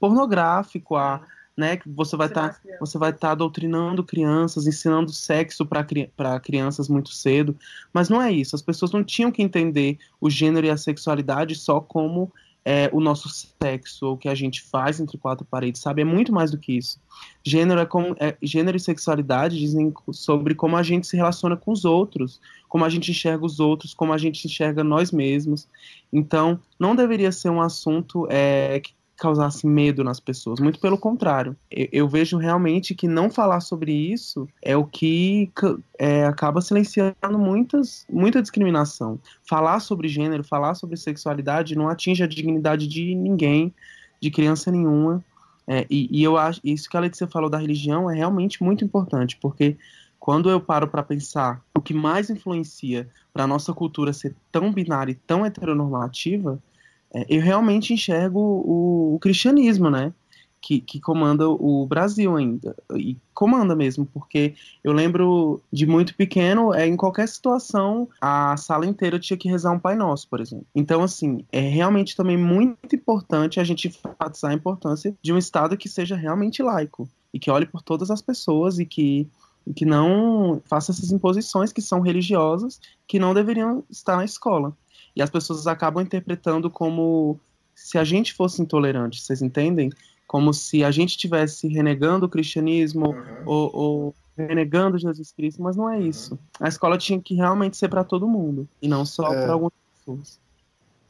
pornográfico, 0.00 0.96
a 0.96 1.20
né, 1.56 1.76
que 1.76 1.88
você 1.88 2.16
vai 2.16 2.26
estar 2.26 2.54
tá, 2.54 2.60
você 2.80 2.98
vai 2.98 3.10
estar 3.10 3.28
tá 3.28 3.34
doutrinando 3.34 4.02
crianças, 4.02 4.66
ensinando 4.66 5.12
sexo 5.12 5.64
para 5.64 6.40
crianças 6.40 6.88
muito 6.88 7.10
cedo, 7.10 7.56
mas 7.92 8.08
não 8.08 8.20
é 8.20 8.32
isso. 8.32 8.56
As 8.56 8.62
pessoas 8.62 8.90
não 8.90 9.04
tinham 9.04 9.30
que 9.30 9.42
entender 9.42 9.98
o 10.20 10.28
gênero 10.28 10.66
e 10.66 10.70
a 10.70 10.76
sexualidade 10.76 11.54
só 11.54 11.80
como 11.80 12.32
é, 12.64 12.88
o 12.92 13.00
nosso 13.00 13.28
sexo, 13.28 14.12
o 14.12 14.16
que 14.16 14.28
a 14.28 14.34
gente 14.34 14.62
faz 14.62 14.98
entre 14.98 15.18
quatro 15.18 15.44
paredes, 15.44 15.82
sabe? 15.82 16.00
É 16.00 16.04
muito 16.04 16.32
mais 16.32 16.50
do 16.50 16.58
que 16.58 16.72
isso. 16.72 16.98
Gênero, 17.44 17.80
é 17.80 17.84
como, 17.84 18.16
é, 18.18 18.36
gênero 18.42 18.76
e 18.76 18.80
sexualidade 18.80 19.58
dizem 19.58 19.92
sobre 20.12 20.54
como 20.54 20.76
a 20.76 20.82
gente 20.82 21.06
se 21.06 21.16
relaciona 21.16 21.56
com 21.56 21.70
os 21.70 21.84
outros, 21.84 22.40
como 22.68 22.84
a 22.84 22.88
gente 22.88 23.10
enxerga 23.10 23.44
os 23.44 23.60
outros, 23.60 23.92
como 23.92 24.12
a 24.12 24.18
gente 24.18 24.46
enxerga 24.46 24.82
nós 24.82 25.12
mesmos. 25.12 25.68
Então, 26.12 26.58
não 26.78 26.96
deveria 26.96 27.30
ser 27.30 27.50
um 27.50 27.60
assunto 27.60 28.26
é, 28.30 28.80
que 28.80 28.94
causasse 29.16 29.66
medo 29.66 30.02
nas 30.02 30.18
pessoas, 30.20 30.60
muito 30.60 30.80
pelo 30.80 30.98
contrário. 30.98 31.56
Eu, 31.70 31.88
eu 31.92 32.08
vejo 32.08 32.36
realmente 32.36 32.94
que 32.94 33.06
não 33.06 33.30
falar 33.30 33.60
sobre 33.60 33.92
isso 33.92 34.48
é 34.60 34.76
o 34.76 34.84
que 34.84 35.50
é, 35.98 36.24
acaba 36.24 36.60
silenciando 36.60 37.38
muitas, 37.38 38.06
muita 38.10 38.42
discriminação. 38.42 39.18
Falar 39.48 39.80
sobre 39.80 40.08
gênero, 40.08 40.44
falar 40.44 40.74
sobre 40.74 40.96
sexualidade 40.96 41.76
não 41.76 41.88
atinge 41.88 42.22
a 42.22 42.26
dignidade 42.26 42.86
de 42.86 43.14
ninguém, 43.14 43.72
de 44.20 44.30
criança 44.30 44.70
nenhuma. 44.70 45.24
É, 45.66 45.86
e, 45.88 46.08
e, 46.10 46.22
eu 46.22 46.36
acho 46.36 46.60
isso 46.62 46.90
que 46.90 46.96
a 46.96 47.00
Letícia 47.00 47.26
falou 47.26 47.48
da 47.48 47.56
religião 47.58 48.10
é 48.10 48.14
realmente 48.14 48.62
muito 48.62 48.84
importante, 48.84 49.38
porque 49.40 49.78
quando 50.20 50.50
eu 50.50 50.60
paro 50.60 50.88
para 50.88 51.02
pensar 51.02 51.62
o 51.76 51.80
que 51.80 51.94
mais 51.94 52.28
influencia 52.28 53.08
para 53.32 53.46
nossa 53.46 53.72
cultura 53.72 54.12
ser 54.12 54.34
tão 54.52 54.72
binária 54.72 55.12
e 55.12 55.14
tão 55.14 55.44
heteronormativa, 55.44 56.58
eu 57.28 57.40
realmente 57.40 57.94
enxergo 57.94 58.40
o, 58.40 59.14
o, 59.14 59.18
cristianismo, 59.18 59.90
né? 59.90 60.12
que, 60.64 60.80
que 60.80 60.98
comanda 60.98 61.46
o 61.46 61.86
Brasil 61.86 62.34
ainda. 62.34 62.74
E 62.96 63.18
comanda 63.34 63.76
mesmo, 63.76 64.06
porque 64.06 64.54
eu 64.82 64.94
lembro 64.94 65.60
de 65.70 65.84
muito 65.84 66.14
pequeno, 66.14 66.72
é, 66.72 66.86
em 66.86 66.96
qualquer 66.96 67.28
situação, 67.28 68.08
a 68.18 68.56
sala 68.56 68.86
inteira 68.86 69.18
tinha 69.18 69.36
que 69.36 69.46
rezar 69.46 69.72
um 69.72 69.78
Pai 69.78 69.94
Nosso, 69.94 70.26
por 70.26 70.40
exemplo. 70.40 70.66
Então, 70.74 71.02
assim, 71.02 71.44
é 71.52 71.60
realmente 71.60 72.16
também 72.16 72.38
muito 72.38 72.96
importante 72.96 73.60
a 73.60 73.64
gente 73.64 73.88
enfatizar 73.88 74.52
a 74.52 74.54
importância 74.54 75.14
de 75.22 75.34
um 75.34 75.38
Estado 75.38 75.76
que 75.76 75.88
seja 75.88 76.16
realmente 76.16 76.62
laico 76.62 77.06
e 77.30 77.38
que 77.38 77.50
olhe 77.50 77.66
por 77.66 77.82
todas 77.82 78.10
as 78.10 78.22
pessoas 78.22 78.78
e 78.78 78.86
que, 78.86 79.28
que 79.76 79.84
não 79.84 80.62
faça 80.64 80.92
essas 80.92 81.12
imposições 81.12 81.74
que 81.74 81.82
são 81.82 82.00
religiosas, 82.00 82.80
que 83.06 83.18
não 83.18 83.34
deveriam 83.34 83.84
estar 83.90 84.16
na 84.16 84.24
escola. 84.24 84.74
E 85.14 85.22
as 85.22 85.30
pessoas 85.30 85.66
acabam 85.66 86.02
interpretando 86.02 86.70
como 86.70 87.38
se 87.74 87.98
a 87.98 88.04
gente 88.04 88.32
fosse 88.32 88.62
intolerante, 88.62 89.20
vocês 89.20 89.42
entendem? 89.42 89.90
como 90.26 90.52
se 90.52 90.82
a 90.82 90.90
gente 90.90 91.10
estivesse 91.10 91.68
renegando 91.68 92.26
o 92.26 92.28
cristianismo 92.28 93.10
uhum. 93.10 93.42
ou, 93.46 93.76
ou, 93.76 94.14
renegando 94.36 94.98
Jesus 94.98 95.30
Cristo, 95.30 95.62
mas 95.62 95.76
não 95.76 95.88
é 95.88 96.00
isso. 96.00 96.36
A 96.58 96.66
escola 96.66 96.98
tinha 96.98 97.20
que 97.20 97.34
realmente 97.34 97.76
ser 97.76 97.88
para 97.88 98.02
todo 98.02 98.26
mundo 98.26 98.68
e 98.82 98.88
não 98.88 99.04
só 99.04 99.32
é... 99.32 99.44
para 99.44 99.52
algumas 99.52 99.72
pessoas. 99.96 100.40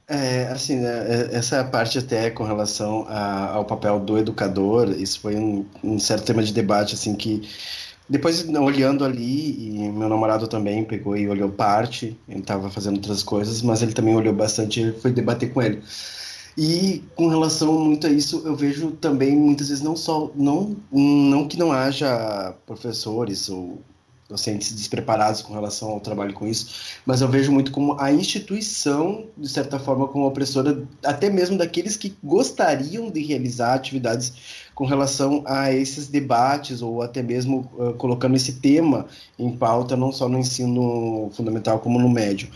É, 0.07 0.49
assim, 0.49 0.77
né, 0.77 1.07
é, 1.09 1.35
essa 1.35 1.65
parte 1.65 1.97
até 1.99 2.31
com 2.31 2.45
relação 2.45 3.07
a, 3.09 3.53
ao 3.53 3.65
papel 3.65 3.99
do 3.99 4.19
educador, 4.19 4.91
isso 4.91 5.19
foi 5.21 5.37
um, 5.37 5.65
um, 5.83 5.99
certo 5.99 6.27
tema 6.27 6.43
de 6.43 6.53
debate, 6.53 6.95
assim, 6.95 7.15
que 7.15 7.49
depois 8.09 8.47
olhando 8.49 9.05
ali, 9.05 9.69
e 9.69 9.91
meu 9.91 10.09
namorado 10.09 10.47
também 10.47 10.85
pegou 10.85 11.17
e 11.17 11.29
olhou 11.29 11.49
parte, 11.49 12.17
ele 12.29 12.41
estava 12.41 12.71
fazendo 12.71 12.97
outras 12.97 13.23
coisas, 13.23 13.63
mas 13.63 13.83
ele 13.83 13.93
também 13.93 14.15
olhou 14.15 14.35
bastante 14.35 14.81
e 14.81 14.93
foi 14.93 15.11
debater 15.13 15.53
com 15.53 15.63
ele. 15.63 15.83
E 16.57 17.03
com 17.17 17.29
relação 17.29 17.73
muito 17.81 18.07
a 18.07 18.11
isso, 18.11 18.43
eu 18.45 18.55
vejo 18.55 18.93
também 18.93 19.37
muitas 19.37 19.69
vezes 19.69 19.83
não 19.83 19.97
só 19.97 20.31
não 20.37 20.77
não 20.93 21.49
que 21.49 21.59
não 21.59 21.73
haja 21.73 22.55
professores 22.65 23.49
ou 23.49 23.83
docentes 24.29 24.73
despreparados 24.73 25.43
com 25.43 25.53
relação 25.53 25.91
ao 25.91 26.01
trabalho 26.01 26.33
com 26.33 26.47
isso, 26.47 26.99
mas 27.05 27.21
eu 27.21 27.29
vejo 27.29 27.53
muito 27.53 27.71
como 27.71 28.01
a 28.01 28.11
instituição, 28.13 29.27
de 29.37 29.49
certa 29.49 29.79
forma, 29.79 30.09
como 30.09 30.27
opressora, 30.27 30.83
até 31.05 31.29
mesmo 31.29 31.59
daqueles 31.59 31.97
que 31.97 32.17
gostariam 32.23 33.11
de 33.11 33.21
realizar 33.21 33.75
atividades 33.75 34.33
com 34.75 34.85
relação 34.85 35.43
a 35.47 35.73
esses 35.73 36.09
debates, 36.09 36.83
ou 36.83 37.03
até 37.03 37.23
mesmo 37.23 37.71
uh, 37.79 37.95
colocando 37.95 38.37
esse 38.37 38.55
tema 38.55 39.07
em 39.39 39.57
pauta, 39.57 39.97
não 39.97 40.11
só 40.11 40.29
no 40.29 40.39
ensino 40.39 41.31
fundamental, 41.33 41.79
como 41.79 41.99
no 41.99 42.09
médio. 42.09 42.49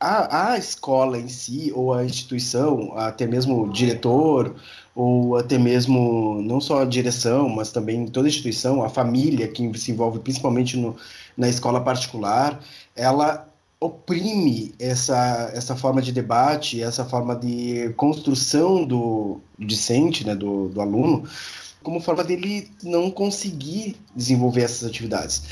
A, 0.00 0.52
a 0.52 0.58
escola 0.58 1.16
em 1.16 1.28
si, 1.28 1.70
ou 1.74 1.94
a 1.94 2.04
instituição, 2.04 2.92
até 2.96 3.24
mesmo 3.24 3.62
o 3.62 3.70
diretor, 3.70 4.56
ou 4.96 5.36
até 5.36 5.56
mesmo 5.56 6.42
não 6.42 6.60
só 6.60 6.82
a 6.82 6.84
direção, 6.84 7.48
mas 7.48 7.70
também 7.70 8.06
toda 8.06 8.26
a 8.26 8.30
instituição, 8.30 8.82
a 8.82 8.88
família 8.88 9.46
que 9.46 9.78
se 9.78 9.92
envolve 9.92 10.18
principalmente 10.18 10.76
no, 10.76 10.96
na 11.36 11.48
escola 11.48 11.80
particular, 11.80 12.60
ela 12.96 13.51
oprime 13.82 14.72
essa, 14.78 15.50
essa 15.52 15.74
forma 15.74 16.00
de 16.00 16.12
debate, 16.12 16.80
essa 16.80 17.04
forma 17.04 17.34
de 17.34 17.92
construção 17.96 18.84
do 18.84 19.40
discente, 19.58 20.24
né, 20.24 20.36
do, 20.36 20.68
do 20.68 20.80
aluno, 20.80 21.24
como 21.82 22.00
forma 22.00 22.22
dele 22.22 22.70
não 22.82 23.10
conseguir 23.10 23.96
desenvolver 24.14 24.62
essas 24.62 24.88
atividades. 24.88 25.42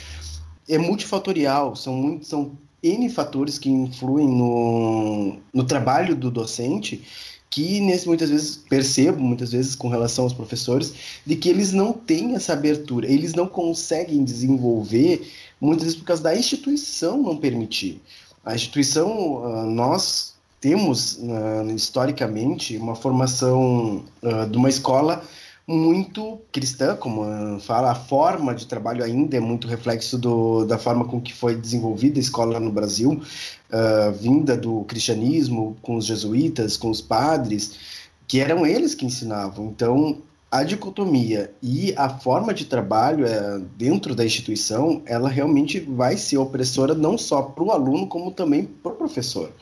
É 0.68 0.78
multifatorial, 0.78 1.74
são, 1.74 1.92
muito, 1.94 2.24
são 2.24 2.52
N 2.80 3.10
fatores 3.10 3.58
que 3.58 3.68
influem 3.68 4.28
no, 4.28 5.38
no 5.52 5.64
trabalho 5.64 6.14
do 6.14 6.30
docente 6.30 7.02
que 7.50 7.80
nesse, 7.80 8.06
muitas 8.06 8.30
vezes 8.30 8.56
percebo, 8.56 9.20
muitas 9.20 9.50
vezes 9.50 9.74
com 9.74 9.88
relação 9.88 10.24
aos 10.24 10.32
professores, 10.32 10.94
de 11.26 11.34
que 11.34 11.48
eles 11.48 11.72
não 11.72 11.92
têm 11.92 12.36
essa 12.36 12.52
abertura, 12.52 13.10
eles 13.10 13.34
não 13.34 13.48
conseguem 13.48 14.22
desenvolver, 14.22 15.28
muitas 15.60 15.84
vezes 15.84 15.98
por 15.98 16.04
causa 16.04 16.22
da 16.22 16.36
instituição 16.36 17.20
não 17.20 17.36
permitir. 17.36 18.00
A 18.44 18.54
instituição, 18.54 19.44
ah, 19.44 19.64
nós 19.64 20.34
temos 20.60 21.18
ah, 21.28 21.64
historicamente 21.74 22.76
uma 22.76 22.94
formação 22.94 24.04
ah, 24.22 24.44
de 24.44 24.56
uma 24.56 24.68
escola 24.68 25.24
muito 25.70 26.40
cristã, 26.50 26.96
como 26.96 27.60
fala, 27.60 27.92
a 27.92 27.94
forma 27.94 28.52
de 28.54 28.66
trabalho 28.66 29.04
ainda 29.04 29.36
é 29.36 29.40
muito 29.40 29.68
reflexo 29.68 30.18
do, 30.18 30.64
da 30.64 30.76
forma 30.76 31.04
com 31.04 31.20
que 31.20 31.32
foi 31.32 31.54
desenvolvida 31.54 32.18
a 32.18 32.20
escola 32.20 32.58
no 32.58 32.72
Brasil, 32.72 33.12
uh, 33.12 34.12
vinda 34.12 34.56
do 34.56 34.82
cristianismo, 34.82 35.76
com 35.80 35.96
os 35.96 36.06
jesuítas, 36.06 36.76
com 36.76 36.90
os 36.90 37.00
padres, 37.00 37.78
que 38.26 38.40
eram 38.40 38.66
eles 38.66 38.96
que 38.96 39.06
ensinavam. 39.06 39.66
Então, 39.66 40.18
a 40.50 40.64
dicotomia 40.64 41.52
e 41.62 41.94
a 41.96 42.08
forma 42.08 42.52
de 42.52 42.64
trabalho 42.64 43.24
é, 43.24 43.60
dentro 43.76 44.12
da 44.16 44.24
instituição, 44.24 45.00
ela 45.06 45.28
realmente 45.28 45.78
vai 45.78 46.16
ser 46.16 46.38
opressora 46.38 46.92
não 46.92 47.16
só 47.16 47.42
para 47.42 47.62
o 47.62 47.70
aluno, 47.70 48.08
como 48.08 48.32
também 48.32 48.64
para 48.64 48.90
o 48.90 48.96
professor. 48.96 49.52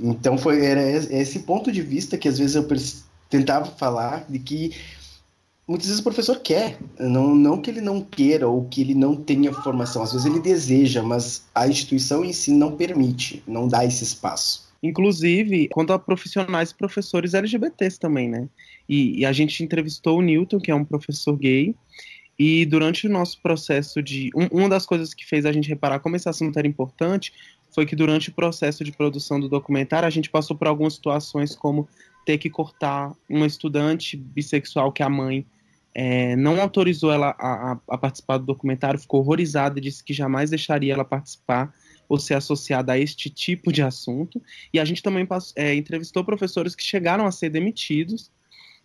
Então, 0.00 0.36
foi 0.36 0.66
era 0.66 0.82
esse 0.90 1.40
ponto 1.40 1.70
de 1.70 1.80
vista 1.80 2.18
que 2.18 2.26
às 2.26 2.38
vezes 2.38 2.56
eu 2.56 2.66
tentava 3.28 3.66
falar 3.66 4.24
de 4.28 4.38
que 4.38 4.72
muitas 5.68 5.88
vezes 5.88 6.00
o 6.00 6.04
professor 6.04 6.38
quer, 6.40 6.78
não, 6.98 7.34
não 7.34 7.60
que 7.60 7.70
ele 7.70 7.80
não 7.80 8.00
queira 8.00 8.48
ou 8.48 8.64
que 8.64 8.80
ele 8.80 8.94
não 8.94 9.16
tenha 9.16 9.52
formação, 9.52 10.02
às 10.02 10.12
vezes 10.12 10.26
ele 10.26 10.40
deseja, 10.40 11.02
mas 11.02 11.44
a 11.54 11.66
instituição 11.66 12.24
em 12.24 12.32
si 12.32 12.52
não 12.52 12.76
permite, 12.76 13.42
não 13.46 13.66
dá 13.66 13.84
esse 13.84 14.04
espaço. 14.04 14.66
Inclusive, 14.82 15.68
quanto 15.68 15.92
a 15.92 15.98
profissionais 15.98 16.70
e 16.70 16.74
professores 16.74 17.34
LGBTs 17.34 17.98
também, 17.98 18.28
né? 18.28 18.48
E, 18.88 19.20
e, 19.20 19.26
a 19.26 19.32
gente 19.32 19.64
entrevistou 19.64 20.18
o 20.18 20.22
Newton, 20.22 20.60
que 20.60 20.70
é 20.70 20.74
um 20.74 20.84
professor 20.84 21.36
gay, 21.36 21.74
e 22.38 22.64
durante 22.66 23.06
o 23.06 23.10
nosso 23.10 23.40
processo 23.40 24.02
de. 24.02 24.30
Um, 24.34 24.60
uma 24.60 24.68
das 24.68 24.86
coisas 24.86 25.14
que 25.14 25.26
fez 25.26 25.46
a 25.46 25.52
gente 25.52 25.68
reparar 25.68 25.98
como 25.98 26.14
esse 26.14 26.28
assunto 26.28 26.56
era 26.58 26.68
importante 26.68 27.32
foi 27.70 27.84
que 27.84 27.96
durante 27.96 28.28
o 28.28 28.32
processo 28.32 28.84
de 28.84 28.92
produção 28.92 29.40
do 29.40 29.48
documentário 29.48 30.06
a 30.06 30.10
gente 30.10 30.30
passou 30.30 30.56
por 30.56 30.68
algumas 30.68 30.94
situações 30.94 31.56
como 31.56 31.88
ter 32.24 32.38
que 32.38 32.50
cortar 32.50 33.12
uma 33.28 33.46
estudante 33.46 34.16
bissexual 34.16 34.92
que 34.92 35.02
a 35.02 35.08
mãe 35.08 35.44
é, 35.98 36.36
não 36.36 36.60
autorizou 36.60 37.10
ela 37.10 37.34
a, 37.38 37.72
a, 37.72 37.78
a, 37.88 37.96
participar 37.96 38.36
do 38.36 38.44
documentário, 38.44 39.00
ficou 39.00 39.20
horrorizada, 39.20 39.80
disse 39.80 40.04
que 40.04 40.12
jamais 40.12 40.50
deixaria 40.50 40.92
ela 40.92 41.06
participar 41.06 41.74
ou 42.06 42.18
ser 42.18 42.34
associada 42.34 42.92
a 42.92 42.98
este 42.98 43.30
tipo 43.30 43.72
de 43.72 43.80
assunto. 43.80 44.42
E 44.74 44.78
a 44.78 44.84
gente 44.84 45.02
também 45.02 45.26
é, 45.56 45.74
entrevistou 45.74 46.22
professores 46.22 46.74
que 46.74 46.82
chegaram 46.82 47.24
a 47.24 47.32
ser 47.32 47.48
demitidos 47.48 48.30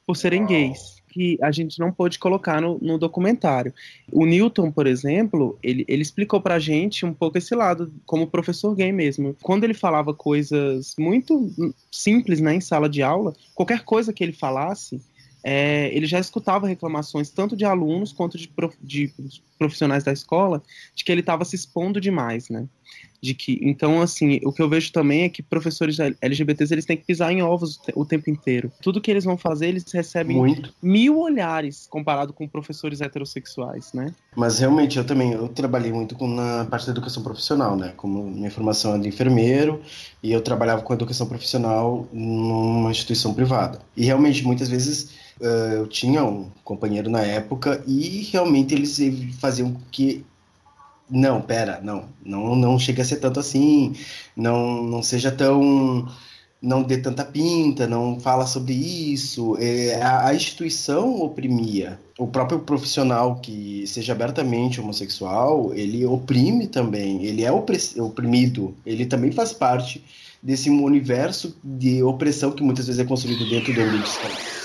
por 0.07 0.15
serem 0.15 0.45
gays, 0.45 1.03
que 1.09 1.37
a 1.41 1.51
gente 1.51 1.77
não 1.79 1.91
pôde 1.91 2.17
colocar 2.17 2.61
no, 2.61 2.79
no 2.81 2.97
documentário. 2.97 3.73
O 4.09 4.25
Newton, 4.25 4.71
por 4.71 4.87
exemplo, 4.87 5.59
ele, 5.61 5.83
ele 5.89 6.01
explicou 6.01 6.39
pra 6.39 6.59
gente 6.59 7.05
um 7.05 7.13
pouco 7.13 7.37
esse 7.37 7.53
lado, 7.53 7.93
como 8.05 8.25
professor 8.25 8.73
gay 8.73 8.93
mesmo. 8.93 9.35
Quando 9.43 9.65
ele 9.65 9.73
falava 9.73 10.13
coisas 10.13 10.95
muito 10.97 11.51
simples 11.91 12.39
né, 12.39 12.55
em 12.55 12.61
sala 12.61 12.87
de 12.87 13.03
aula, 13.03 13.33
qualquer 13.53 13.83
coisa 13.83 14.13
que 14.13 14.23
ele 14.23 14.33
falasse, 14.33 15.01
é, 15.43 15.89
ele 15.95 16.05
já 16.05 16.19
escutava 16.19 16.67
reclamações 16.67 17.29
tanto 17.29 17.55
de 17.55 17.65
alunos 17.65 18.11
quanto 18.13 18.37
de, 18.37 18.47
prof, 18.47 18.75
de 18.81 19.13
profissionais 19.61 20.03
da 20.03 20.11
escola 20.11 20.63
de 20.95 21.03
que 21.03 21.11
ele 21.11 21.21
estava 21.21 21.45
se 21.45 21.55
expondo 21.55 22.01
demais, 22.01 22.49
né? 22.49 22.65
De 23.21 23.35
que, 23.35 23.59
então, 23.61 24.01
assim, 24.01 24.39
o 24.43 24.51
que 24.51 24.59
eu 24.59 24.67
vejo 24.67 24.91
também 24.91 25.21
é 25.21 25.29
que 25.29 25.43
professores 25.43 25.97
LGBTs 26.19 26.73
eles 26.73 26.85
têm 26.85 26.97
que 26.97 27.05
pisar 27.05 27.31
em 27.31 27.43
ovos 27.43 27.79
o 27.93 28.03
tempo 28.03 28.31
inteiro. 28.31 28.71
Tudo 28.81 28.99
que 28.99 29.11
eles 29.11 29.23
vão 29.23 29.37
fazer, 29.37 29.67
eles 29.67 29.85
recebem 29.91 30.35
Muito. 30.35 30.73
mil 30.81 31.19
olhares 31.19 31.85
comparado 31.87 32.33
com 32.33 32.47
professores 32.47 32.99
heterossexuais, 32.99 33.93
né? 33.93 34.15
Mas 34.35 34.57
realmente 34.57 34.97
eu 34.97 35.05
também 35.05 35.33
eu 35.33 35.47
trabalhei 35.47 35.93
muito 35.93 36.15
com, 36.15 36.27
na 36.27 36.65
parte 36.65 36.87
da 36.87 36.93
educação 36.93 37.21
profissional, 37.21 37.77
né? 37.77 37.93
Como 37.95 38.23
minha 38.23 38.49
formação 38.49 38.95
é 38.95 38.97
de 38.97 39.09
enfermeiro 39.09 39.81
e 40.23 40.31
eu 40.31 40.41
trabalhava 40.41 40.81
com 40.81 40.91
educação 40.91 41.27
profissional 41.27 42.07
numa 42.11 42.89
instituição 42.89 43.35
privada. 43.35 43.79
E 43.95 44.03
realmente 44.03 44.43
muitas 44.43 44.67
vezes 44.67 45.11
uh, 45.39 45.73
eu 45.73 45.87
tinha 45.87 46.23
um 46.23 46.49
companheiro 46.63 47.09
na 47.09 47.21
época 47.21 47.83
e 47.85 48.27
realmente 48.31 48.73
eles 48.73 48.99
faziam 49.39 49.50
que 49.91 50.25
não, 51.11 51.41
pera, 51.41 51.81
não, 51.83 52.05
não, 52.25 52.55
não 52.55 52.79
chega 52.79 53.01
a 53.01 53.05
ser 53.05 53.17
tanto 53.17 53.39
assim, 53.39 53.93
não, 54.35 54.81
não 54.81 55.03
seja 55.03 55.29
tão, 55.29 56.07
não 56.61 56.81
dê 56.81 56.97
tanta 56.97 57.25
pinta, 57.25 57.85
não 57.85 58.17
fala 58.19 58.45
sobre 58.47 58.73
isso. 58.73 59.57
É, 59.59 60.01
a, 60.01 60.27
a, 60.27 60.33
instituição 60.33 61.21
oprimia. 61.21 61.99
O 62.17 62.27
próprio 62.27 62.59
profissional 62.59 63.35
que 63.35 63.85
seja 63.87 64.13
abertamente 64.13 64.79
homossexual, 64.79 65.73
ele 65.73 66.05
oprime 66.05 66.67
também, 66.67 67.25
ele 67.25 67.43
é 67.43 67.51
oprimido, 67.51 68.73
ele 68.85 69.05
também 69.05 69.31
faz 69.31 69.51
parte 69.51 70.03
desse 70.41 70.69
universo 70.69 71.55
de 71.63 72.01
opressão 72.01 72.51
que 72.51 72.63
muitas 72.63 72.87
vezes 72.87 73.01
é 73.01 73.05
construído 73.05 73.49
dentro 73.49 73.73
do 73.73 73.81
ambiente 73.81 74.07
escolar 74.07 74.60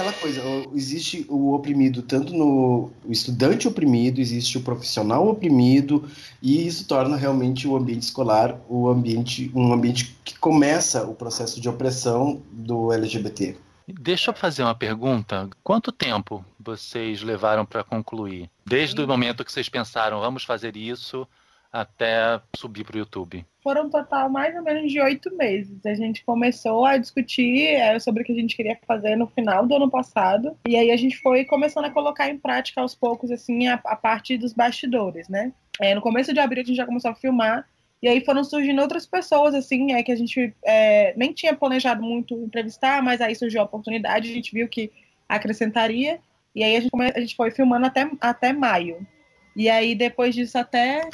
aquela 0.00 0.12
coisa, 0.14 0.42
existe 0.74 1.26
o 1.28 1.52
oprimido 1.52 2.02
tanto 2.02 2.32
no 2.32 2.90
o 3.04 3.12
estudante 3.12 3.68
oprimido, 3.68 4.20
existe 4.20 4.56
o 4.56 4.62
profissional 4.62 5.28
oprimido, 5.28 6.08
e 6.42 6.66
isso 6.66 6.86
torna 6.86 7.16
realmente 7.16 7.68
o 7.68 7.76
ambiente 7.76 8.02
escolar 8.02 8.58
o 8.68 8.88
ambiente, 8.88 9.50
um 9.54 9.72
ambiente 9.72 10.16
que 10.24 10.38
começa 10.38 11.04
o 11.04 11.14
processo 11.14 11.60
de 11.60 11.68
opressão 11.68 12.40
do 12.50 12.92
LGBT. 12.92 13.56
Deixa 13.86 14.30
eu 14.30 14.34
fazer 14.34 14.62
uma 14.62 14.74
pergunta. 14.74 15.48
Quanto 15.62 15.90
tempo 15.90 16.44
vocês 16.58 17.22
levaram 17.22 17.66
para 17.66 17.82
concluir? 17.82 18.48
Desde 18.64 19.00
o 19.02 19.06
momento 19.06 19.44
que 19.44 19.52
vocês 19.52 19.68
pensaram, 19.68 20.20
vamos 20.20 20.44
fazer 20.44 20.76
isso, 20.76 21.26
até 21.72 22.40
subir 22.56 22.84
para 22.84 22.96
o 22.96 22.98
YouTube? 22.98 23.44
Foram 23.62 23.86
um 23.86 23.90
total 23.90 24.28
mais 24.28 24.54
ou 24.56 24.62
menos 24.62 24.90
de 24.90 25.00
oito 25.00 25.34
meses. 25.36 25.84
A 25.84 25.94
gente 25.94 26.24
começou 26.24 26.84
a 26.84 26.96
discutir 26.96 27.78
sobre 28.00 28.22
o 28.22 28.26
que 28.26 28.32
a 28.32 28.36
gente 28.36 28.56
queria 28.56 28.78
fazer 28.86 29.16
no 29.16 29.26
final 29.26 29.66
do 29.66 29.74
ano 29.76 29.90
passado. 29.90 30.56
E 30.66 30.76
aí 30.76 30.90
a 30.90 30.96
gente 30.96 31.18
foi 31.18 31.44
começando 31.44 31.84
a 31.84 31.90
colocar 31.90 32.28
em 32.28 32.38
prática 32.38 32.80
aos 32.80 32.94
poucos, 32.94 33.30
assim, 33.30 33.68
a, 33.68 33.74
a 33.84 33.96
parte 33.96 34.38
dos 34.38 34.52
bastidores, 34.52 35.28
né? 35.28 35.52
É, 35.80 35.94
no 35.94 36.00
começo 36.00 36.32
de 36.32 36.40
abril 36.40 36.62
a 36.62 36.66
gente 36.66 36.76
já 36.76 36.86
começou 36.86 37.10
a 37.10 37.14
filmar. 37.14 37.68
E 38.02 38.08
aí 38.08 38.24
foram 38.24 38.42
surgindo 38.42 38.80
outras 38.80 39.06
pessoas, 39.06 39.54
assim, 39.54 39.92
é, 39.92 40.02
que 40.02 40.10
a 40.10 40.16
gente 40.16 40.54
é, 40.64 41.12
nem 41.16 41.34
tinha 41.34 41.54
planejado 41.54 42.02
muito 42.02 42.34
entrevistar, 42.34 43.02
mas 43.02 43.20
aí 43.20 43.34
surgiu 43.34 43.60
a 43.60 43.64
oportunidade, 43.64 44.30
a 44.30 44.34
gente 44.34 44.52
viu 44.52 44.66
que 44.68 44.90
acrescentaria. 45.28 46.18
E 46.54 46.64
aí 46.64 46.76
a 46.76 46.80
gente, 46.80 46.90
a 47.14 47.20
gente 47.20 47.36
foi 47.36 47.50
filmando 47.50 47.86
até, 47.86 48.10
até 48.20 48.52
maio. 48.54 49.06
E 49.54 49.68
aí, 49.68 49.94
depois 49.94 50.34
disso, 50.34 50.56
até 50.56 51.08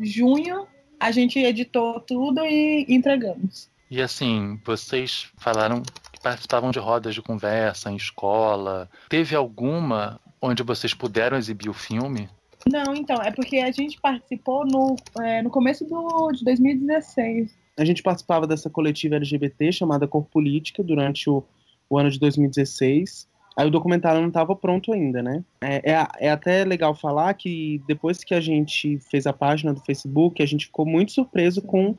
junho, 0.00 0.66
a 0.98 1.10
gente 1.10 1.38
editou 1.38 2.00
tudo 2.00 2.44
e 2.44 2.84
entregamos. 2.88 3.70
E 3.90 4.00
assim, 4.00 4.60
vocês 4.64 5.28
falaram 5.36 5.82
que 6.12 6.20
participavam 6.22 6.70
de 6.70 6.78
rodas 6.78 7.14
de 7.14 7.22
conversa 7.22 7.90
em 7.90 7.96
escola. 7.96 8.88
Teve 9.08 9.34
alguma 9.34 10.20
onde 10.40 10.62
vocês 10.62 10.94
puderam 10.94 11.36
exibir 11.36 11.68
o 11.68 11.74
filme? 11.74 12.28
Não, 12.70 12.94
então, 12.94 13.16
é 13.22 13.30
porque 13.30 13.58
a 13.58 13.70
gente 13.70 14.00
participou 14.00 14.66
no, 14.66 14.96
é, 15.22 15.42
no 15.42 15.50
começo 15.50 15.84
do, 15.84 16.30
de 16.32 16.44
2016. 16.44 17.58
A 17.78 17.84
gente 17.84 18.02
participava 18.02 18.46
dessa 18.46 18.68
coletiva 18.68 19.16
LGBT 19.16 19.72
chamada 19.72 20.06
Cor 20.06 20.24
Política 20.24 20.82
durante 20.82 21.28
o, 21.28 21.42
o 21.88 21.98
ano 21.98 22.10
de 22.10 22.18
2016. 22.18 23.26
Aí 23.56 23.66
o 23.66 23.70
documentário 23.70 24.20
não 24.20 24.28
estava 24.28 24.54
pronto 24.54 24.92
ainda, 24.92 25.22
né? 25.22 25.44
É, 25.60 25.92
é, 25.92 26.06
é, 26.20 26.30
até 26.30 26.64
legal 26.64 26.94
falar 26.94 27.34
que 27.34 27.82
depois 27.86 28.22
que 28.22 28.34
a 28.34 28.40
gente 28.40 28.98
fez 29.10 29.26
a 29.26 29.32
página 29.32 29.74
do 29.74 29.80
Facebook, 29.80 30.42
a 30.42 30.46
gente 30.46 30.66
ficou 30.66 30.86
muito 30.86 31.12
surpreso 31.12 31.60
com, 31.62 31.96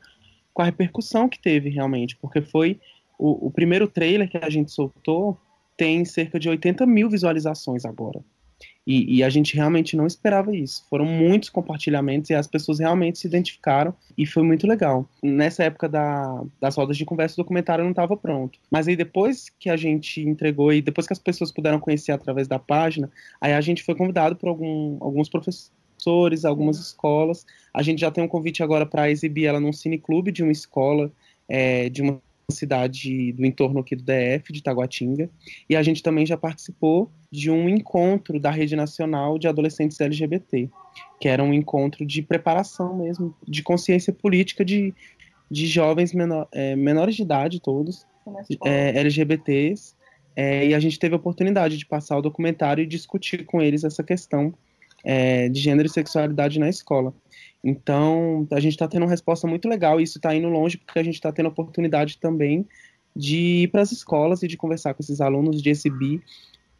com 0.52 0.62
a 0.62 0.64
repercussão 0.64 1.28
que 1.28 1.38
teve 1.40 1.68
realmente, 1.68 2.16
porque 2.16 2.40
foi 2.40 2.80
o, 3.18 3.46
o 3.46 3.50
primeiro 3.50 3.86
trailer 3.86 4.28
que 4.28 4.38
a 4.38 4.50
gente 4.50 4.72
soltou 4.72 5.38
tem 5.76 6.04
cerca 6.04 6.38
de 6.38 6.48
80 6.48 6.86
mil 6.86 7.08
visualizações 7.08 7.84
agora. 7.84 8.20
E, 8.86 9.18
e, 9.18 9.22
a 9.22 9.30
gente 9.30 9.54
realmente 9.54 9.96
não 9.96 10.06
esperava 10.06 10.54
isso. 10.54 10.84
Foram 10.90 11.04
muitos 11.04 11.48
compartilhamentos 11.48 12.30
e 12.30 12.34
as 12.34 12.48
pessoas 12.48 12.80
realmente 12.80 13.18
se 13.18 13.28
identificaram 13.28 13.94
e 14.18 14.26
foi 14.26 14.42
muito 14.42 14.66
legal. 14.66 15.08
Nessa 15.22 15.64
época 15.64 15.88
da, 15.88 16.42
das 16.60 16.74
rodas 16.74 16.96
de 16.96 17.04
conversa, 17.04 17.34
o 17.34 17.44
documentário 17.44 17.84
não 17.84 17.92
estava 17.92 18.16
pronto. 18.16 18.58
Mas 18.70 18.88
aí 18.88 18.96
depois 18.96 19.48
que 19.48 19.70
a 19.70 19.76
gente 19.76 20.20
entregou 20.20 20.72
e 20.72 20.82
depois 20.82 21.06
que 21.06 21.12
as 21.12 21.18
pessoas 21.18 21.52
puderam 21.52 21.78
conhecer 21.78 22.10
através 22.10 22.48
da 22.48 22.58
página, 22.58 23.08
aí 23.40 23.52
a 23.52 23.60
gente 23.60 23.84
foi 23.84 23.94
convidado 23.94 24.34
por 24.34 24.48
algum, 24.48 24.96
alguns 25.00 25.28
professores, 25.28 26.44
algumas 26.44 26.78
escolas. 26.78 27.46
A 27.72 27.82
gente 27.82 28.00
já 28.00 28.10
tem 28.10 28.24
um 28.24 28.28
convite 28.28 28.64
agora 28.64 28.84
para 28.84 29.08
exibir 29.08 29.46
ela 29.46 29.60
num 29.60 29.72
cineclube 29.72 30.32
de 30.32 30.42
uma 30.42 30.52
escola, 30.52 31.12
é, 31.48 31.88
de 31.88 32.02
uma 32.02 32.20
cidade 32.52 33.32
do 33.32 33.44
entorno 33.44 33.80
aqui 33.80 33.96
do 33.96 34.02
DF, 34.02 34.52
de 34.52 34.62
Taguatinga, 34.62 35.28
e 35.68 35.74
a 35.74 35.82
gente 35.82 36.02
também 36.02 36.24
já 36.24 36.36
participou 36.36 37.10
de 37.30 37.50
um 37.50 37.68
encontro 37.68 38.38
da 38.38 38.50
Rede 38.50 38.76
Nacional 38.76 39.38
de 39.38 39.48
Adolescentes 39.48 40.00
LGBT, 40.00 40.68
que 41.20 41.28
era 41.28 41.42
um 41.42 41.52
encontro 41.52 42.06
de 42.06 42.22
preparação 42.22 42.96
mesmo, 42.96 43.34
de 43.46 43.62
consciência 43.62 44.12
política 44.12 44.64
de, 44.64 44.94
de 45.50 45.66
jovens 45.66 46.12
menor, 46.12 46.46
é, 46.52 46.76
menores 46.76 47.16
de 47.16 47.22
idade 47.22 47.60
todos, 47.60 48.06
é, 48.64 48.98
LGBTs, 49.00 49.94
é, 50.34 50.68
e 50.68 50.74
a 50.74 50.80
gente 50.80 50.98
teve 50.98 51.14
a 51.14 51.18
oportunidade 51.18 51.76
de 51.76 51.86
passar 51.86 52.16
o 52.16 52.22
documentário 52.22 52.82
e 52.82 52.86
discutir 52.86 53.44
com 53.44 53.60
eles 53.60 53.84
essa 53.84 54.02
questão 54.02 54.54
é, 55.04 55.48
de 55.48 55.60
gênero 55.60 55.86
e 55.86 55.90
sexualidade 55.90 56.58
na 56.58 56.68
escola. 56.68 57.12
Então, 57.64 58.46
a 58.50 58.58
gente 58.58 58.72
está 58.72 58.88
tendo 58.88 59.02
uma 59.02 59.10
resposta 59.10 59.46
muito 59.46 59.68
legal 59.68 60.00
e 60.00 60.04
isso 60.04 60.18
está 60.18 60.34
indo 60.34 60.48
longe 60.48 60.78
porque 60.78 60.98
a 60.98 61.02
gente 61.02 61.14
está 61.14 61.30
tendo 61.30 61.46
a 61.46 61.50
oportunidade 61.50 62.18
também 62.18 62.66
de 63.14 63.62
ir 63.62 63.68
para 63.68 63.82
as 63.82 63.92
escolas 63.92 64.42
e 64.42 64.48
de 64.48 64.56
conversar 64.56 64.94
com 64.94 65.02
esses 65.02 65.20
alunos 65.20 65.62
de 65.62 65.70
exibir 65.70 66.22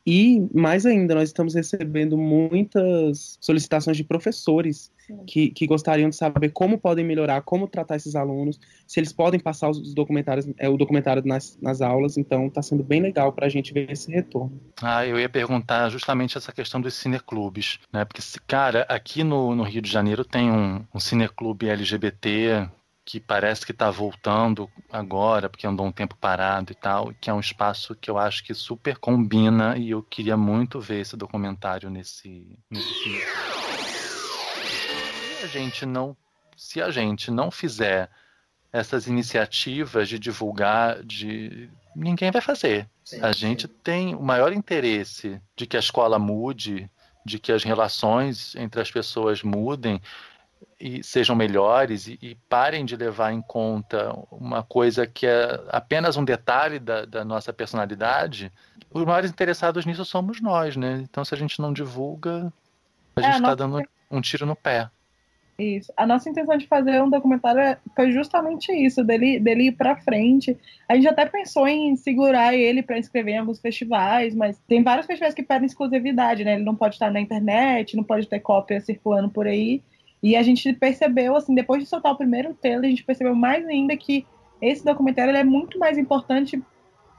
e, 0.05 0.49
mais 0.53 0.85
ainda, 0.85 1.15
nós 1.15 1.29
estamos 1.29 1.55
recebendo 1.55 2.17
muitas 2.17 3.39
solicitações 3.41 3.97
de 3.97 4.03
professores 4.03 4.91
que, 5.27 5.51
que, 5.51 5.67
gostariam 5.67 6.09
de 6.09 6.17
saber 6.17 6.51
como 6.51 6.77
podem 6.77 7.05
melhorar, 7.05 7.43
como 7.43 7.69
tratar 7.69 7.97
esses 7.97 8.17
alunos, 8.17 8.59
se 8.87 8.99
eles 8.99 9.13
podem 9.13 9.39
passar 9.39 9.71
os 9.71 9.95
documentários, 9.95 10.49
é, 10.59 10.69
o 10.69 10.77
documentário 10.77 11.23
nas, 11.25 11.57
nas 11.61 11.81
aulas. 11.81 12.17
Então, 12.17 12.47
está 12.47 12.63
sendo 12.63 12.83
bem 12.83 13.01
legal 13.01 13.33
para 13.33 13.47
a 13.47 13.49
gente 13.49 13.73
ver 13.73 13.91
esse 13.91 14.11
retorno. 14.11 14.61
Ah, 14.81 15.07
eu 15.07 15.21
ia 15.21 15.29
perguntar 15.29 15.89
justamente 15.89 16.37
essa 16.37 16.53
questão 16.53 16.81
dos 16.81 16.95
cineclubes, 16.95 17.79
né? 17.93 18.05
Porque, 18.05 18.23
cara, 18.47 18.85
aqui 18.89 19.23
no, 19.23 19.55
no 19.55 19.63
Rio 19.63 19.83
de 19.83 19.91
Janeiro 19.91 20.25
tem 20.25 20.51
um, 20.51 20.85
um 20.93 20.99
cineclube 21.01 21.69
LGBT 21.69 22.69
que 23.05 23.19
parece 23.19 23.67
que 23.67 23.73
está 23.73 23.91
voltando 23.91 24.71
agora, 24.91 25.49
porque 25.49 25.67
andou 25.67 25.87
um 25.87 25.93
tempo 25.93 26.17
parado 26.17 26.73
e 26.73 26.75
tal, 26.75 27.13
que 27.21 27.29
é 27.29 27.35
um 27.35 27.41
espaço 27.41 27.95
que 27.97 28.11
eu 28.11 28.17
acho 28.17 28.45
que 28.45 28.55
super 28.55 28.97
combina 28.97 29.77
e 29.77 29.91
eu 29.91 30.03
queria 30.03 30.37
muito 30.37 30.81
ver 30.81 31.01
esse 31.01 31.17
documentário 31.17 31.91
nesse, 31.91 32.57
nesse 32.71 32.95
filme. 33.03 33.21
Se 35.39 35.45
a 35.45 35.47
gente 35.49 35.85
não, 35.85 36.17
se 36.57 36.81
a 36.81 36.91
gente 36.91 37.31
não 37.31 37.51
fizer 37.51 38.09
essas 38.73 39.07
iniciativas 39.07 40.09
de 40.09 40.19
divulgar, 40.19 41.03
de 41.03 41.69
ninguém 41.95 42.31
vai 42.31 42.41
fazer. 42.41 42.89
Sim, 43.05 43.21
a 43.21 43.33
gente 43.33 43.67
sim. 43.67 43.75
tem 43.83 44.15
o 44.15 44.23
maior 44.23 44.53
interesse 44.53 45.41
de 45.57 45.67
que 45.67 45.77
a 45.77 45.81
escola 45.81 46.19
mude, 46.19 46.91
de 47.27 47.39
que 47.39 47.53
as 47.53 47.65
relações 47.65 48.55
entre 48.55 48.81
as 48.81 48.91
pessoas 48.91 49.43
mudem 49.43 50.01
e 50.81 51.03
sejam 51.03 51.37
melhores 51.37 52.07
e, 52.07 52.19
e, 52.21 52.35
parem 52.49 52.85
de 52.85 52.97
levar 52.97 53.33
em 53.33 53.41
conta 53.41 54.13
uma 54.31 54.63
coisa 54.63 55.07
que 55.07 55.27
é 55.27 55.61
apenas 55.69 56.17
um 56.17 56.25
detalhe 56.25 56.79
da, 56.79 57.05
da, 57.05 57.25
nossa 57.25 57.53
personalidade, 57.53 58.51
os 58.91 59.05
maiores 59.05 59.31
interessados 59.31 59.87
nisso 59.87 60.05
somos 60.05 60.41
nós, 60.41 60.77
né? 60.77 61.05
Então, 61.09 61.25
se 61.25 61.35
a 61.35 61.39
gente 61.39 61.61
não 61.61 61.73
divulga, 61.73 62.53
a 63.17 63.21
é, 63.21 63.25
gente 63.25 63.37
está 63.37 63.55
dando 63.55 63.83
um 64.11 64.21
tiro 64.21 64.45
no 64.45 64.57
pé. 64.57 64.91
Isso. 65.59 65.93
A 65.97 66.07
nossa 66.07 66.29
intenção 66.29 66.57
de 66.57 66.67
fazer 66.67 67.01
um 67.03 67.11
documentário 67.11 67.77
foi 67.95 68.11
justamente 68.11 68.73
isso, 68.73 69.05
dele, 69.05 69.39
dele 69.39 69.69
ir 69.69 69.73
para 69.73 69.97
frente. 69.97 70.57
A 70.89 70.95
gente 70.95 71.09
até 71.09 71.27
pensou 71.27 71.69
em 71.69 71.95
segurar 71.95 72.55
ele 72.55 72.83
para 72.83 72.99
inscrever 72.99 73.35
em 73.35 73.39
alguns 73.39 73.61
festivais, 73.61 74.35
mas 74.35 74.59
tem 74.67 74.83
vários 74.83 75.07
festivais 75.07 75.35
que 75.35 75.43
pedem 75.43 75.67
exclusividade, 75.67 76.45
né? 76.45 76.55
Ele 76.55 76.65
não 76.65 76.75
pode 76.75 76.95
estar 76.95 77.11
na 77.11 77.21
internet, 77.21 77.97
não 77.97 78.05
pode 78.05 78.27
ter 78.27 78.41
cópia 78.41 78.81
circulando 78.81 79.29
por 79.31 79.47
aí. 79.47 79.83
E 80.23 80.37
a 80.37 80.43
gente 80.43 80.73
percebeu, 80.75 81.35
assim, 81.35 81.55
depois 81.55 81.83
de 81.83 81.89
soltar 81.89 82.13
o 82.13 82.17
primeiro 82.17 82.55
trailer, 82.55 82.85
a 82.85 82.91
gente 82.91 83.05
percebeu 83.05 83.35
mais 83.35 83.67
ainda 83.67 83.97
que 83.97 84.25
esse 84.61 84.85
documentário 84.85 85.35
é 85.35 85.43
muito 85.43 85.79
mais 85.79 85.99
importante 85.99 86.63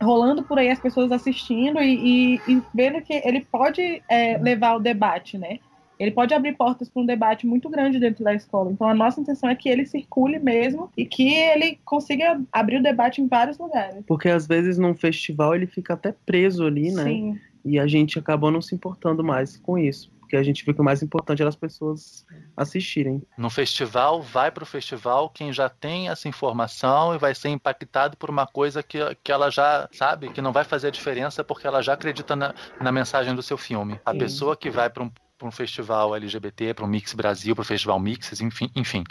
rolando 0.01 0.43
por 0.43 0.57
aí 0.57 0.69
as 0.69 0.79
pessoas 0.79 1.11
assistindo 1.11 1.81
e, 1.81 2.35
e, 2.35 2.41
e 2.47 2.61
vendo 2.73 3.01
que 3.01 3.13
ele 3.25 3.45
pode 3.51 4.01
é, 4.09 4.37
levar 4.37 4.75
o 4.75 4.79
debate, 4.79 5.37
né? 5.37 5.59
Ele 5.99 6.11
pode 6.11 6.33
abrir 6.33 6.53
portas 6.53 6.89
para 6.89 7.01
um 7.01 7.05
debate 7.05 7.45
muito 7.45 7.69
grande 7.69 7.99
dentro 7.99 8.23
da 8.23 8.33
escola. 8.33 8.71
Então, 8.71 8.87
a 8.87 8.93
nossa 8.93 9.21
intenção 9.21 9.49
é 9.49 9.55
que 9.55 9.69
ele 9.69 9.85
circule 9.85 10.39
mesmo 10.39 10.89
e 10.97 11.05
que 11.05 11.33
ele 11.33 11.79
consiga 11.85 12.41
abrir 12.51 12.77
o 12.77 12.83
debate 12.83 13.21
em 13.21 13.27
vários 13.27 13.57
lugares. 13.57 14.03
Porque 14.07 14.27
às 14.27 14.47
vezes 14.47 14.77
num 14.77 14.95
festival 14.95 15.55
ele 15.55 15.67
fica 15.67 15.93
até 15.93 16.13
preso 16.25 16.65
ali, 16.65 16.91
né? 16.91 17.03
Sim. 17.03 17.39
E 17.63 17.79
a 17.79 17.87
gente 17.87 18.17
acabou 18.19 18.51
não 18.51 18.61
se 18.61 18.73
importando 18.75 19.23
mais 19.23 19.55
com 19.57 19.77
isso 19.77 20.11
porque 20.33 20.37
a 20.37 20.43
gente 20.43 20.65
viu 20.65 20.73
que 20.73 20.81
o 20.81 20.83
mais 20.83 21.03
importante 21.03 21.43
era 21.43 21.49
as 21.49 21.55
pessoas 21.55 22.25
assistirem. 22.57 23.21
No 23.37 23.51
festival, 23.51 24.19
vai 24.19 24.49
para 24.49 24.63
o 24.63 24.65
festival 24.65 25.29
quem 25.29 25.53
já 25.53 25.69
tem 25.69 26.09
essa 26.09 26.27
informação 26.27 27.13
e 27.13 27.19
vai 27.19 27.35
ser 27.35 27.49
impactado 27.49 28.17
por 28.17 28.31
uma 28.31 28.47
coisa 28.47 28.81
que, 28.81 28.97
que 29.23 29.31
ela 29.31 29.51
já 29.51 29.87
sabe, 29.91 30.29
que 30.29 30.41
não 30.41 30.51
vai 30.51 30.63
fazer 30.63 30.87
a 30.87 30.89
diferença 30.89 31.43
porque 31.43 31.67
ela 31.67 31.83
já 31.83 31.93
acredita 31.93 32.35
na, 32.35 32.55
na 32.81 32.91
mensagem 32.91 33.35
do 33.35 33.43
seu 33.43 33.59
filme. 33.59 33.99
A 34.03 34.11
Sim. 34.11 34.17
pessoa 34.17 34.57
que 34.57 34.71
vai 34.71 34.89
para 34.89 35.03
um 35.03 35.11
para 35.43 35.49
um 35.49 35.51
festival 35.51 36.15
LGBT, 36.15 36.73
para 36.73 36.85
o 36.85 36.87
Mix 36.87 37.13
Brasil, 37.13 37.53
para 37.53 37.63
o 37.63 37.65
Festival 37.65 37.99
Mixes, 37.99 38.39
enfim, 38.39 38.69
enfim, 38.73 39.03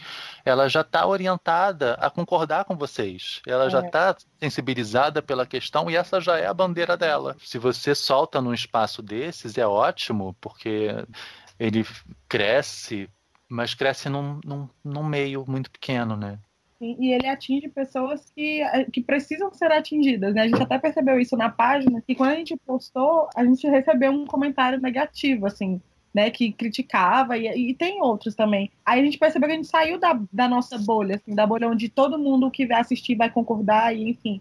ela 0.45 0.67
já 0.67 0.81
está 0.81 1.07
orientada 1.07 1.93
a 1.95 2.09
concordar 2.09 2.65
com 2.65 2.75
vocês. 2.75 3.43
Ela 3.47 3.67
é. 3.67 3.71
já 3.71 3.81
está 3.81 4.17
sensibilizada 4.41 5.21
pela 5.21 5.45
questão 5.45 5.91
e 5.91 5.97
essa 5.97 6.21
já 6.23 6.39
é 6.39 6.47
a 6.47 6.55
bandeira 6.55 6.97
dela. 6.97 7.37
Se 7.45 7.59
você 7.59 7.95
solta 7.95 8.41
num 8.41 8.55
espaço 8.55 9.03
desses, 9.03 9.59
é 9.59 9.67
ótimo, 9.67 10.35
porque 10.41 10.89
ele 11.61 11.87
cresce, 12.27 13.11
mas 13.47 13.75
cresce 13.75 14.09
num, 14.09 14.41
num, 14.43 14.69
num 14.83 15.05
meio 15.05 15.45
muito 15.47 15.71
pequeno, 15.71 16.17
né? 16.17 16.39
e 16.83 17.13
ele 17.13 17.29
atinge 17.29 17.69
pessoas 17.69 18.29
que, 18.35 18.61
que 18.93 19.01
precisam 19.01 19.53
ser 19.55 19.71
atingidas, 19.71 20.35
né? 20.35 20.43
A 20.43 20.49
gente 20.49 20.63
até 20.63 20.79
percebeu 20.79 21.21
isso 21.21 21.37
na 21.37 21.49
página, 21.49 22.03
e 22.09 22.15
quando 22.15 22.31
a 22.31 22.35
gente 22.35 22.57
postou, 22.67 23.29
a 23.37 23.45
gente 23.45 23.69
recebeu 23.69 24.11
um 24.11 24.27
comentário 24.27 24.81
negativo, 24.81 25.47
assim, 25.47 25.81
né, 26.15 26.31
que 26.31 26.53
criticava, 26.53 27.39
e, 27.39 27.71
e, 27.71 27.75
tem 27.75 28.03
outros 28.03 28.35
também. 28.35 28.71
Aí 28.85 29.01
a 29.01 29.05
gente 29.05 29.19
percebeu 29.19 29.49
que 29.49 29.55
a 29.55 29.57
gente 29.57 29.69
saiu 29.69 29.99
da, 29.99 30.21
da 30.33 30.47
nossa 30.47 30.77
bolha, 30.79 31.17
assim, 31.17 31.35
da 31.35 31.47
bolha 31.47 31.69
onde 31.69 31.89
todo 31.89 32.19
mundo 32.19 32.51
que 32.51 32.67
vai 32.67 32.81
assistir 32.81 33.15
vai 33.15 33.31
concordar, 33.31 33.97
e 33.97 34.11
enfim. 34.11 34.41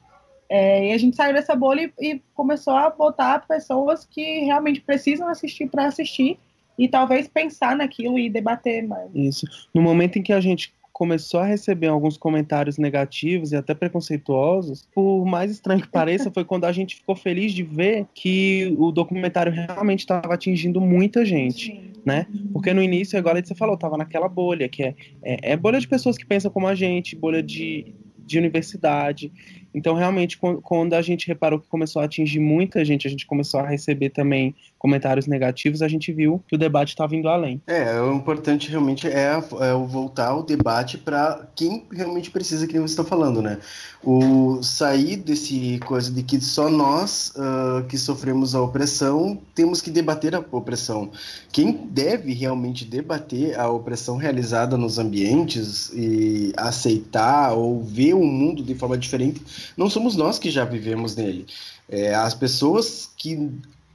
É, 0.49 0.89
e 0.89 0.91
a 0.91 0.97
gente 0.97 1.15
saiu 1.15 1.33
dessa 1.33 1.55
bolha 1.55 1.89
e, 1.99 2.11
e 2.13 2.21
começou 2.33 2.73
a 2.73 2.89
botar 2.89 3.47
pessoas 3.47 4.05
que 4.05 4.41
realmente 4.41 4.81
precisam 4.81 5.29
assistir 5.29 5.67
para 5.67 5.85
assistir 5.85 6.37
e 6.77 6.89
talvez 6.89 7.27
pensar 7.27 7.75
naquilo 7.75 8.19
e 8.19 8.29
debater 8.29 8.85
mais. 8.85 9.09
Isso. 9.13 9.45
No 9.73 9.81
momento 9.81 10.19
em 10.19 10.23
que 10.23 10.33
a 10.33 10.41
gente 10.41 10.73
começou 10.91 11.39
a 11.39 11.45
receber 11.45 11.87
alguns 11.87 12.17
comentários 12.17 12.77
negativos 12.77 13.51
e 13.51 13.55
até 13.55 13.73
preconceituosos, 13.73 14.87
por 14.93 15.25
mais 15.25 15.51
estranho 15.51 15.81
que 15.81 15.89
pareça, 15.89 16.31
foi 16.31 16.43
quando 16.43 16.65
a 16.65 16.71
gente 16.71 16.95
ficou 16.95 17.15
feliz 17.15 17.53
de 17.53 17.63
ver 17.63 18.05
que 18.13 18.75
o 18.77 18.91
documentário 18.91 19.51
realmente 19.51 19.99
estava 19.99 20.33
atingindo 20.33 20.81
muita 20.81 21.25
gente, 21.25 21.67
Sim. 21.67 21.91
né? 22.05 22.27
Porque 22.53 22.73
no 22.73 22.81
início, 22.81 23.17
igual 23.17 23.35
você 23.35 23.55
falou, 23.55 23.75
estava 23.75 23.97
naquela 23.97 24.27
bolha, 24.27 24.67
que 24.67 24.83
é, 24.83 24.95
é, 25.23 25.53
é 25.53 25.57
bolha 25.57 25.79
de 25.79 25.87
pessoas 25.87 26.17
que 26.17 26.25
pensam 26.25 26.51
como 26.51 26.67
a 26.67 26.75
gente, 26.75 27.15
bolha 27.15 27.41
de, 27.41 27.93
de 28.25 28.37
universidade. 28.37 29.31
Então, 29.73 29.95
realmente, 29.95 30.37
quando 30.37 30.93
a 30.93 31.01
gente 31.01 31.27
reparou 31.27 31.59
que 31.59 31.67
começou 31.67 32.01
a 32.01 32.05
atingir 32.05 32.39
muita 32.39 32.83
gente, 32.83 33.07
a 33.07 33.09
gente 33.09 33.25
começou 33.25 33.59
a 33.59 33.67
receber 33.67 34.09
também 34.09 34.53
comentários 34.77 35.27
negativos, 35.27 35.81
a 35.81 35.87
gente 35.87 36.11
viu 36.11 36.43
que 36.47 36.55
o 36.55 36.57
debate 36.57 36.89
estava 36.89 37.15
indo 37.15 37.29
além. 37.29 37.61
É, 37.67 38.01
o 38.01 38.13
importante 38.13 38.69
realmente 38.69 39.07
é, 39.07 39.33
é 39.33 39.73
voltar 39.87 40.35
o 40.35 40.41
debate 40.41 40.97
para 40.97 41.47
quem 41.55 41.85
realmente 41.91 42.31
precisa, 42.31 42.65
que 42.65 42.79
você 42.79 42.93
está 42.93 43.03
falando, 43.03 43.41
né? 43.41 43.59
O 44.03 44.63
sair 44.63 45.17
desse 45.17 45.79
coisa 45.85 46.11
de 46.11 46.23
que 46.23 46.41
só 46.41 46.67
nós 46.67 47.31
uh, 47.35 47.85
que 47.87 47.97
sofremos 47.97 48.55
a 48.55 48.61
opressão 48.61 49.39
temos 49.53 49.81
que 49.81 49.91
debater 49.91 50.33
a 50.33 50.43
opressão. 50.51 51.11
Quem 51.51 51.71
deve 51.71 52.33
realmente 52.33 52.83
debater 52.83 53.59
a 53.59 53.69
opressão 53.69 54.17
realizada 54.17 54.75
nos 54.77 54.97
ambientes 54.97 55.91
e 55.93 56.51
aceitar 56.57 57.53
ou 57.53 57.83
ver 57.83 58.15
o 58.15 58.25
mundo 58.25 58.63
de 58.63 58.73
forma 58.73 58.97
diferente 58.97 59.41
não 59.75 59.89
somos 59.89 60.15
nós 60.15 60.39
que 60.39 60.49
já 60.49 60.65
vivemos 60.65 61.15
nele. 61.15 61.45
É, 61.89 62.13
as 62.13 62.33
pessoas 62.33 63.11
que 63.17 63.51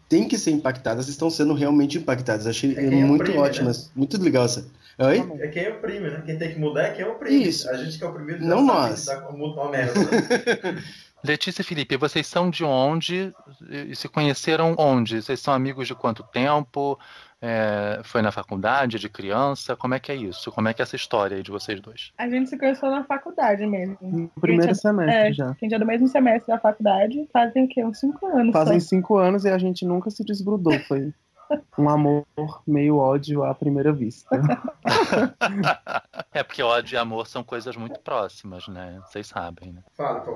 têm 0.09 0.29
que 0.29 0.39
ser 0.39 0.51
impactadas 0.51 1.09
estão 1.09 1.31
sendo 1.31 1.55
realmente 1.55 1.99
impactadas. 1.99 2.47
Achei 2.47 2.75
é 2.77 2.83
muito 2.91 3.23
oprime, 3.23 3.39
ótimo, 3.39 3.69
né? 3.69 3.75
muito 3.95 4.23
legal 4.23 4.45
essa. 4.45 4.67
Oi? 4.99 5.23
É 5.41 5.49
quem 5.49 5.69
oprime, 5.69 6.09
né? 6.09 6.23
Quem 6.25 6.39
tem 6.39 6.55
que 6.55 6.59
mudar 6.59 6.85
é 6.85 6.91
quem 6.93 7.05
oprime. 7.05 7.47
Isso. 7.47 7.69
A 7.69 7.77
gente 7.77 7.99
que 7.99 8.05
é 8.05 8.07
oprimido 8.07 8.45
não 8.45 8.65
nós. 8.65 9.05
Tá 9.05 9.29
uma 9.29 9.71
merda. 9.71 10.01
Letícia 11.23 11.63
e 11.63 11.65
Felipe, 11.65 11.97
vocês 11.97 12.27
são 12.27 12.49
de 12.49 12.63
onde 12.63 13.35
e 13.69 13.97
se 13.97 14.09
conheceram 14.09 14.75
onde? 14.79 15.21
Vocês 15.21 15.41
são 15.41 15.53
amigos 15.53 15.87
de 15.87 15.95
quanto 15.95 16.23
tempo? 16.23 16.99
É, 17.41 18.01
foi 18.03 18.23
na 18.23 18.33
faculdade, 18.33 18.99
de 18.99 19.09
criança? 19.09 19.77
Como 19.77 19.95
é 19.95 20.01
que 20.01 20.11
é 20.11 20.17
isso? 20.17 20.51
Como 20.51 20.69
é 20.69 20.75
que 20.75 20.81
é 20.81 20.85
essa 20.85 20.97
história 20.97 21.37
aí 21.37 21.43
de 21.43 21.51
vocês 21.51 21.81
dois? 21.81 22.13
A 22.17 22.29
gente 22.29 22.49
se 22.49 22.59
conheceu 22.59 22.91
na 22.91 23.05
faculdade 23.05 23.67
mesmo. 23.67 23.97
No 24.01 24.29
primeiro 24.41 24.73
gente, 24.73 24.81
semestre 24.81 25.15
é, 25.15 25.33
já. 25.33 25.51
A 25.51 25.57
gente 25.61 25.75
é 25.75 25.79
do 25.79 25.87
mesmo 25.87 26.09
semestre 26.09 26.53
da 26.53 26.59
faculdade. 26.59 27.29
Fazem 27.33 27.65
o 27.65 27.69
quê? 27.69 27.85
Uns 27.85 28.01
cinco 28.01 28.27
anos. 28.27 28.53
Fazem 28.53 28.81
só. 28.81 28.89
cinco 28.89 29.19
anos 29.19 29.45
e 29.45 29.51
a 29.51 29.59
gente 29.59 29.85
nunca 29.85 30.11
se 30.11 30.25
desgrudou. 30.25 30.79
Foi 30.81 31.13
um 31.79 31.89
amor 31.89 32.27
meio 32.67 32.97
ódio 32.97 33.45
à 33.45 33.55
primeira 33.55 33.93
vista. 33.93 34.29
é 36.33 36.43
porque 36.43 36.63
ódio 36.63 36.95
e 36.95 36.99
amor 36.99 37.27
são 37.27 37.43
coisas 37.43 37.77
muito 37.77 38.01
próximas, 38.01 38.67
né? 38.69 39.01
Vocês 39.07 39.27
sabem, 39.27 39.73
né? 39.73 39.83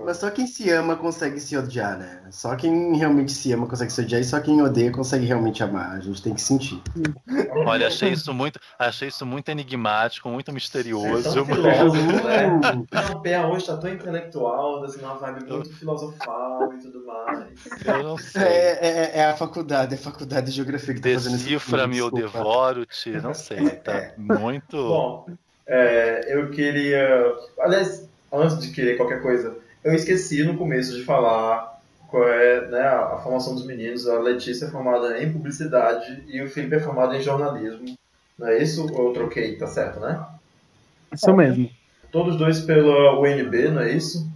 Mas 0.04 0.18
só 0.18 0.30
quem 0.30 0.46
se 0.46 0.70
ama 0.70 0.96
consegue 0.96 1.40
se 1.40 1.56
odiar, 1.56 1.98
né? 1.98 2.22
Só 2.30 2.54
quem 2.56 2.96
realmente 2.96 3.32
se 3.32 3.52
ama 3.52 3.66
consegue 3.66 3.92
se 3.92 4.00
odiar 4.00 4.20
e 4.20 4.24
só 4.24 4.40
quem 4.40 4.62
odeia 4.62 4.92
consegue 4.92 5.26
realmente 5.26 5.62
amar. 5.62 5.96
A 5.96 6.00
gente 6.00 6.22
tem 6.22 6.34
que 6.34 6.40
sentir. 6.40 6.80
Olha, 7.66 7.88
achei 7.88 8.10
isso 8.10 8.32
muito, 8.32 8.58
achei 8.78 9.08
isso 9.08 9.26
muito 9.26 9.48
enigmático, 9.48 10.28
muito 10.28 10.52
misterioso. 10.52 11.44
Filósofo, 11.44 12.26
né? 12.26 12.46
Não, 12.92 13.20
Pé 13.22 13.44
hoje 13.44 13.66
tá 13.66 13.76
tão 13.76 13.92
intelectual, 13.92 14.84
assim, 14.84 15.02
uma 15.02 15.14
vibe 15.14 15.48
muito 15.48 15.72
filosofal 15.74 16.72
e 16.74 16.78
tudo 16.78 17.04
mais. 17.06 17.48
Eu 17.84 18.02
não 18.02 18.16
sei. 18.16 18.42
É, 18.42 18.78
é, 18.80 19.18
é 19.18 19.24
a 19.26 19.36
faculdade, 19.36 19.94
é 19.94 19.98
a 19.98 20.00
faculdade 20.00 20.46
de 20.46 20.52
geografia 20.52 20.94
que 21.00 21.08
tá 21.08 21.14
fazendo 21.14 21.34
isso. 21.36 21.44
Decifra-me 21.44 22.02
ou 22.02 22.10
devoro-te, 22.10 23.10
não 23.20 23.32
sei, 23.34 23.70
tá 23.70 23.92
É. 23.92 24.14
muito... 24.16 24.76
Bom, 24.76 25.26
é, 25.66 26.34
eu 26.34 26.50
queria. 26.50 27.32
Aliás, 27.60 28.08
antes 28.32 28.58
de 28.60 28.72
querer 28.72 28.96
qualquer 28.96 29.22
coisa, 29.22 29.56
eu 29.84 29.92
esqueci 29.94 30.42
no 30.42 30.56
começo 30.56 30.96
de 30.96 31.04
falar 31.04 31.80
qual 32.08 32.28
é 32.28 32.66
né, 32.68 32.82
a 32.82 33.18
formação 33.22 33.54
dos 33.54 33.64
meninos. 33.64 34.08
A 34.08 34.18
Letícia 34.18 34.66
é 34.66 34.70
formada 34.70 35.22
em 35.22 35.32
publicidade 35.32 36.24
e 36.26 36.42
o 36.42 36.48
Felipe 36.50 36.74
é 36.74 36.80
formado 36.80 37.14
em 37.14 37.22
jornalismo. 37.22 37.96
Não 38.38 38.48
é 38.48 38.58
isso? 38.62 38.92
Ou 38.92 39.08
eu 39.08 39.12
troquei, 39.12 39.56
tá 39.56 39.66
certo, 39.66 40.00
né? 40.00 40.24
Isso 41.12 41.32
mesmo. 41.34 41.70
Todos 42.10 42.36
dois 42.36 42.60
pela 42.60 43.20
UNB, 43.20 43.68
não 43.70 43.82
é 43.82 43.92
isso? 43.92 44.28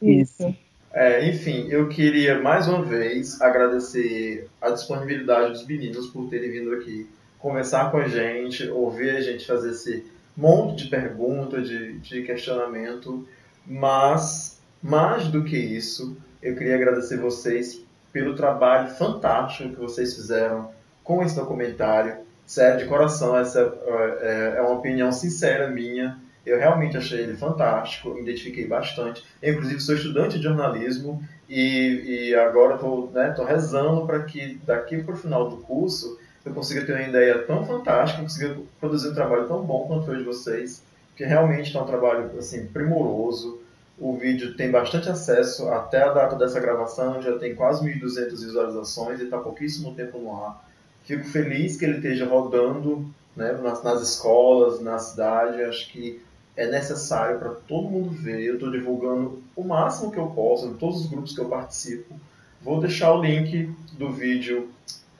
Isso. 0.00 0.54
É, 0.98 1.28
enfim, 1.28 1.68
eu 1.70 1.88
queria 1.88 2.40
mais 2.40 2.66
uma 2.66 2.82
vez 2.82 3.40
agradecer 3.40 4.48
a 4.60 4.70
disponibilidade 4.70 5.52
dos 5.52 5.64
meninos 5.64 6.08
por 6.08 6.28
terem 6.28 6.50
vindo 6.50 6.74
aqui 6.74 7.08
conversar 7.38 7.92
com 7.92 7.98
a 7.98 8.08
gente, 8.08 8.68
ouvir 8.68 9.10
a 9.10 9.20
gente 9.20 9.46
fazer 9.46 9.70
esse 9.70 10.04
monte 10.36 10.82
de 10.82 10.90
pergunta, 10.90 11.62
de, 11.62 12.00
de 12.00 12.22
questionamento, 12.24 13.24
mas 13.64 14.60
mais 14.82 15.28
do 15.28 15.44
que 15.44 15.56
isso, 15.56 16.16
eu 16.42 16.56
queria 16.56 16.74
agradecer 16.74 17.16
vocês 17.16 17.80
pelo 18.12 18.34
trabalho 18.34 18.90
fantástico 18.90 19.70
que 19.70 19.80
vocês 19.80 20.16
fizeram 20.16 20.72
com 21.04 21.22
esse 21.22 21.36
documentário. 21.36 22.16
Sério, 22.44 22.80
de 22.80 22.86
coração, 22.86 23.38
essa 23.38 23.72
é, 24.20 24.54
é 24.56 24.60
uma 24.62 24.74
opinião 24.74 25.12
sincera 25.12 25.70
minha. 25.70 26.18
Eu 26.48 26.58
realmente 26.58 26.96
achei 26.96 27.20
ele 27.20 27.36
fantástico, 27.36 28.10
me 28.10 28.22
identifiquei 28.22 28.66
bastante. 28.66 29.24
Eu, 29.42 29.54
inclusive, 29.54 29.80
sou 29.80 29.94
estudante 29.94 30.38
de 30.38 30.44
jornalismo 30.44 31.22
e, 31.48 32.30
e 32.30 32.34
agora 32.34 32.74
estou 32.74 33.10
né, 33.12 33.34
rezando 33.46 34.06
para 34.06 34.22
que 34.24 34.60
daqui 34.66 35.02
para 35.02 35.14
o 35.14 35.16
final 35.16 35.48
do 35.48 35.58
curso 35.58 36.18
eu 36.44 36.54
consiga 36.54 36.84
ter 36.84 36.92
uma 36.92 37.02
ideia 37.02 37.42
tão 37.42 37.64
fantástica, 37.64 38.22
consiga 38.22 38.56
produzir 38.80 39.08
um 39.08 39.14
trabalho 39.14 39.46
tão 39.46 39.62
bom 39.62 39.86
quanto 39.86 40.06
foi 40.06 40.16
de 40.16 40.24
vocês, 40.24 40.82
que 41.16 41.24
realmente 41.24 41.66
está 41.66 41.82
um 41.82 41.86
trabalho 41.86 42.30
assim 42.38 42.66
primoroso. 42.66 43.60
O 43.98 44.16
vídeo 44.16 44.56
tem 44.56 44.70
bastante 44.70 45.08
acesso 45.08 45.68
até 45.68 46.02
a 46.02 46.12
data 46.12 46.36
dessa 46.36 46.60
gravação, 46.60 47.20
já 47.20 47.36
tem 47.36 47.54
quase 47.54 47.84
1.200 47.84 48.30
visualizações 48.30 49.20
e 49.20 49.24
está 49.24 49.38
pouquíssimo 49.38 49.94
tempo 49.94 50.18
no 50.18 50.32
ar. 50.32 50.64
Fico 51.04 51.24
feliz 51.24 51.76
que 51.76 51.84
ele 51.84 51.96
esteja 51.96 52.26
rodando 52.26 53.10
né, 53.34 53.52
nas, 53.62 53.82
nas 53.82 54.02
escolas, 54.02 54.80
na 54.80 54.98
cidade. 54.98 55.62
Acho 55.62 55.90
que 55.90 56.20
é 56.58 56.66
necessário 56.66 57.38
para 57.38 57.50
todo 57.50 57.88
mundo 57.88 58.10
ver. 58.10 58.42
Eu 58.42 58.54
estou 58.54 58.68
divulgando 58.68 59.40
o 59.54 59.62
máximo 59.62 60.10
que 60.10 60.18
eu 60.18 60.26
posso 60.26 60.66
em 60.66 60.74
todos 60.74 61.02
os 61.02 61.06
grupos 61.06 61.32
que 61.32 61.40
eu 61.40 61.48
participo. 61.48 62.12
Vou 62.60 62.80
deixar 62.80 63.14
o 63.14 63.22
link 63.22 63.72
do 63.92 64.10
vídeo 64.10 64.68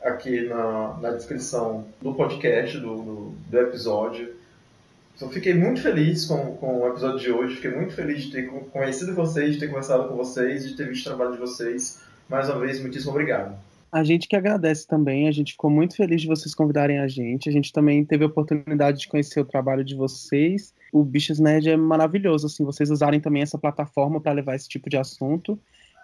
aqui 0.03 0.49
na, 0.49 0.99
na 1.01 1.11
descrição 1.13 1.87
do 2.03 2.13
podcast, 2.13 2.77
do, 2.79 2.97
do, 2.97 3.35
do 3.49 3.59
episódio. 3.61 4.35
Então, 5.15 5.31
fiquei 5.31 5.55
muito 5.55 5.81
feliz 5.81 6.25
com, 6.25 6.57
com 6.57 6.81
o 6.81 6.89
episódio 6.89 7.21
de 7.21 7.31
hoje, 7.31 7.55
fiquei 7.55 7.71
muito 7.71 7.95
feliz 7.95 8.25
de 8.25 8.33
ter 8.33 8.49
conhecido 8.49 9.15
vocês, 9.15 9.55
de 9.55 9.61
ter 9.61 9.69
conversado 9.69 10.09
com 10.09 10.17
vocês, 10.17 10.69
de 10.69 10.77
ter 10.77 10.89
visto 10.89 11.07
o 11.07 11.11
trabalho 11.11 11.33
de 11.33 11.39
vocês. 11.39 12.01
Mais 12.29 12.49
uma 12.49 12.59
vez, 12.59 12.81
muitíssimo 12.81 13.13
obrigado. 13.13 13.57
A 13.93 14.03
gente 14.03 14.27
que 14.27 14.35
agradece 14.35 14.87
também, 14.87 15.29
a 15.29 15.33
gente 15.33 15.53
ficou 15.53 15.71
muito 15.71 15.95
feliz 15.95 16.21
de 16.21 16.27
vocês 16.27 16.53
convidarem 16.53 16.99
a 16.99 17.07
gente. 17.07 17.49
A 17.49 17.53
gente 17.53 17.73
também 17.73 18.05
teve 18.05 18.25
a 18.25 18.27
oportunidade 18.27 18.99
de 18.99 19.09
conhecer 19.09 19.41
o 19.41 19.45
trabalho 19.45 19.85
de 19.85 19.95
vocês. 19.95 20.75
O 20.93 21.05
Bichos 21.05 21.39
Nerd 21.39 21.69
é 21.69 21.77
maravilhoso, 21.77 22.47
assim, 22.47 22.65
vocês 22.65 22.91
usarem 22.91 23.21
também 23.21 23.43
essa 23.43 23.59
plataforma 23.59 24.21
para 24.21 24.33
levar 24.33 24.55
esse 24.55 24.69
tipo 24.69 24.89
de 24.89 24.97
assunto. 24.97 25.59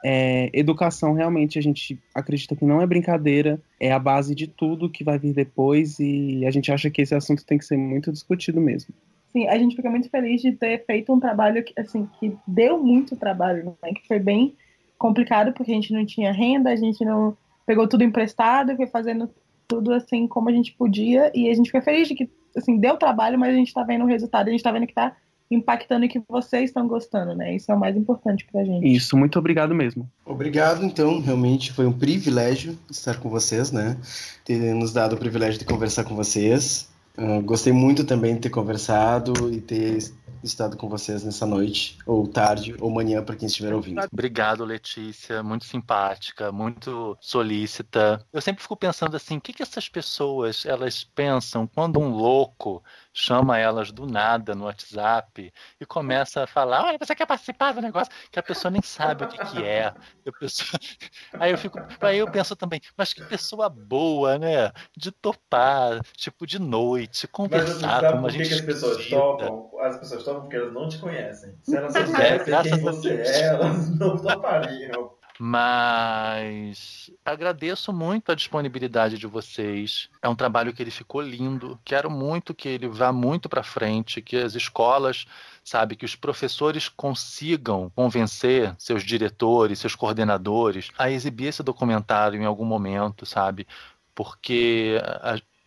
É, 0.06 0.50
educação 0.52 1.14
realmente 1.14 1.58
a 1.58 1.62
gente 1.62 1.98
acredita 2.14 2.54
que 2.54 2.64
não 2.66 2.82
é 2.82 2.86
brincadeira, 2.86 3.58
é 3.80 3.90
a 3.90 3.98
base 3.98 4.34
de 4.34 4.46
tudo 4.46 4.90
que 4.90 5.02
vai 5.02 5.18
vir 5.18 5.32
depois 5.32 5.98
e 5.98 6.44
a 6.44 6.50
gente 6.50 6.70
acha 6.70 6.90
que 6.90 7.00
esse 7.00 7.14
assunto 7.14 7.46
tem 7.46 7.56
que 7.56 7.64
ser 7.64 7.78
muito 7.78 8.12
discutido 8.12 8.60
mesmo. 8.60 8.94
Sim, 9.32 9.48
a 9.48 9.56
gente 9.56 9.74
fica 9.74 9.90
muito 9.90 10.10
feliz 10.10 10.42
de 10.42 10.52
ter 10.52 10.84
feito 10.84 11.12
um 11.12 11.18
trabalho 11.18 11.64
que, 11.64 11.72
assim, 11.80 12.06
que 12.20 12.36
deu 12.46 12.78
muito 12.78 13.16
trabalho, 13.16 13.74
né? 13.82 13.94
que 13.94 14.06
foi 14.06 14.18
bem 14.18 14.54
complicado 14.98 15.52
porque 15.54 15.72
a 15.72 15.74
gente 15.74 15.92
não 15.92 16.04
tinha 16.04 16.32
renda, 16.32 16.70
a 16.70 16.76
gente 16.76 17.02
não 17.02 17.36
pegou 17.66 17.88
tudo 17.88 18.04
emprestado, 18.04 18.76
foi 18.76 18.86
fazendo 18.86 19.30
tudo 19.66 19.92
assim 19.92 20.28
como 20.28 20.48
a 20.48 20.52
gente 20.52 20.72
podia 20.72 21.32
e 21.34 21.48
a 21.48 21.54
gente 21.54 21.66
fica 21.66 21.82
feliz 21.82 22.08
de 22.08 22.14
que 22.14 22.30
assim 22.56 22.78
deu 22.78 22.96
trabalho, 22.96 23.38
mas 23.38 23.54
a 23.54 23.56
gente 23.56 23.68
está 23.68 23.82
vendo 23.82 24.04
o 24.04 24.08
resultado, 24.08 24.48
a 24.48 24.50
gente 24.50 24.60
está 24.60 24.72
vendo 24.72 24.86
que 24.86 24.92
está 24.92 25.16
impactando 25.50 26.04
e 26.04 26.08
que 26.08 26.22
vocês 26.28 26.70
estão 26.70 26.88
gostando, 26.88 27.34
né? 27.34 27.54
Isso 27.54 27.70
é 27.70 27.74
o 27.74 27.78
mais 27.78 27.96
importante 27.96 28.46
pra 28.50 28.64
gente. 28.64 28.86
Isso, 28.86 29.16
muito 29.16 29.38
obrigado 29.38 29.74
mesmo. 29.74 30.08
Obrigado, 30.24 30.84
então, 30.84 31.20
realmente 31.20 31.72
foi 31.72 31.86
um 31.86 31.92
privilégio 31.92 32.78
estar 32.90 33.18
com 33.20 33.28
vocês, 33.28 33.70
né? 33.70 33.96
Ter 34.44 34.74
nos 34.74 34.92
dado 34.92 35.14
o 35.14 35.18
privilégio 35.18 35.58
de 35.58 35.64
conversar 35.64 36.04
com 36.04 36.14
vocês. 36.14 36.88
Uh, 37.16 37.40
gostei 37.42 37.72
muito 37.72 38.04
também 38.04 38.34
de 38.34 38.40
ter 38.40 38.50
conversado 38.50 39.52
e 39.52 39.60
ter 39.60 39.98
estado 40.46 40.76
com 40.76 40.88
vocês 40.88 41.24
nessa 41.24 41.46
noite, 41.46 41.98
ou 42.06 42.26
tarde, 42.26 42.74
ou 42.80 42.90
manhã, 42.90 43.22
para 43.22 43.36
quem 43.36 43.46
estiver 43.46 43.74
ouvindo. 43.74 44.00
Obrigado, 44.12 44.64
Letícia. 44.64 45.42
Muito 45.42 45.64
simpática, 45.64 46.52
muito 46.52 47.16
solícita. 47.20 48.24
Eu 48.32 48.40
sempre 48.40 48.62
fico 48.62 48.76
pensando 48.76 49.16
assim, 49.16 49.36
o 49.36 49.40
que, 49.40 49.52
que 49.52 49.62
essas 49.62 49.88
pessoas 49.88 50.64
elas 50.66 51.04
pensam 51.04 51.66
quando 51.66 51.98
um 51.98 52.10
louco 52.10 52.82
chama 53.14 53.56
elas 53.56 53.92
do 53.92 54.06
nada 54.06 54.56
no 54.56 54.64
WhatsApp 54.64 55.52
e 55.80 55.86
começa 55.86 56.42
a 56.42 56.46
falar: 56.46 56.84
Olha, 56.84 56.98
você 56.98 57.14
quer 57.14 57.26
participar 57.26 57.72
do 57.72 57.80
negócio? 57.80 58.12
Que 58.30 58.40
a 58.40 58.42
pessoa 58.42 58.70
nem 58.70 58.82
sabe 58.82 59.24
o 59.24 59.28
que, 59.28 59.38
que 59.38 59.64
é. 59.64 59.94
Eu 60.24 60.32
penso... 60.32 60.64
Aí 61.38 61.52
eu 61.52 61.58
fico, 61.58 61.78
aí 62.00 62.18
eu 62.18 62.30
penso 62.30 62.56
também, 62.56 62.80
mas 62.96 63.12
que 63.12 63.22
pessoa 63.22 63.68
boa, 63.68 64.38
né? 64.38 64.72
De 64.96 65.12
topar, 65.12 66.00
tipo, 66.16 66.46
de 66.46 66.58
noite, 66.58 67.28
conversar 67.28 68.02
mas 68.02 68.12
com 68.12 68.18
uma 68.18 68.30
gente. 68.30 68.42
Por 68.42 68.48
que, 68.48 68.54
as 68.54 68.60
pessoas 68.60 69.08
topam? 69.08 69.70
As 69.80 69.96
pessoas 69.98 70.24
topam 70.24 70.40
porque 70.42 70.56
elas 70.56 70.72
não 70.72 70.88
te 70.88 70.98
conhecem. 70.98 71.56
Se 71.62 71.76
elas 71.76 71.94
é, 71.94 72.06
soubessem 72.06 72.72
quem 72.72 72.80
você 72.80 73.12
é, 73.14 73.46
elas 73.46 73.98
não 73.98 74.16
topariam. 74.16 75.12
Mas 75.38 77.10
agradeço 77.24 77.92
muito 77.92 78.30
a 78.30 78.34
disponibilidade 78.34 79.18
de 79.18 79.26
vocês. 79.26 80.08
É 80.22 80.28
um 80.28 80.34
trabalho 80.36 80.72
que 80.72 80.82
ele 80.82 80.92
ficou 80.92 81.20
lindo. 81.20 81.78
Quero 81.84 82.08
muito 82.08 82.54
que 82.54 82.68
ele 82.68 82.86
vá 82.86 83.12
muito 83.12 83.48
para 83.48 83.62
frente, 83.62 84.22
que 84.22 84.36
as 84.36 84.54
escolas, 84.54 85.26
sabe, 85.64 85.96
que 85.96 86.04
os 86.04 86.14
professores 86.14 86.88
consigam 86.88 87.90
convencer 87.96 88.74
seus 88.78 89.02
diretores, 89.02 89.80
seus 89.80 89.96
coordenadores 89.96 90.90
a 90.96 91.10
exibir 91.10 91.48
esse 91.48 91.62
documentário 91.62 92.40
em 92.40 92.44
algum 92.44 92.64
momento, 92.64 93.26
sabe? 93.26 93.66
Porque 94.14 95.00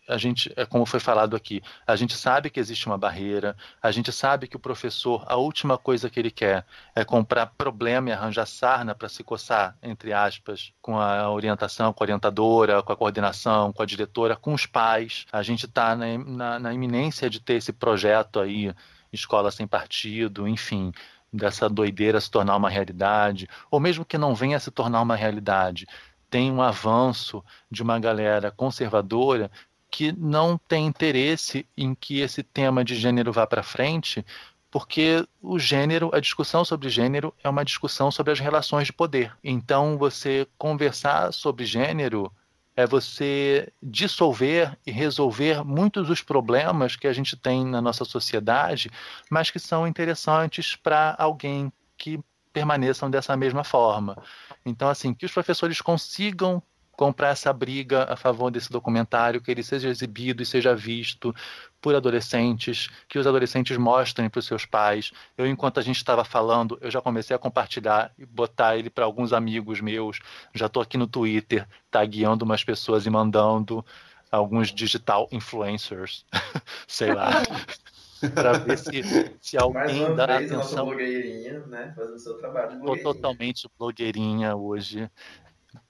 a 0.08 0.16
gente, 0.16 0.50
é 0.56 0.64
como 0.64 0.86
foi 0.86 0.98
falado 0.98 1.36
aqui, 1.36 1.62
a 1.86 1.94
gente 1.94 2.16
sabe 2.16 2.48
que 2.48 2.58
existe 2.58 2.86
uma 2.86 2.96
barreira, 2.96 3.54
a 3.82 3.90
gente 3.90 4.10
sabe 4.10 4.48
que 4.48 4.56
o 4.56 4.58
professor, 4.58 5.22
a 5.26 5.36
última 5.36 5.76
coisa 5.76 6.08
que 6.08 6.18
ele 6.18 6.30
quer 6.30 6.64
é 6.94 7.04
comprar 7.04 7.46
problema 7.46 8.08
e 8.08 8.12
arranjar 8.12 8.46
sarna 8.46 8.94
para 8.94 9.08
se 9.08 9.22
coçar, 9.22 9.76
entre 9.82 10.12
aspas, 10.12 10.72
com 10.80 10.98
a 10.98 11.30
orientação, 11.30 11.92
com 11.92 12.02
a 12.02 12.06
orientadora, 12.06 12.82
com 12.82 12.92
a 12.92 12.96
coordenação, 12.96 13.72
com 13.72 13.82
a 13.82 13.86
diretora, 13.86 14.34
com 14.34 14.54
os 14.54 14.64
pais. 14.64 15.26
A 15.30 15.42
gente 15.42 15.66
está 15.66 15.94
na, 15.94 16.18
na, 16.18 16.58
na 16.58 16.72
iminência 16.72 17.28
de 17.28 17.38
ter 17.38 17.54
esse 17.54 17.72
projeto 17.72 18.40
aí, 18.40 18.72
escola 19.12 19.50
sem 19.50 19.66
partido, 19.66 20.48
enfim, 20.48 20.90
dessa 21.30 21.68
doideira 21.68 22.20
se 22.20 22.30
tornar 22.30 22.56
uma 22.56 22.70
realidade, 22.70 23.46
ou 23.70 23.78
mesmo 23.78 24.04
que 24.04 24.16
não 24.16 24.34
venha 24.34 24.56
a 24.56 24.60
se 24.60 24.70
tornar 24.70 25.02
uma 25.02 25.16
realidade, 25.16 25.86
tem 26.30 26.52
um 26.52 26.62
avanço 26.62 27.42
de 27.70 27.82
uma 27.82 27.98
galera 27.98 28.50
conservadora 28.50 29.50
que 29.90 30.12
não 30.12 30.58
tem 30.58 30.86
interesse 30.86 31.66
em 31.76 31.94
que 31.94 32.20
esse 32.20 32.42
tema 32.42 32.84
de 32.84 32.94
gênero 32.94 33.32
vá 33.32 33.46
para 33.46 33.62
frente, 33.62 34.24
porque 34.70 35.26
o 35.40 35.58
gênero, 35.58 36.10
a 36.12 36.20
discussão 36.20 36.64
sobre 36.64 36.90
gênero 36.90 37.34
é 37.42 37.48
uma 37.48 37.64
discussão 37.64 38.10
sobre 38.10 38.32
as 38.32 38.38
relações 38.38 38.86
de 38.86 38.92
poder. 38.92 39.34
Então, 39.42 39.96
você 39.96 40.46
conversar 40.58 41.32
sobre 41.32 41.64
gênero 41.64 42.30
é 42.76 42.86
você 42.86 43.72
dissolver 43.82 44.78
e 44.86 44.92
resolver 44.92 45.64
muitos 45.64 46.06
dos 46.06 46.22
problemas 46.22 46.94
que 46.94 47.08
a 47.08 47.12
gente 47.12 47.36
tem 47.36 47.64
na 47.64 47.80
nossa 47.80 48.04
sociedade, 48.04 48.88
mas 49.28 49.50
que 49.50 49.58
são 49.58 49.84
interessantes 49.84 50.76
para 50.76 51.16
alguém 51.18 51.72
que 51.96 52.20
permaneçam 52.52 53.10
dessa 53.10 53.36
mesma 53.36 53.64
forma. 53.64 54.22
Então, 54.64 54.88
assim, 54.88 55.12
que 55.12 55.26
os 55.26 55.32
professores 55.32 55.80
consigam 55.80 56.62
comprar 56.98 57.28
essa 57.28 57.52
briga 57.52 58.12
a 58.12 58.16
favor 58.16 58.50
desse 58.50 58.72
documentário, 58.72 59.40
que 59.40 59.52
ele 59.52 59.62
seja 59.62 59.88
exibido 59.88 60.42
e 60.42 60.46
seja 60.46 60.74
visto 60.74 61.32
por 61.80 61.94
adolescentes, 61.94 62.88
que 63.08 63.20
os 63.20 63.26
adolescentes 63.26 63.76
mostrem 63.76 64.28
para 64.28 64.40
os 64.40 64.46
seus 64.46 64.66
pais. 64.66 65.12
Eu, 65.36 65.46
enquanto 65.46 65.78
a 65.78 65.82
gente 65.82 65.98
estava 65.98 66.24
falando, 66.24 66.76
eu 66.80 66.90
já 66.90 67.00
comecei 67.00 67.36
a 67.36 67.38
compartilhar 67.38 68.12
e 68.18 68.26
botar 68.26 68.76
ele 68.76 68.90
para 68.90 69.04
alguns 69.04 69.32
amigos 69.32 69.80
meus. 69.80 70.18
Já 70.52 70.66
estou 70.66 70.82
aqui 70.82 70.98
no 70.98 71.06
Twitter, 71.06 71.68
tagueando 71.88 72.44
umas 72.44 72.64
pessoas 72.64 73.06
e 73.06 73.10
mandando 73.10 73.86
alguns 74.28 74.74
digital 74.74 75.28
influencers, 75.30 76.26
sei 76.88 77.14
lá. 77.14 77.30
para 78.34 78.58
ver 78.58 78.76
se, 78.76 79.38
se 79.40 79.56
alguém 79.56 80.00
Mais 80.00 80.08
uma 80.08 80.16
dá 80.16 80.26
vez, 80.26 80.38
atenção. 80.38 80.86
Nossa 80.86 80.96
blogueirinha, 80.96 81.60
né? 81.68 81.94
Fazendo 81.96 82.18
seu 82.18 82.36
trabalho. 82.38 82.80
Tô 82.84 82.96
totalmente 82.96 83.70
blogueirinha 83.78 84.56
hoje. 84.56 85.08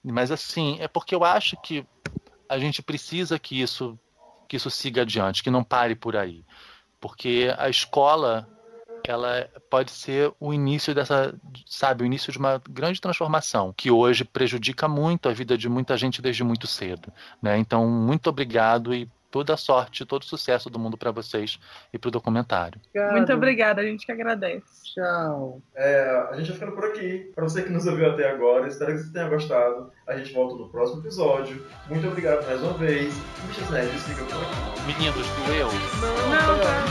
Mas 0.02 0.30
assim, 0.30 0.76
é 0.80 0.88
porque 0.88 1.14
eu 1.14 1.24
acho 1.24 1.56
que 1.62 1.86
a 2.48 2.58
gente 2.58 2.82
precisa 2.82 3.38
que 3.38 3.60
isso 3.60 3.98
que 4.48 4.56
isso 4.56 4.70
siga 4.70 5.02
adiante, 5.02 5.42
que 5.42 5.50
não 5.50 5.62
pare 5.62 5.94
por 5.94 6.16
aí. 6.16 6.42
Porque 6.98 7.54
a 7.58 7.68
escola 7.68 8.48
ela 9.06 9.48
pode 9.70 9.90
ser 9.90 10.32
o 10.40 10.52
início 10.52 10.94
dessa, 10.94 11.34
sabe, 11.66 12.02
o 12.02 12.06
início 12.06 12.32
de 12.32 12.38
uma 12.38 12.60
grande 12.68 13.00
transformação 13.00 13.72
que 13.76 13.90
hoje 13.90 14.24
prejudica 14.24 14.88
muito 14.88 15.28
a 15.28 15.32
vida 15.32 15.56
de 15.56 15.68
muita 15.68 15.96
gente 15.96 16.20
desde 16.20 16.42
muito 16.42 16.66
cedo, 16.66 17.12
né? 17.40 17.58
Então, 17.58 17.86
muito 17.88 18.28
obrigado 18.28 18.94
e 18.94 19.08
toda 19.30 19.54
a 19.54 19.56
sorte, 19.56 20.04
todo 20.04 20.22
o 20.22 20.26
sucesso 20.26 20.70
do 20.70 20.78
mundo 20.78 20.96
para 20.96 21.10
vocês 21.10 21.58
e 21.92 21.98
para 21.98 22.08
o 22.08 22.10
documentário. 22.10 22.80
Obrigado. 22.88 23.12
Muito 23.12 23.32
obrigada, 23.32 23.80
a 23.80 23.84
gente 23.84 24.06
que 24.06 24.12
agradece. 24.12 24.94
Tchau. 24.94 25.60
É, 25.74 26.28
a 26.30 26.36
gente 26.36 26.50
vai 26.50 26.58
ficando 26.58 26.72
por 26.72 26.84
aqui. 26.86 27.30
Para 27.34 27.44
você 27.44 27.62
que 27.62 27.70
nos 27.70 27.86
ouviu 27.86 28.10
até 28.10 28.30
agora, 28.30 28.66
espero 28.66 28.92
que 28.92 28.98
você 28.98 29.12
tenha 29.12 29.28
gostado. 29.28 29.92
A 30.06 30.16
gente 30.16 30.32
volta 30.32 30.54
no 30.54 30.68
próximo 30.68 31.00
episódio. 31.00 31.64
Muito 31.88 32.06
obrigado 32.06 32.44
mais 32.46 32.62
uma 32.62 32.72
vez. 32.74 33.14
Bichas 33.46 33.70
Nerds, 33.70 34.02
fica 34.02 34.24
por 34.24 34.42
aqui. 34.42 34.80
Meninos, 34.86 35.26
doeu? 35.46 35.68
Não, 36.00 36.16
não, 36.30 36.58
tá, 36.58 36.64
tá 36.64 36.86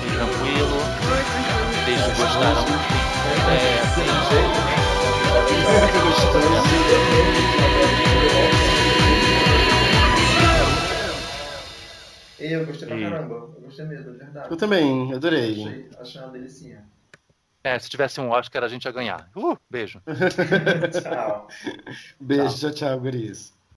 Foi 0.00 0.10
tranquilo? 0.16 0.76
Vocês 1.84 2.18
gostaram? 2.18 2.64
É, 7.72 7.75
Eu 12.48 12.64
gostei 12.66 12.88
pra 12.88 12.96
E- 12.96 13.00
caramba. 13.00 13.34
Eu 13.60 13.60
gostei 13.60 13.88
mesmo, 13.88 14.14
de 14.14 14.20
verdade. 14.20 14.50
Eu 14.50 14.56
também, 14.56 15.12
adorei. 15.14 15.76
Achei, 15.80 15.80
achei 15.90 16.18
uma 16.20 16.30
delicinha. 16.30 16.90
é, 17.64 17.78
se 17.78 17.88
tivesse 17.90 18.20
um 18.20 18.30
Oscar, 18.30 18.62
a 18.64 18.68
gente 18.68 18.84
ia 18.84 18.92
ganhar. 18.92 19.28
Uh, 19.36 19.56
beijo. 19.70 20.02
Tchau. 20.92 21.42
Beijo, 22.20 22.58
tchau, 22.58 22.72
tchau, 22.74 23.00
guris. 23.00 23.55